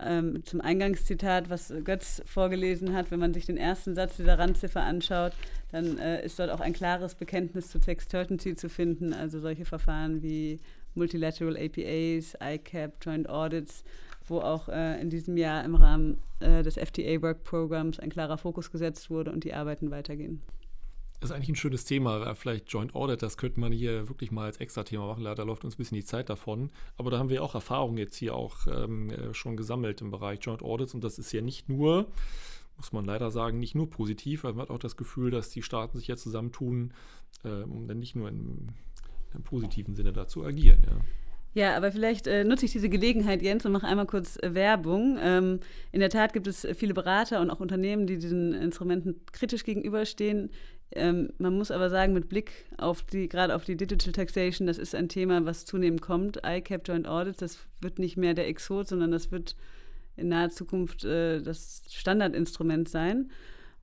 ähm, 0.02 0.42
zum 0.44 0.60
Eingangszitat, 0.60 1.50
was 1.50 1.72
Götz 1.84 2.22
vorgelesen 2.24 2.94
hat, 2.94 3.10
wenn 3.10 3.20
man 3.20 3.34
sich 3.34 3.46
den 3.46 3.58
ersten 3.58 3.94
Satz 3.94 4.16
dieser 4.16 4.38
Randziffer 4.38 4.82
anschaut, 4.82 5.32
dann 5.72 5.98
äh, 5.98 6.24
ist 6.24 6.38
dort 6.38 6.50
auch 6.50 6.60
ein 6.60 6.72
klares 6.72 7.14
Bekenntnis 7.14 7.68
zu 7.68 7.78
Tax 7.78 8.08
Certainty 8.08 8.54
zu 8.54 8.68
finden, 8.68 9.12
also 9.12 9.40
solche 9.40 9.64
Verfahren 9.64 10.22
wie 10.22 10.60
Multilateral 10.94 11.56
APAs, 11.56 12.36
ICAP, 12.42 12.92
Joint 13.02 13.28
Audits, 13.28 13.84
wo 14.26 14.38
auch 14.38 14.68
äh, 14.68 15.00
in 15.00 15.10
diesem 15.10 15.36
Jahr 15.36 15.64
im 15.64 15.74
Rahmen 15.74 16.18
äh, 16.40 16.62
des 16.62 16.74
FTA 16.74 17.20
Work 17.22 17.44
Programs 17.44 17.98
ein 17.98 18.10
klarer 18.10 18.38
Fokus 18.38 18.70
gesetzt 18.70 19.10
wurde 19.10 19.30
und 19.30 19.44
die 19.44 19.54
Arbeiten 19.54 19.90
weitergehen. 19.90 20.40
Ist 21.22 21.32
eigentlich 21.32 21.50
ein 21.50 21.56
schönes 21.56 21.84
Thema. 21.84 22.34
Vielleicht 22.34 22.72
Joint 22.72 22.94
Audit, 22.94 23.22
das 23.22 23.36
könnte 23.36 23.60
man 23.60 23.72
hier 23.72 24.08
wirklich 24.08 24.30
mal 24.30 24.46
als 24.46 24.56
extra 24.56 24.84
Thema 24.84 25.06
machen. 25.06 25.24
Da 25.24 25.34
läuft 25.42 25.64
uns 25.66 25.74
ein 25.74 25.78
bisschen 25.78 25.96
die 25.96 26.04
Zeit 26.04 26.30
davon. 26.30 26.70
Aber 26.96 27.10
da 27.10 27.18
haben 27.18 27.28
wir 27.28 27.42
auch 27.42 27.54
Erfahrungen 27.54 27.98
jetzt 27.98 28.16
hier 28.16 28.34
auch 28.34 28.66
ähm, 28.66 29.10
äh, 29.10 29.34
schon 29.34 29.56
gesammelt 29.56 30.00
im 30.00 30.10
Bereich 30.10 30.38
Joint 30.42 30.62
Audits. 30.62 30.94
Und 30.94 31.04
das 31.04 31.18
ist 31.18 31.30
ja 31.32 31.42
nicht 31.42 31.68
nur, 31.68 32.10
muss 32.78 32.92
man 32.92 33.04
leider 33.04 33.30
sagen, 33.30 33.58
nicht 33.58 33.74
nur 33.74 33.90
positiv. 33.90 34.44
Man 34.44 34.56
hat 34.56 34.70
auch 34.70 34.78
das 34.78 34.96
Gefühl, 34.96 35.30
dass 35.30 35.50
die 35.50 35.62
Staaten 35.62 35.98
sich 35.98 36.08
jetzt 36.08 36.22
zusammentun, 36.22 36.94
äh, 37.44 37.64
um 37.64 37.86
dann 37.86 37.98
nicht 37.98 38.16
nur 38.16 38.30
im, 38.30 38.68
im 39.34 39.42
positiven 39.42 39.94
Sinne 39.94 40.14
dazu 40.14 40.42
agieren. 40.42 40.82
Ja. 40.86 40.96
Ja, 41.52 41.76
aber 41.76 41.90
vielleicht 41.90 42.28
äh, 42.28 42.44
nutze 42.44 42.66
ich 42.66 42.72
diese 42.72 42.88
Gelegenheit, 42.88 43.42
Jens, 43.42 43.66
und 43.66 43.72
mache 43.72 43.86
einmal 43.86 44.06
kurz 44.06 44.36
äh, 44.36 44.54
Werbung. 44.54 45.18
Ähm, 45.20 45.58
in 45.90 45.98
der 45.98 46.08
Tat 46.08 46.32
gibt 46.32 46.46
es 46.46 46.66
viele 46.76 46.94
Berater 46.94 47.40
und 47.40 47.50
auch 47.50 47.58
Unternehmen, 47.58 48.06
die 48.06 48.18
diesen 48.18 48.52
Instrumenten 48.52 49.20
kritisch 49.32 49.64
gegenüberstehen. 49.64 50.50
Ähm, 50.92 51.30
man 51.38 51.56
muss 51.56 51.70
aber 51.70 51.88
sagen, 51.88 52.12
mit 52.12 52.28
Blick 52.28 52.66
auf 52.76 53.02
die, 53.02 53.28
gerade 53.28 53.54
auf 53.54 53.64
die 53.64 53.76
Digital 53.76 54.12
Taxation, 54.12 54.66
das 54.66 54.78
ist 54.78 54.94
ein 54.94 55.08
Thema, 55.08 55.44
was 55.44 55.64
zunehmend 55.64 56.02
kommt. 56.02 56.40
ICAP 56.44 56.88
Joint 56.88 57.06
Audits, 57.06 57.38
das 57.38 57.58
wird 57.80 57.98
nicht 57.98 58.16
mehr 58.16 58.34
der 58.34 58.48
Exot, 58.48 58.88
sondern 58.88 59.10
das 59.12 59.30
wird 59.30 59.56
in 60.16 60.28
naher 60.28 60.50
Zukunft 60.50 61.04
äh, 61.04 61.40
das 61.40 61.82
Standardinstrument 61.90 62.88
sein. 62.88 63.30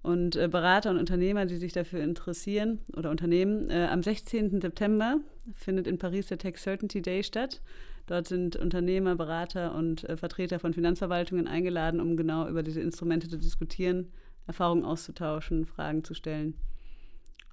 Und 0.04 0.36
äh, 0.36 0.48
Berater 0.48 0.92
und 0.92 1.00
Unternehmer, 1.00 1.46
die 1.46 1.58
sich 1.58 1.74
dafür 1.74 2.02
interessieren 2.02 2.80
oder 2.96 3.10
Unternehmen, 3.10 3.70
äh, 3.70 3.88
am 3.92 4.04
16. 4.04 4.62
September 4.62 5.20
findet 5.56 5.88
in 5.88 5.98
Paris 5.98 6.28
der 6.28 6.38
Tax 6.38 6.64
Certainty 6.64 7.02
Day 7.02 7.24
statt. 7.24 7.62
Dort 8.06 8.28
sind 8.28 8.56
Unternehmer, 8.56 9.16
Berater 9.16 9.76
und 9.76 10.08
äh, 10.08 10.16
Vertreter 10.16 10.60
von 10.60 10.74
Finanzverwaltungen 10.74 11.48
eingeladen, 11.48 12.00
um 12.00 12.16
genau 12.16 12.48
über 12.48 12.64
diese 12.64 12.80
Instrumente 12.80 13.28
zu 13.28 13.38
diskutieren, 13.38 14.12
Erfahrungen 14.46 14.86
auszutauschen, 14.86 15.66
Fragen 15.66 16.04
zu 16.06 16.14
stellen. 16.14 16.54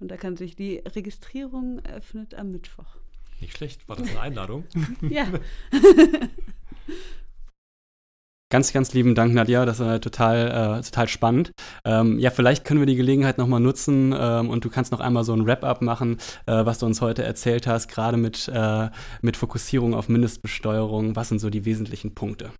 Und 0.05 0.09
da 0.09 0.18
kann 0.18 0.36
sich 0.36 0.55
die 0.55 0.82
Registrierung 0.84 1.78
eröffnet 1.78 2.34
am 2.34 2.50
Mittwoch. 2.50 2.98
Nicht 3.40 3.57
schlecht, 3.57 3.88
war 3.88 3.96
das 3.96 4.11
eine 4.11 4.20
Einladung? 4.20 4.64
ja. 5.09 5.26
Ganz, 8.50 8.74
ganz 8.74 8.92
lieben 8.92 9.14
Dank, 9.14 9.32
Nadja. 9.32 9.64
Das 9.64 9.80
war 9.80 10.02
total, 10.02 10.78
äh, 10.78 10.82
total 10.82 11.09
spannend. 11.09 11.52
Ähm, 11.86 12.18
ja, 12.18 12.30
vielleicht 12.30 12.66
können 12.66 12.80
wir 12.80 12.86
die 12.86 12.96
Gelegenheit 12.96 13.38
nochmal 13.38 13.61
nutzen 13.61 14.14
ähm, 14.16 14.50
und 14.50 14.64
du 14.66 14.68
kannst 14.70 14.92
noch 14.92 15.00
einmal 15.00 15.24
so 15.24 15.32
ein 15.32 15.46
Wrap-up 15.46 15.80
machen, 15.80 16.18
äh, 16.44 16.66
was 16.66 16.78
du 16.78 16.86
uns 16.86 17.00
heute 17.00 17.24
erzählt 17.24 17.66
hast, 17.66 17.88
gerade 17.88 18.18
mit, 18.18 18.46
äh, 18.55 18.90
mit 19.22 19.38
Fokussierung 19.38 19.94
auf 19.94 20.11
Mindestbesteuerung. 20.11 21.16
Was 21.16 21.30
sind 21.30 21.38
so 21.38 21.48
die 21.48 21.64
wesentlichen 21.64 22.14
Punkte? 22.14 22.52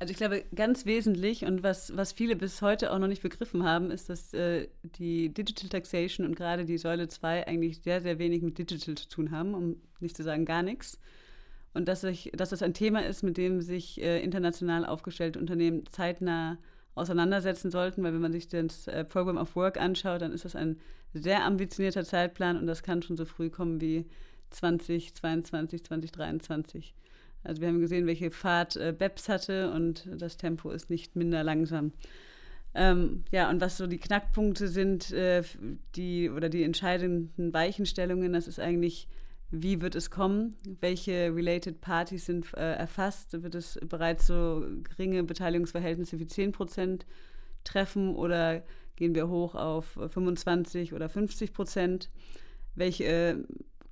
Also 0.00 0.10
ich 0.10 0.16
glaube, 0.16 0.44
ganz 0.54 0.86
wesentlich 0.86 1.44
und 1.44 1.62
was, 1.62 1.96
was 1.96 2.12
viele 2.12 2.34
bis 2.34 2.60
heute 2.62 2.92
auch 2.92 2.98
noch 2.98 3.06
nicht 3.06 3.22
begriffen 3.22 3.62
haben, 3.62 3.90
ist, 3.90 4.08
dass 4.08 4.34
äh, 4.34 4.68
die 4.82 5.32
Digital 5.32 5.68
Taxation 5.68 6.26
und 6.26 6.34
gerade 6.34 6.64
die 6.64 6.78
Säule 6.78 7.06
2 7.06 7.46
eigentlich 7.46 7.80
sehr, 7.80 8.00
sehr 8.00 8.18
wenig 8.18 8.42
mit 8.42 8.58
Digital 8.58 8.96
zu 8.96 9.08
tun 9.08 9.30
haben, 9.30 9.54
um 9.54 9.76
nicht 10.00 10.16
zu 10.16 10.24
sagen 10.24 10.44
gar 10.44 10.62
nichts. 10.62 10.98
Und 11.74 11.86
dass, 11.86 12.02
ich, 12.04 12.32
dass 12.34 12.50
das 12.50 12.62
ein 12.62 12.74
Thema 12.74 13.04
ist, 13.04 13.22
mit 13.22 13.36
dem 13.36 13.60
sich 13.60 14.00
äh, 14.00 14.20
international 14.22 14.84
aufgestellte 14.84 15.38
Unternehmen 15.38 15.86
zeitnah 15.86 16.58
auseinandersetzen 16.96 17.70
sollten, 17.70 18.02
weil 18.02 18.14
wenn 18.14 18.20
man 18.20 18.32
sich 18.32 18.48
das 18.48 18.86
äh, 18.88 19.04
Program 19.04 19.36
of 19.36 19.54
Work 19.56 19.80
anschaut, 19.80 20.22
dann 20.22 20.32
ist 20.32 20.44
das 20.44 20.56
ein 20.56 20.78
sehr 21.12 21.44
ambitionierter 21.44 22.04
Zeitplan 22.04 22.56
und 22.58 22.66
das 22.66 22.82
kann 22.82 23.02
schon 23.02 23.16
so 23.16 23.24
früh 23.24 23.50
kommen 23.50 23.80
wie 23.80 24.06
2022, 24.50 25.84
2023. 25.84 26.94
Also 27.44 27.60
wir 27.60 27.68
haben 27.68 27.80
gesehen, 27.80 28.06
welche 28.06 28.30
Fahrt 28.30 28.76
äh, 28.76 28.94
BEPS 28.96 29.28
hatte 29.28 29.70
und 29.72 30.08
das 30.16 30.36
Tempo 30.36 30.70
ist 30.70 30.90
nicht 30.90 31.14
minder 31.14 31.44
langsam. 31.44 31.92
Ähm, 32.74 33.24
ja, 33.30 33.48
und 33.50 33.60
was 33.60 33.76
so 33.76 33.86
die 33.86 33.98
Knackpunkte 33.98 34.66
sind, 34.66 35.12
äh, 35.12 35.42
die 35.94 36.28
oder 36.30 36.48
die 36.48 36.64
entscheidenden 36.64 37.52
Weichenstellungen, 37.52 38.32
das 38.32 38.48
ist 38.48 38.58
eigentlich, 38.58 39.08
wie 39.50 39.80
wird 39.80 39.94
es 39.94 40.10
kommen? 40.10 40.56
Welche 40.80 41.32
related 41.34 41.80
Parties 41.80 42.26
sind 42.26 42.52
äh, 42.54 42.72
erfasst? 42.72 43.40
Wird 43.42 43.54
es 43.54 43.78
bereits 43.88 44.26
so 44.26 44.66
geringe 44.82 45.22
Beteiligungsverhältnisse 45.22 46.18
wie 46.18 46.26
10 46.26 46.50
Prozent 46.50 47.06
treffen 47.62 48.16
oder 48.16 48.64
gehen 48.96 49.14
wir 49.14 49.28
hoch 49.28 49.54
auf 49.54 49.98
25 50.08 50.94
oder 50.94 51.08
50 51.08 51.52
Prozent? 51.52 52.10
Welche 52.74 53.44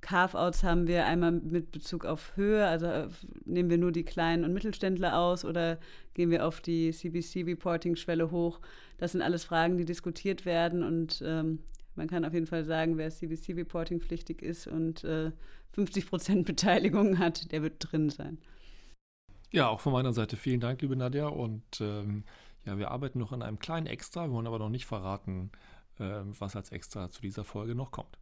Carve-outs 0.03 0.63
haben 0.63 0.85
wir 0.85 1.05
einmal 1.05 1.31
mit 1.31 1.71
Bezug 1.71 2.05
auf 2.05 2.35
Höhe, 2.35 2.67
also 2.67 2.85
äh, 2.85 3.07
nehmen 3.45 3.69
wir 3.69 3.77
nur 3.77 3.91
die 3.91 4.03
kleinen 4.03 4.43
und 4.43 4.53
Mittelständler 4.53 5.17
aus 5.17 5.45
oder 5.45 5.79
gehen 6.13 6.29
wir 6.29 6.45
auf 6.45 6.61
die 6.61 6.91
CBC-Reporting-Schwelle 6.91 8.29
hoch? 8.29 8.59
Das 8.97 9.13
sind 9.13 9.21
alles 9.21 9.45
Fragen, 9.45 9.77
die 9.77 9.85
diskutiert 9.85 10.45
werden 10.45 10.83
und 10.83 11.23
ähm, 11.25 11.59
man 11.95 12.07
kann 12.07 12.25
auf 12.25 12.33
jeden 12.33 12.47
Fall 12.47 12.65
sagen, 12.65 12.97
wer 12.97 13.09
CBC-Reporting 13.09 14.01
pflichtig 14.01 14.41
ist 14.41 14.67
und 14.67 15.03
äh, 15.05 15.31
50 15.71 16.07
Prozent 16.07 16.45
Beteiligung 16.45 17.17
hat, 17.17 17.51
der 17.51 17.63
wird 17.63 17.75
drin 17.79 18.09
sein. 18.09 18.37
Ja, 19.51 19.69
auch 19.69 19.79
von 19.79 19.93
meiner 19.93 20.13
Seite 20.13 20.35
vielen 20.35 20.59
Dank, 20.59 20.81
liebe 20.81 20.95
Nadja. 20.95 21.27
Und 21.27 21.79
ähm, 21.79 22.23
ja, 22.65 22.77
wir 22.77 22.91
arbeiten 22.91 23.19
noch 23.19 23.31
an 23.31 23.41
einem 23.41 23.59
kleinen 23.59 23.87
Extra, 23.87 24.27
wir 24.27 24.33
wollen 24.33 24.47
aber 24.47 24.59
noch 24.59 24.69
nicht 24.69 24.85
verraten, 24.85 25.51
äh, 25.99 26.21
was 26.23 26.55
als 26.55 26.71
Extra 26.71 27.09
zu 27.09 27.21
dieser 27.21 27.43
Folge 27.43 27.75
noch 27.75 27.91
kommt. 27.91 28.17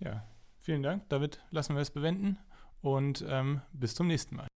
Ja, 0.00 0.24
Vielen 0.62 0.84
Dank. 0.84 1.08
Damit 1.08 1.40
lassen 1.50 1.74
wir 1.74 1.82
es 1.82 1.90
bewenden 1.90 2.38
und 2.82 3.24
ähm, 3.28 3.62
bis 3.72 3.96
zum 3.96 4.06
nächsten 4.06 4.36
Mal. 4.36 4.51